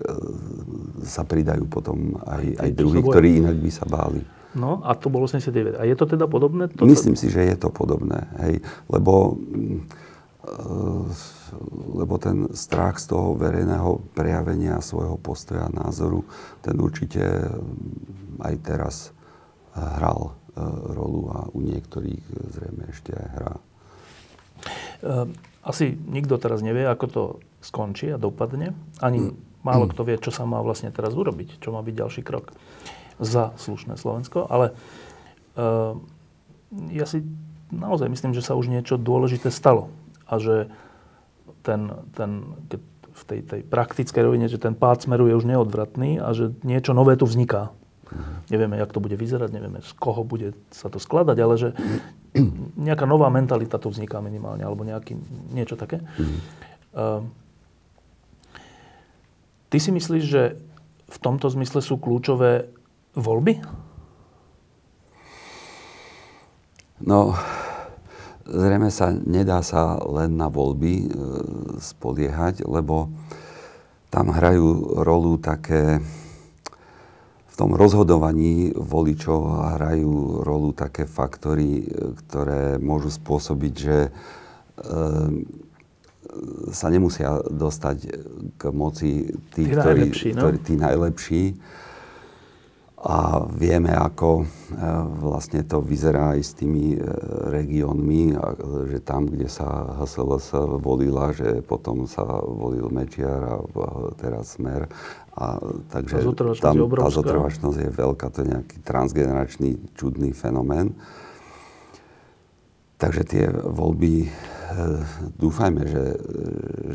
sa 1.04 1.28
pridajú 1.28 1.68
potom 1.68 2.16
aj, 2.24 2.64
aj 2.64 2.70
druhí, 2.78 3.02
ktorí 3.04 3.44
inak 3.44 3.58
by 3.60 3.72
sa 3.74 3.84
báli. 3.90 4.22
No 4.58 4.82
a 4.82 4.98
to 4.98 5.14
bolo 5.14 5.30
89. 5.30 5.78
A 5.78 5.86
je 5.86 5.94
to 5.94 6.10
teda 6.10 6.26
podobné? 6.26 6.74
To, 6.74 6.90
Myslím 6.90 7.14
si, 7.14 7.30
že 7.30 7.46
je 7.46 7.58
to 7.58 7.70
podobné. 7.70 8.26
Hej. 8.42 8.66
Lebo, 8.90 9.38
e, 10.42 10.54
lebo 11.94 12.18
ten 12.18 12.50
strach 12.58 12.98
z 12.98 13.14
toho 13.14 13.38
verejného 13.38 14.02
prejavenia 14.18 14.82
svojho 14.82 15.22
postoja 15.22 15.70
a 15.70 15.76
názoru, 15.86 16.26
ten 16.66 16.82
určite 16.82 17.22
aj 18.42 18.56
teraz 18.66 18.96
hral 19.78 20.34
e, 20.58 20.62
rolu 20.98 21.30
a 21.30 21.40
u 21.54 21.62
niektorých 21.62 22.26
zrejme 22.50 22.84
ešte 22.90 23.14
aj 23.14 23.28
hrá. 23.38 23.54
E, 23.54 23.62
asi 25.62 25.94
nikto 25.94 26.42
teraz 26.42 26.66
nevie, 26.66 26.90
ako 26.90 27.06
to 27.06 27.24
skončí 27.62 28.10
a 28.10 28.18
dopadne. 28.18 28.74
Ani 28.98 29.30
mm. 29.30 29.62
málo 29.62 29.86
kto 29.86 30.10
vie, 30.10 30.18
čo 30.18 30.34
sa 30.34 30.50
má 30.50 30.58
vlastne 30.66 30.90
teraz 30.90 31.14
urobiť, 31.14 31.62
čo 31.62 31.70
má 31.70 31.86
byť 31.86 31.94
ďalší 31.94 32.26
krok 32.26 32.50
za 33.20 33.52
slušné 33.60 34.00
Slovensko, 34.00 34.48
ale 34.48 34.72
uh, 35.60 36.00
ja 36.90 37.06
si 37.06 37.22
naozaj 37.70 38.10
myslím, 38.10 38.34
že 38.34 38.42
sa 38.42 38.58
už 38.58 38.72
niečo 38.72 38.98
dôležité 38.98 39.52
stalo 39.54 39.94
a 40.26 40.40
že 40.42 40.72
ten, 41.62 41.92
ten, 42.16 42.56
keď 42.72 42.82
v 43.20 43.24
tej, 43.28 43.40
tej 43.44 43.62
praktickej 43.68 44.24
rovine, 44.24 44.48
že 44.48 44.62
ten 44.62 44.74
pád 44.74 45.04
smeru 45.04 45.28
je 45.28 45.36
už 45.36 45.46
neodvratný 45.46 46.24
a 46.24 46.32
že 46.32 46.56
niečo 46.64 46.96
nové 46.96 47.20
tu 47.20 47.28
vzniká. 47.28 47.76
Nevieme, 48.50 48.82
jak 48.82 48.90
to 48.90 49.04
bude 49.04 49.14
vyzerať, 49.14 49.54
nevieme, 49.54 49.86
z 49.86 49.92
koho 50.02 50.26
bude 50.26 50.58
sa 50.74 50.90
to 50.90 50.98
skladať, 50.98 51.38
ale 51.38 51.56
že 51.62 51.70
nejaká 52.90 53.06
nová 53.06 53.30
mentalita 53.30 53.78
tu 53.78 53.94
vzniká 53.94 54.18
minimálne, 54.18 54.66
alebo 54.66 54.82
nejaký, 54.82 55.14
niečo 55.54 55.78
také. 55.78 56.02
Uh, 56.90 57.22
ty 59.70 59.78
si 59.78 59.94
myslíš, 59.94 60.24
že 60.26 60.58
v 61.10 61.18
tomto 61.22 61.54
zmysle 61.54 61.86
sú 61.86 62.02
kľúčové 62.02 62.70
voľby? 63.18 63.62
No, 67.00 67.32
zrejme 68.44 68.92
sa 68.92 69.14
nedá 69.14 69.64
sa 69.64 69.96
len 70.04 70.36
na 70.36 70.52
voľby 70.52 70.94
e, 71.00 71.08
spoliehať, 71.80 72.68
lebo 72.68 73.08
tam 74.10 74.34
hrajú 74.34 75.00
rolu 75.06 75.40
také, 75.40 76.04
v 77.48 77.56
tom 77.56 77.78
rozhodovaní 77.78 78.74
voličov 78.76 79.72
hrajú 79.80 80.44
rolu 80.44 80.76
také 80.76 81.08
faktory, 81.08 81.88
e, 81.88 82.14
ktoré 82.26 82.82
môžu 82.84 83.16
spôsobiť, 83.16 83.74
že 83.80 83.98
e, 84.04 84.12
sa 86.76 86.88
nemusia 86.92 87.42
dostať 87.48 87.98
k 88.60 88.62
moci 88.76 89.34
tí, 89.56 89.66
tí 89.66 89.72
ktorí, 89.72 90.04
najlepší, 90.04 90.30
no? 90.36 90.42
ktorí, 90.44 90.58
tí 90.62 90.74
najlepší 90.76 91.44
a 93.00 93.48
vieme, 93.48 93.96
ako 93.96 94.44
e, 94.44 94.46
vlastne 95.24 95.64
to 95.64 95.80
vyzerá 95.80 96.36
aj 96.36 96.42
s 96.44 96.52
tými 96.52 96.96
e, 96.96 97.02
regiónmi, 97.48 98.36
že 98.92 99.00
tam, 99.00 99.32
kde 99.32 99.48
sa 99.48 99.96
HSLS 100.04 100.52
volila, 100.84 101.32
že 101.32 101.64
potom 101.64 102.04
sa 102.12 102.28
volil 102.44 102.92
Mečiar 102.92 103.40
a 103.40 103.58
teraz 104.20 104.60
Smer. 104.60 104.92
A, 105.32 105.56
takže 105.88 106.28
tá 106.36 106.52
tam 106.60 106.76
tá 106.92 107.08
zotrvačnosť 107.08 107.78
je 107.88 107.92
veľká, 107.96 108.26
to 108.36 108.44
je 108.44 108.52
nejaký 108.52 108.78
transgeneračný 108.84 109.96
čudný 109.96 110.36
fenomén. 110.36 110.92
Takže 113.00 113.24
tie 113.24 113.48
voľby, 113.48 114.28
e, 114.28 114.30
dúfajme, 115.40 115.88
že, 115.88 116.06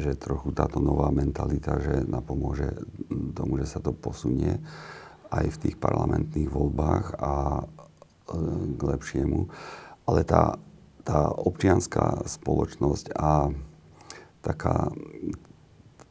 že 0.04 0.20
trochu 0.20 0.52
táto 0.52 0.84
nová 0.84 1.08
mentalita, 1.08 1.80
že 1.80 2.04
napomôže 2.04 2.76
tomu, 3.32 3.56
že 3.56 3.72
sa 3.72 3.80
to 3.80 3.96
posunie 3.96 4.60
aj 5.30 5.46
v 5.54 5.60
tých 5.68 5.76
parlamentných 5.78 6.50
voľbách 6.50 7.06
a 7.20 7.34
e, 7.60 7.64
k 8.74 8.80
lepšiemu. 8.80 9.48
Ale 10.04 10.20
tá, 10.24 10.60
tá 11.04 11.32
občianská 11.32 12.24
spoločnosť 12.28 13.16
a 13.16 13.48
taká, 14.44 14.92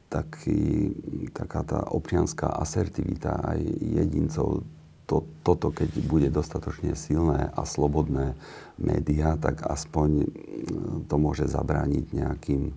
taký, 0.09 0.93
taká 1.33 1.61
tá 1.61 1.79
občianská 1.89 2.49
asertivita 2.57 3.37
aj 3.45 3.59
jedincov, 3.81 4.65
to, 5.05 5.27
toto 5.43 5.69
keď 5.69 5.89
bude 6.07 6.29
dostatočne 6.31 6.95
silné 6.95 7.51
a 7.53 7.61
slobodné 7.67 8.33
médiá, 8.79 9.35
tak 9.37 9.61
aspoň 9.67 10.09
e, 10.23 10.27
to 11.05 11.15
môže 11.19 11.45
zabrániť 11.49 12.05
nejakým 12.15 12.71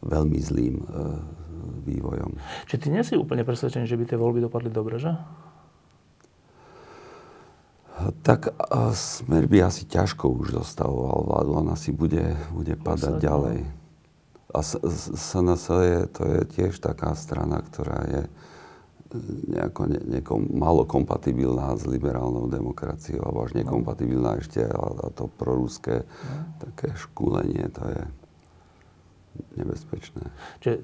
veľmi 0.00 0.38
zlým 0.40 0.76
e, 0.80 0.84
vývojom. 1.86 2.30
Čiže 2.68 2.80
ty 2.80 2.88
nie 2.88 3.02
si 3.04 3.14
úplne 3.16 3.44
presvedčený, 3.44 3.86
že 3.86 3.96
by 3.96 4.04
tie 4.08 4.18
voľby 4.18 4.40
dopadli 4.44 4.70
dobre, 4.72 5.00
že? 5.00 5.12
Tak 8.22 8.54
Smer 8.94 9.44
by 9.46 9.68
asi 9.68 9.84
ťažko 9.84 10.30
už 10.30 10.56
zostavoval 10.56 11.26
vládu, 11.26 11.50
on 11.60 11.68
asi 11.72 11.92
bude, 11.92 12.36
bude 12.54 12.74
padať 12.78 13.18
Osadne. 13.18 13.24
ďalej. 13.24 13.58
A 14.50 14.58
SNS 15.14 15.64
je, 15.70 15.98
to 16.10 16.22
je 16.26 16.40
tiež 16.58 16.72
taká 16.82 17.14
strana, 17.14 17.62
ktorá 17.62 18.02
je 18.10 18.22
e, 18.26 18.30
nejako, 19.46 19.82
ne, 19.86 20.00
nejako 20.02 20.34
malo 20.50 20.82
kompatibilná 20.82 21.78
s 21.78 21.86
liberálnou 21.86 22.50
demokraciou, 22.50 23.22
alebo 23.22 23.46
až 23.46 23.54
nekompatibilná 23.54 24.42
ešte, 24.42 24.66
a, 24.66 24.84
a 24.90 25.06
to 25.14 25.30
proruské 25.38 26.02
no. 26.02 26.66
také 26.66 26.90
škúlenie, 26.98 27.70
to 27.70 27.84
je 27.94 28.02
nebezpečné. 29.62 30.34
Čiže, 30.58 30.82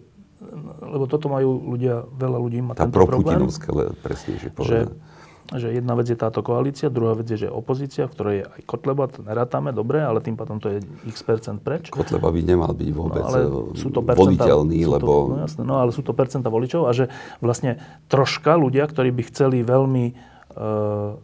lebo 0.87 1.11
toto 1.11 1.27
majú 1.27 1.59
ľudia, 1.75 2.07
veľa 2.07 2.39
ľudí 2.39 2.61
má 2.63 2.73
tá 2.79 2.87
tento 2.87 3.03
problém. 3.03 3.41
Tá 3.51 3.91
presnejšie 3.99 4.55
povedané. 4.55 4.95
Že 4.95 5.16
že 5.55 5.71
jedna 5.71 5.95
vec 5.95 6.11
je 6.11 6.19
táto 6.19 6.43
koalícia, 6.43 6.91
druhá 6.91 7.15
vec 7.15 7.31
je, 7.31 7.47
že 7.47 7.49
opozícia, 7.49 8.11
v 8.11 8.13
ktorej 8.19 8.37
je 8.43 8.45
aj 8.51 8.61
Kotleba, 8.67 9.07
to 9.07 9.23
nerátame, 9.23 9.71
dobre, 9.71 10.03
ale 10.03 10.19
tým 10.19 10.35
pádom 10.35 10.59
to 10.59 10.75
je 10.75 10.83
x 11.07 11.23
percent 11.23 11.63
preč. 11.63 11.95
Kotleba 11.95 12.35
by 12.35 12.41
nemal 12.43 12.75
byť 12.75 12.91
vôbec 12.91 13.23
no, 13.23 13.31
ale 13.31 13.41
sú 13.79 13.95
to 13.95 14.03
percenta, 14.03 14.43
voliteľný, 14.43 14.79
sú 14.83 14.91
lebo... 14.99 15.07
To, 15.07 15.31
no, 15.31 15.37
jasné, 15.47 15.63
no 15.63 15.75
ale 15.79 15.95
sú 15.95 16.03
to 16.03 16.11
percenta 16.19 16.51
voličov 16.51 16.91
a 16.91 16.91
že 16.91 17.07
vlastne 17.39 17.79
troška 18.11 18.59
ľudia, 18.59 18.91
ktorí 18.91 19.15
by 19.15 19.23
chceli 19.31 19.63
veľmi 19.63 20.05
e, 20.11 20.15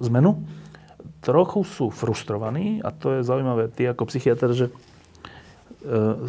zmenu, 0.06 0.38
trochu 1.18 1.66
sú 1.66 1.90
frustrovaní 1.90 2.78
a 2.78 2.94
to 2.94 3.18
je 3.18 3.26
zaujímavé, 3.26 3.74
ty 3.74 3.90
ako 3.90 4.06
psychiatr, 4.06 4.54
že 4.54 4.66
e, 4.70 4.72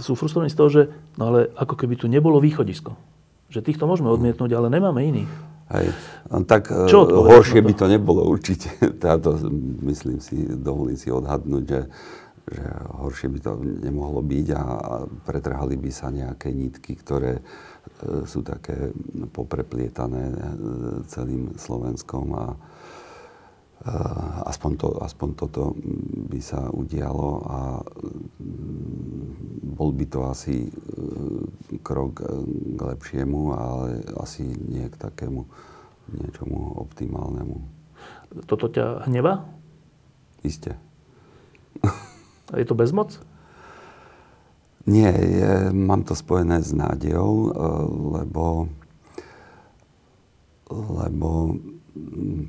sú 0.01 0.17
frustrovaní 0.17 0.49
z 0.49 0.57
toho, 0.57 0.69
že 0.73 0.81
no 1.21 1.29
ale 1.29 1.53
ako 1.53 1.77
keby 1.77 1.93
tu 2.01 2.09
nebolo 2.09 2.41
východisko. 2.41 2.97
Že 3.53 3.69
týchto 3.69 3.85
môžeme 3.85 4.09
odmietnúť, 4.09 4.49
ale 4.57 4.73
nemáme 4.73 5.05
iných. 5.05 5.52
Hej. 5.73 5.87
Tak 6.45 6.63
Čo 6.89 7.05
horšie 7.05 7.61
by 7.65 7.73
to 7.73 7.85
nebolo 7.89 8.25
určite. 8.33 8.69
Táto, 9.01 9.37
myslím 9.85 10.21
si, 10.21 10.45
dovolím 10.45 10.97
si 10.97 11.09
odhadnúť, 11.09 11.63
že, 11.65 11.81
že 12.49 12.63
horšie 13.01 13.27
by 13.33 13.39
to 13.41 13.51
nemohlo 13.61 14.21
byť 14.21 14.47
a, 14.53 14.61
a 14.61 14.93
pretrhali 15.25 15.75
by 15.77 15.91
sa 15.93 16.13
nejaké 16.13 16.53
nitky, 16.53 16.97
ktoré 16.97 17.41
e, 17.41 17.43
sú 18.29 18.45
také 18.45 18.93
popreplietané 19.33 20.23
e, 20.29 20.35
celým 21.09 21.53
Slovenskom 21.57 22.27
a 22.33 22.45
e, 22.53 22.57
aspoň, 24.47 24.71
to, 24.79 24.87
aspoň 25.03 25.29
toto 25.35 25.75
by 26.31 26.39
sa 26.39 26.71
udialo 26.71 27.29
a 27.43 27.59
mm, 28.39 29.75
bol 29.75 29.91
by 29.91 30.05
to 30.07 30.23
asi 30.23 30.63
e, 30.63 30.71
krok 31.83 32.23
k 32.77 32.79
lepšiemu, 32.79 33.41
ale 33.51 34.07
asi 34.15 34.47
nie 34.47 34.87
k 34.87 34.95
takému 34.95 35.43
niečomu 36.15 36.79
optimálnemu. 36.79 37.57
Toto 38.47 38.71
ťa 38.71 39.03
hneva? 39.07 39.43
Isté. 40.47 40.79
A 42.51 42.59
je 42.59 42.65
to 42.67 42.75
bezmoc? 42.75 43.19
Nie, 44.83 45.15
je, 45.15 45.71
mám 45.71 46.03
to 46.03 46.11
spojené 46.11 46.59
s 46.59 46.75
nádejou, 46.75 47.55
lebo, 48.19 48.67
lebo 50.67 51.55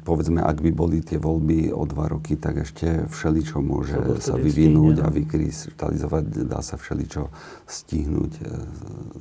povedzme, 0.01 0.41
ak 0.41 0.65
by 0.65 0.71
boli 0.73 1.05
tie 1.05 1.21
voľby 1.21 1.69
o 1.69 1.85
dva 1.85 2.09
roky, 2.09 2.41
tak 2.41 2.65
ešte 2.65 3.05
všeličo 3.13 3.61
môže 3.61 4.01
sa 4.25 4.41
vyvinúť 4.41 5.05
a 5.05 5.13
vykrystalizovať. 5.13 6.49
Dá 6.49 6.65
sa 6.65 6.81
všeličo 6.81 7.29
stihnúť 7.69 8.33
e, 8.41 8.45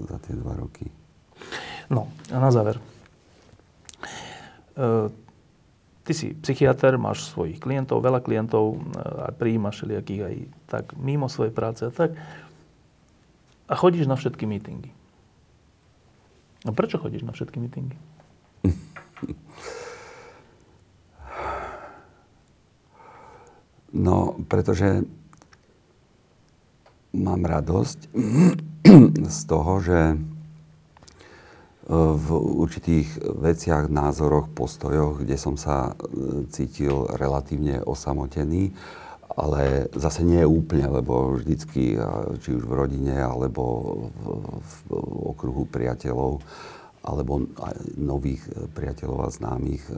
za 0.07 0.17
tie 0.23 0.33
dva 0.39 0.55
roky. 0.55 0.87
No 1.91 2.07
a 2.31 2.39
na 2.39 2.55
záver. 2.55 2.79
E, 4.79 5.11
ty 6.07 6.11
si 6.15 6.31
psychiatr, 6.39 6.95
máš 6.95 7.27
svojich 7.27 7.59
klientov, 7.59 7.99
veľa 7.99 8.23
klientov 8.23 8.79
a 8.95 9.27
prijímaš 9.35 9.83
všelijakých 9.83 10.21
aj 10.23 10.35
tak 10.71 10.85
mimo 10.95 11.27
svojej 11.27 11.51
práce 11.51 11.83
a 11.83 11.91
tak. 11.91 12.15
A 13.67 13.73
chodíš 13.75 14.07
na 14.07 14.15
všetky 14.15 14.47
mítingy. 14.47 14.95
A 16.63 16.71
prečo 16.71 16.95
chodíš 16.95 17.27
na 17.27 17.35
všetky 17.35 17.59
mítingy? 17.59 17.99
No, 23.93 24.41
pretože 24.49 25.05
mám 27.13 27.45
radosť 27.45 28.09
z 29.29 29.39
toho, 29.45 29.73
že 29.79 30.17
v 31.93 32.27
určitých 32.63 33.19
veciach, 33.21 33.91
názoroch, 33.91 34.47
postojoch, 34.55 35.19
kde 35.19 35.35
som 35.35 35.59
sa 35.59 35.91
e, 35.91 36.47
cítil 36.47 37.11
relatívne 37.19 37.83
osamotený, 37.83 38.71
ale 39.35 39.91
zase 39.91 40.23
nie 40.23 40.47
úplne, 40.47 40.87
lebo 40.87 41.35
vždycky, 41.35 41.97
či 42.39 42.49
už 42.55 42.63
v 42.63 42.77
rodine, 42.77 43.17
alebo 43.17 43.63
v, 44.13 44.25
v 44.61 44.73
okruhu 45.33 45.65
priateľov, 45.67 46.39
alebo 47.03 47.47
nových 47.99 48.47
priateľov 48.71 49.27
a 49.27 49.29
známych 49.29 49.83
e, 49.91 49.95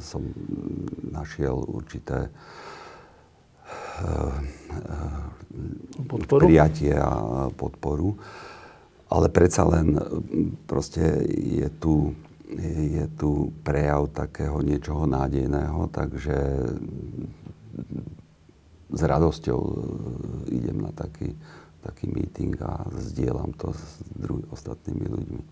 som 0.00 0.24
našiel 1.12 1.60
určité 1.60 2.28
e, 2.28 2.30
podporu? 6.08 6.40
prijatie 6.48 6.96
a 6.96 7.52
podporu 7.52 8.16
ale 9.08 9.32
predsa 9.32 9.64
len 9.64 9.96
proste 10.68 11.24
je 11.32 11.68
tu, 11.80 12.12
je 12.68 13.08
tu 13.16 13.52
prejav 13.64 14.12
takého 14.12 14.60
niečoho 14.60 15.08
nádejného, 15.08 15.88
takže 15.88 16.36
s 18.88 19.00
radosťou 19.04 19.60
e, 19.60 19.72
idem 20.56 20.80
na 20.80 20.92
taký, 20.96 21.36
taký 21.88 22.12
meeting 22.12 22.52
a 22.60 22.84
zdieľam 22.92 23.56
to 23.56 23.72
s 23.72 24.04
druhými 24.12 24.52
ostatnými 24.52 25.06
ľuďmi. 25.08 25.40
E, 25.40 25.46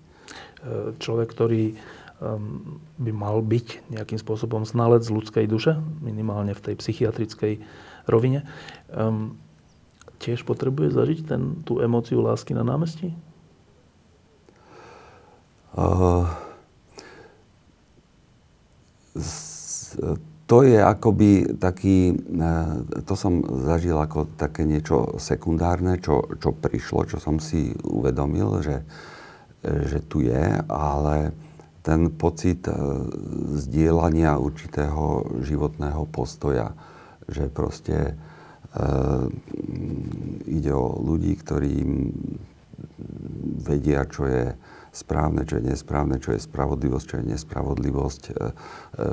človek, 1.01 1.33
ktorý 1.33 1.73
um, 2.21 2.81
by 3.01 3.13
mal 3.17 3.41
byť 3.41 3.89
nejakým 3.89 4.21
spôsobom 4.21 4.69
znalec 4.69 5.09
ľudskej 5.09 5.49
duše, 5.49 5.81
minimálne 6.05 6.53
v 6.53 6.61
tej 6.61 6.75
psychiatrickej 6.77 7.65
rovine, 8.05 8.45
um, 8.93 9.41
tiež 10.21 10.45
potrebuje 10.45 10.93
zažiť 10.93 11.19
ten, 11.25 11.65
tú 11.65 11.81
emóciu 11.81 12.21
lásky 12.21 12.53
na 12.53 12.65
námestí? 12.65 13.17
To 20.47 20.63
je 20.63 20.79
akoby 20.79 21.59
taký, 21.59 22.15
e, 22.15 22.43
to 23.03 23.15
som 23.19 23.43
zažil 23.67 23.99
ako 23.99 24.31
také 24.39 24.63
niečo 24.63 25.19
sekundárne, 25.19 25.99
čo, 25.99 26.23
čo 26.39 26.55
prišlo, 26.55 27.11
čo 27.11 27.19
som 27.19 27.43
si 27.43 27.75
uvedomil, 27.83 28.63
že, 28.63 28.87
že 29.67 29.99
tu 30.07 30.23
je, 30.23 30.63
ale 30.71 31.35
ten 31.83 32.11
pocit 32.15 32.63
e, 32.67 32.75
zdieľania 33.59 34.39
určitého 34.39 35.39
životného 35.43 36.07
postoja, 36.11 36.75
že 37.27 37.51
proste 37.51 38.11
e, 38.11 38.15
ide 40.47 40.71
o 40.71 40.99
ľudí, 41.03 41.35
ktorí 41.43 41.75
vedia, 43.67 44.07
čo 44.07 44.31
je 44.31 44.55
správne, 44.97 45.45
čo 45.45 45.61
je 45.61 45.69
nesprávne, 45.69 46.17
čo 46.17 46.33
je 46.33 46.41
spravodlivosť, 46.41 47.05
čo 47.05 47.17
je 47.21 47.29
nespravodlivosť, 47.37 48.23
e, 48.25 48.33
e, 48.33 48.37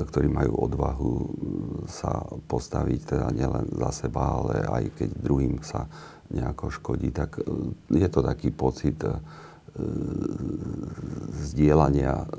ktorí 0.08 0.28
majú 0.32 0.64
odvahu 0.64 1.12
sa 1.84 2.24
postaviť 2.48 3.00
teda 3.04 3.28
nielen 3.36 3.68
za 3.68 4.08
seba, 4.08 4.40
ale 4.40 4.64
aj 4.64 4.84
keď 4.96 5.08
druhým 5.20 5.60
sa 5.60 5.84
nejako 6.32 6.72
škodí, 6.72 7.12
tak 7.12 7.36
e, 7.36 7.44
je 7.92 8.08
to 8.08 8.24
taký 8.24 8.48
pocit 8.48 8.96
zdieľania 11.34 12.30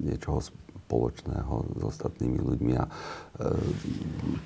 niečoho 0.00 0.40
spoločného 0.40 1.76
s 1.76 1.82
ostatnými 1.92 2.40
ľuďmi. 2.40 2.72
A 2.80 2.88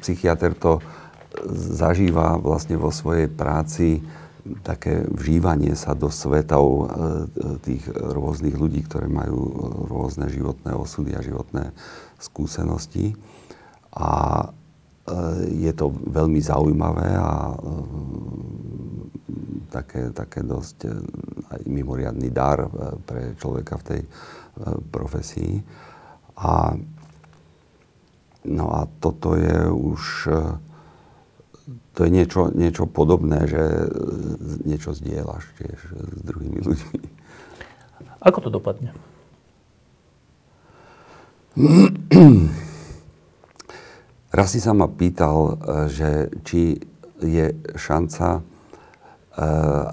psychiatr 0.03 0.51
to 0.59 0.83
zažíva 1.55 2.35
vlastne 2.43 2.75
vo 2.75 2.91
svojej 2.91 3.31
práci 3.31 4.03
také 4.65 5.05
vžívanie 5.09 5.77
sa 5.77 5.93
do 5.93 6.09
svetov 6.13 6.67
e, 6.67 6.85
tých 7.65 7.85
rôznych 7.93 8.57
ľudí, 8.57 8.85
ktoré 8.85 9.09
majú 9.09 9.39
rôzne 9.89 10.29
životné 10.29 10.73
osudy 10.73 11.15
a 11.17 11.25
životné 11.25 11.73
skúsenosti. 12.21 13.15
A 13.95 14.45
e, 14.45 14.47
je 15.69 15.73
to 15.77 15.93
veľmi 15.93 16.41
zaujímavé 16.41 17.09
a 17.17 17.53
e, 17.53 17.57
také, 19.69 20.13
také 20.17 20.41
dosť 20.45 20.89
aj 21.53 21.61
mimoriadný 21.69 22.33
dar 22.33 22.65
pre 23.05 23.37
človeka 23.37 23.77
v 23.81 23.85
tej 23.85 24.01
profesii. 24.89 25.61
A, 26.41 26.73
no 28.49 28.67
a 28.73 28.89
toto 29.01 29.37
je 29.37 29.69
už 29.69 30.33
to 31.93 32.01
je 32.07 32.11
niečo, 32.11 32.49
niečo 32.55 32.89
podobné, 32.89 33.45
že 33.45 33.63
niečo 34.65 34.97
zdieľaš 34.97 35.45
tiež 35.61 35.79
s 35.93 36.21
druhými 36.25 36.61
ľuďmi. 36.65 37.01
Ako 38.25 38.39
to 38.41 38.51
dopadne? 38.51 38.95
Raz 44.29 44.55
si 44.55 44.61
sa 44.63 44.73
ma 44.77 44.87
pýtal, 44.87 45.59
že 45.91 46.31
či 46.47 46.79
je 47.19 47.51
šanca, 47.75 48.39
eh, 48.39 48.43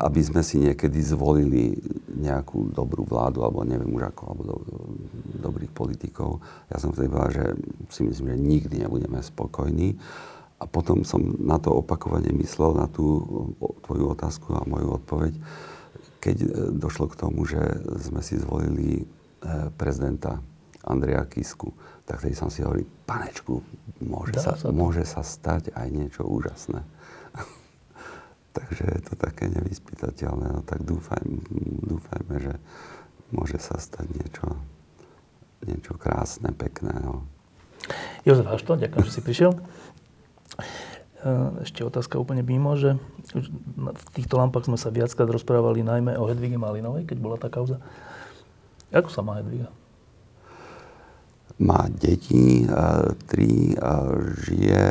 aby 0.06 0.22
sme 0.22 0.42
si 0.46 0.62
niekedy 0.62 1.02
zvolili 1.02 1.74
nejakú 2.16 2.70
dobrú 2.70 3.06
vládu, 3.06 3.42
alebo 3.42 3.66
neviem 3.66 3.90
už 3.92 4.14
ako, 4.14 4.22
alebo 4.30 4.44
do, 4.46 4.56
dobrých 5.42 5.74
politikov. 5.74 6.40
Ja 6.70 6.78
som 6.78 6.94
vtedy 6.94 7.10
povedal, 7.10 7.34
že 7.34 7.46
si 7.90 8.02
myslím, 8.06 8.34
že 8.34 8.38
nikdy 8.38 8.76
nebudeme 8.86 9.20
spokojní. 9.20 9.98
A 10.56 10.64
potom 10.72 11.04
som 11.04 11.20
na 11.40 11.60
to 11.60 11.76
opakovane 11.76 12.32
myslel, 12.40 12.80
na 12.80 12.88
tú 12.88 13.24
tvoju 13.84 14.16
otázku 14.16 14.56
a 14.56 14.64
moju 14.64 14.96
odpoveď, 15.04 15.34
keď 16.24 16.38
e, 16.42 16.48
došlo 16.74 17.12
k 17.12 17.20
tomu, 17.20 17.44
že 17.46 17.60
sme 18.02 18.24
si 18.24 18.40
zvolili 18.40 19.04
e, 19.04 19.06
prezidenta 19.76 20.40
Andreja 20.86 21.26
Kisku, 21.30 21.70
tak 22.06 22.22
tedy 22.22 22.38
som 22.38 22.50
si 22.50 22.62
hovoril, 22.66 22.86
panečku, 23.06 23.62
môže, 24.02 24.38
sa, 24.38 24.58
sa 24.58 24.70
môže 24.70 25.06
sa 25.06 25.22
stať 25.26 25.74
aj 25.74 25.88
niečo 25.90 26.24
úžasné. 26.26 26.82
Takže 28.58 28.86
je 28.86 29.02
to 29.06 29.14
také 29.18 29.50
nevyspytateľné, 29.50 30.48
no 30.56 30.62
tak 30.64 30.86
dúfajme, 30.86 31.46
dúfajme, 31.90 32.36
že 32.40 32.54
môže 33.34 33.58
sa 33.58 33.82
stať 33.82 34.08
niečo, 34.14 34.48
niečo 35.66 35.94
krásne, 35.98 36.54
pekné. 36.54 36.94
No. 37.02 37.26
Jozef 38.26 38.50
Hašto, 38.50 38.78
ďakujem, 38.78 39.06
že 39.06 39.14
si 39.14 39.22
prišiel. 39.22 39.52
E, 40.56 41.30
ešte 41.66 41.82
otázka 41.82 42.20
úplne 42.22 42.46
mimo, 42.46 42.76
že 42.80 43.00
v 43.76 44.06
týchto 44.16 44.38
lampách 44.38 44.70
sme 44.70 44.78
sa 44.80 44.94
viackrát 44.94 45.28
rozprávali 45.28 45.82
najmä 45.82 46.16
o 46.20 46.28
Hedvige 46.30 46.60
Malinovej, 46.60 47.08
keď 47.10 47.18
bola 47.20 47.38
tá 47.40 47.50
kauza. 47.50 47.82
Ako 48.94 49.10
sa 49.10 49.26
má 49.26 49.42
Hedviga? 49.42 49.72
má 51.60 51.88
deti, 51.88 52.68
tri, 53.28 53.76
žije 54.44 54.88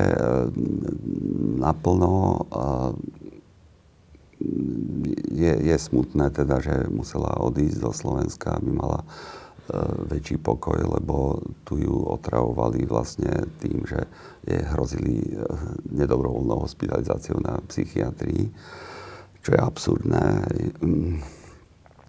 naplno. 1.60 2.48
Je, 5.34 5.52
je 5.60 5.76
smutné 5.76 6.32
teda, 6.32 6.60
že 6.60 6.88
musela 6.88 7.36
odísť 7.40 7.78
do 7.80 7.92
Slovenska, 7.92 8.56
aby 8.56 8.70
mala 8.72 9.04
väčší 10.12 10.36
pokoj, 10.44 10.76
lebo 10.76 11.40
tu 11.64 11.80
ju 11.80 11.94
otravovali 12.12 12.84
vlastne 12.84 13.48
tým, 13.64 13.80
že 13.88 14.04
je 14.44 14.60
hrozili 14.76 15.24
nedobrovoľnou 15.88 16.68
hospitalizáciou 16.68 17.40
na 17.40 17.56
psychiatrii, 17.64 18.52
čo 19.40 19.48
je 19.56 19.60
absurdné 19.60 20.26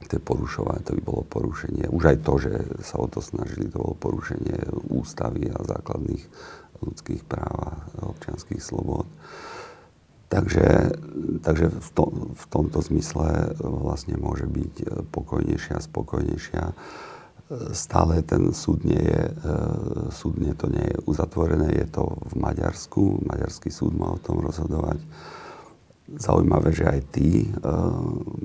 to 0.06 0.22
je 0.22 0.22
porušovanie, 0.22 0.86
to 0.86 0.94
by 0.96 1.02
bolo 1.02 1.24
porušenie. 1.26 1.90
Už 1.90 2.04
aj 2.14 2.18
to, 2.22 2.34
že 2.38 2.54
sa 2.86 3.02
o 3.02 3.10
to 3.10 3.20
snažili, 3.26 3.74
to 3.74 3.82
bolo 3.82 3.98
porušenie 3.98 4.54
ústavy 4.94 5.50
a 5.50 5.58
základných 5.66 6.24
ľudských 6.86 7.26
práv 7.26 7.54
a 7.58 7.70
občianských 8.06 8.62
slobod. 8.62 9.10
Takže, 10.30 10.98
takže 11.46 11.70
v, 11.70 11.90
to, 11.94 12.06
v 12.34 12.46
tomto 12.50 12.80
zmysle 12.82 13.56
vlastne 13.62 14.18
môže 14.18 14.50
byť 14.50 15.06
pokojnejšia, 15.14 15.86
spokojnejšia. 15.86 16.64
Stále 17.78 18.26
ten 18.26 18.50
súd 18.58 18.82
nie 18.90 18.98
je, 18.98 19.22
súd 20.10 20.42
nie, 20.42 20.50
to 20.58 20.66
nie 20.66 20.82
je 20.82 20.98
uzatvorené, 21.06 21.78
je 21.78 21.86
to 21.94 22.18
v 22.34 22.42
Maďarsku. 22.42 23.22
Maďarský 23.22 23.70
súd 23.70 23.94
má 23.94 24.10
o 24.10 24.18
tom 24.18 24.42
rozhodovať 24.42 24.98
zaujímavé, 26.10 26.70
že 26.74 26.86
aj 26.86 27.00
tí 27.14 27.50
uh, 27.50 27.90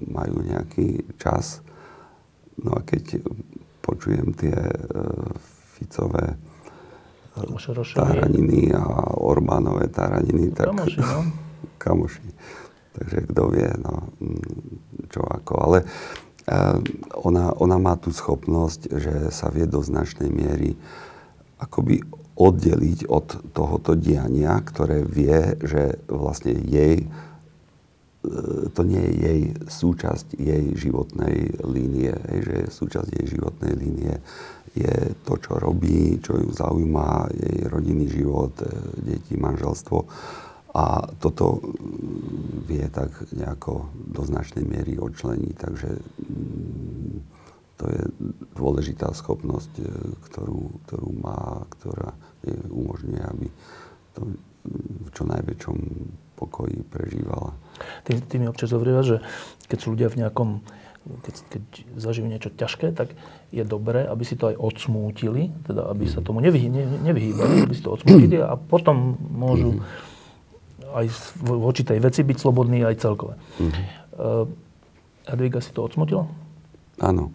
majú 0.08 0.40
nejaký 0.44 1.16
čas. 1.20 1.60
No 2.60 2.76
a 2.76 2.80
keď 2.84 3.20
počujem 3.84 4.32
tie 4.36 4.56
uh, 4.56 5.32
Ficové 5.76 6.36
taraniny 7.96 8.68
a 8.76 8.84
Orbánové 9.16 9.88
taraniny, 9.88 10.52
tak... 10.52 10.76
Kamoši, 10.76 11.00
no. 11.00 11.20
kamoši. 11.84 12.28
Takže 12.90 13.16
kto 13.32 13.42
vie, 13.54 13.70
no, 13.80 14.12
čo 15.08 15.24
ako. 15.24 15.54
Ale 15.62 15.78
ona, 17.22 17.54
ona 17.54 17.76
má 17.78 17.94
tú 17.94 18.10
schopnosť, 18.10 18.80
že 18.98 19.14
sa 19.30 19.48
vie 19.54 19.70
do 19.70 19.78
značnej 19.82 20.30
miery 20.32 20.74
akoby 21.62 22.02
oddeliť 22.34 23.06
od 23.06 23.52
tohoto 23.52 23.94
diania, 23.94 24.58
ktoré 24.64 25.04
vie, 25.04 25.60
že 25.60 26.00
vlastne 26.08 26.56
jej 26.56 27.06
E, 28.20 28.68
to 28.76 28.84
nie 28.84 29.00
je 29.00 29.12
jej 29.16 29.40
súčasť 29.64 30.36
jej 30.36 30.64
životnej 30.76 31.56
línie, 31.64 32.12
že 32.44 32.68
súčasť 32.68 33.16
jej 33.16 33.26
životnej 33.32 33.72
línie 33.80 34.20
je 34.76 35.16
to, 35.24 35.40
čo 35.40 35.56
robí, 35.56 36.20
čo 36.20 36.36
ju 36.36 36.52
zaujíma, 36.52 37.32
jej 37.32 37.58
rodinný 37.72 38.12
život, 38.12 38.52
e, 38.60 38.68
deti, 39.00 39.40
manželstvo. 39.40 40.04
A 40.70 41.02
toto 41.18 41.58
vie 42.70 42.86
tak 42.94 43.10
nejako 43.34 43.90
do 43.94 44.22
značnej 44.22 44.62
miery 44.62 44.94
odčleniť. 45.02 45.54
Takže 45.58 45.90
mm, 45.98 47.16
to 47.74 47.84
je 47.90 48.02
dôležitá 48.54 49.10
schopnosť, 49.10 49.72
e, 49.82 49.88
ktorú, 50.30 50.60
ktorú 50.86 51.08
má, 51.18 51.66
ktorá 51.74 52.14
umožňuje, 52.70 53.22
aby 53.24 53.46
to 54.14 54.20
v 55.00 55.10
čo 55.16 55.22
najväčšom 55.24 55.76
pokoji 56.36 56.84
prežívala. 56.88 57.56
Ty, 58.04 58.20
ty 58.20 58.34
mi 58.36 58.48
občas 58.48 58.72
hovoríš, 58.72 59.04
že 59.04 59.16
keď 59.68 59.78
sú 59.80 59.86
ľudia 59.96 60.08
v 60.12 60.18
nejakom, 60.24 60.48
keď, 61.24 61.34
keď 61.48 61.62
zažijú 61.96 62.26
niečo 62.28 62.52
ťažké, 62.52 62.92
tak 62.92 63.16
je 63.52 63.64
dobré, 63.64 64.04
aby 64.04 64.24
si 64.24 64.36
to 64.36 64.52
aj 64.52 64.56
odsmútili, 64.60 65.52
teda 65.64 65.88
aby 65.88 66.04
sa 66.08 66.20
tomu 66.20 66.44
nevy, 66.44 66.68
ne, 66.68 66.84
nevyhýbali, 67.00 67.64
aby 67.64 67.74
si 67.76 67.84
to 67.84 67.96
odsmútili 67.96 68.40
a 68.40 68.56
potom 68.56 69.16
môžu 69.32 69.80
mm-hmm. 69.80 70.08
Aj 70.94 71.06
voči 71.44 71.82
tej 71.86 71.98
veci 72.02 72.20
byť 72.22 72.36
slobodní 72.38 72.82
aj 72.84 72.96
celkové. 73.00 73.34
Mm-hmm. 73.58 73.84
Uh, 74.20 75.60
si 75.62 75.70
to 75.70 75.86
odsmutila? 75.86 76.26
Áno. 77.00 77.30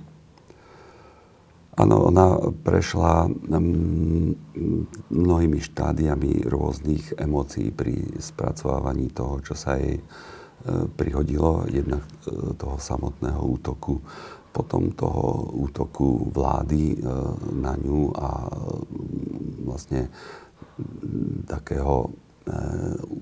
Áno, 1.76 2.08
ona 2.08 2.40
prešla 2.64 3.28
mm, 3.28 4.32
mnohými 5.12 5.60
štádiami 5.60 6.48
rôznych 6.48 7.20
emócií 7.20 7.76
pri 7.76 8.16
spracovávaní 8.16 9.12
toho, 9.12 9.44
čo 9.44 9.60
sa 9.60 9.76
jej 9.76 10.00
e, 10.00 10.04
prihodilo, 10.96 11.68
jednak 11.68 12.08
e, 12.32 12.56
toho 12.56 12.80
samotného 12.80 13.44
útoku, 13.44 14.00
potom 14.56 14.96
toho 14.96 15.52
útoku 15.68 16.32
vlády 16.32 16.96
na 17.60 17.76
ňu 17.76 18.08
a 18.16 18.48
vlastne 19.68 20.08
takého 21.44 22.08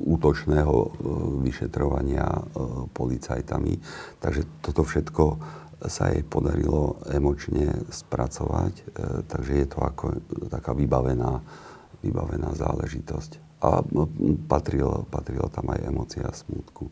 útočného 0.03 0.75
vyšetrovania 1.43 2.27
policajtami. 2.91 3.73
Takže 4.19 4.41
toto 4.59 4.83
všetko 4.83 5.23
sa 5.87 6.11
jej 6.11 6.23
podarilo 6.23 6.99
emočne 7.11 7.67
spracovať, 7.91 8.73
e, 8.79 8.83
takže 9.27 9.51
je 9.63 9.67
to 9.67 9.79
ako 9.83 10.05
taká 10.47 10.71
vybavená, 10.71 11.43
vybavená 12.03 12.55
záležitosť. 12.55 13.31
A 13.63 13.79
patrilo, 14.47 15.07
patrilo 15.07 15.47
tam 15.47 15.71
aj 15.71 15.87
emocia 15.87 16.27
smutku. 16.31 16.91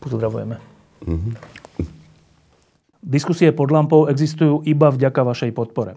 Pozdravujeme. 0.00 0.56
Mm-hmm. 1.04 1.34
Diskusie 3.04 3.52
pod 3.52 3.68
lampou 3.72 4.08
existujú 4.08 4.64
iba 4.64 4.88
vďaka 4.88 5.20
vašej 5.20 5.52
podpore. 5.52 5.96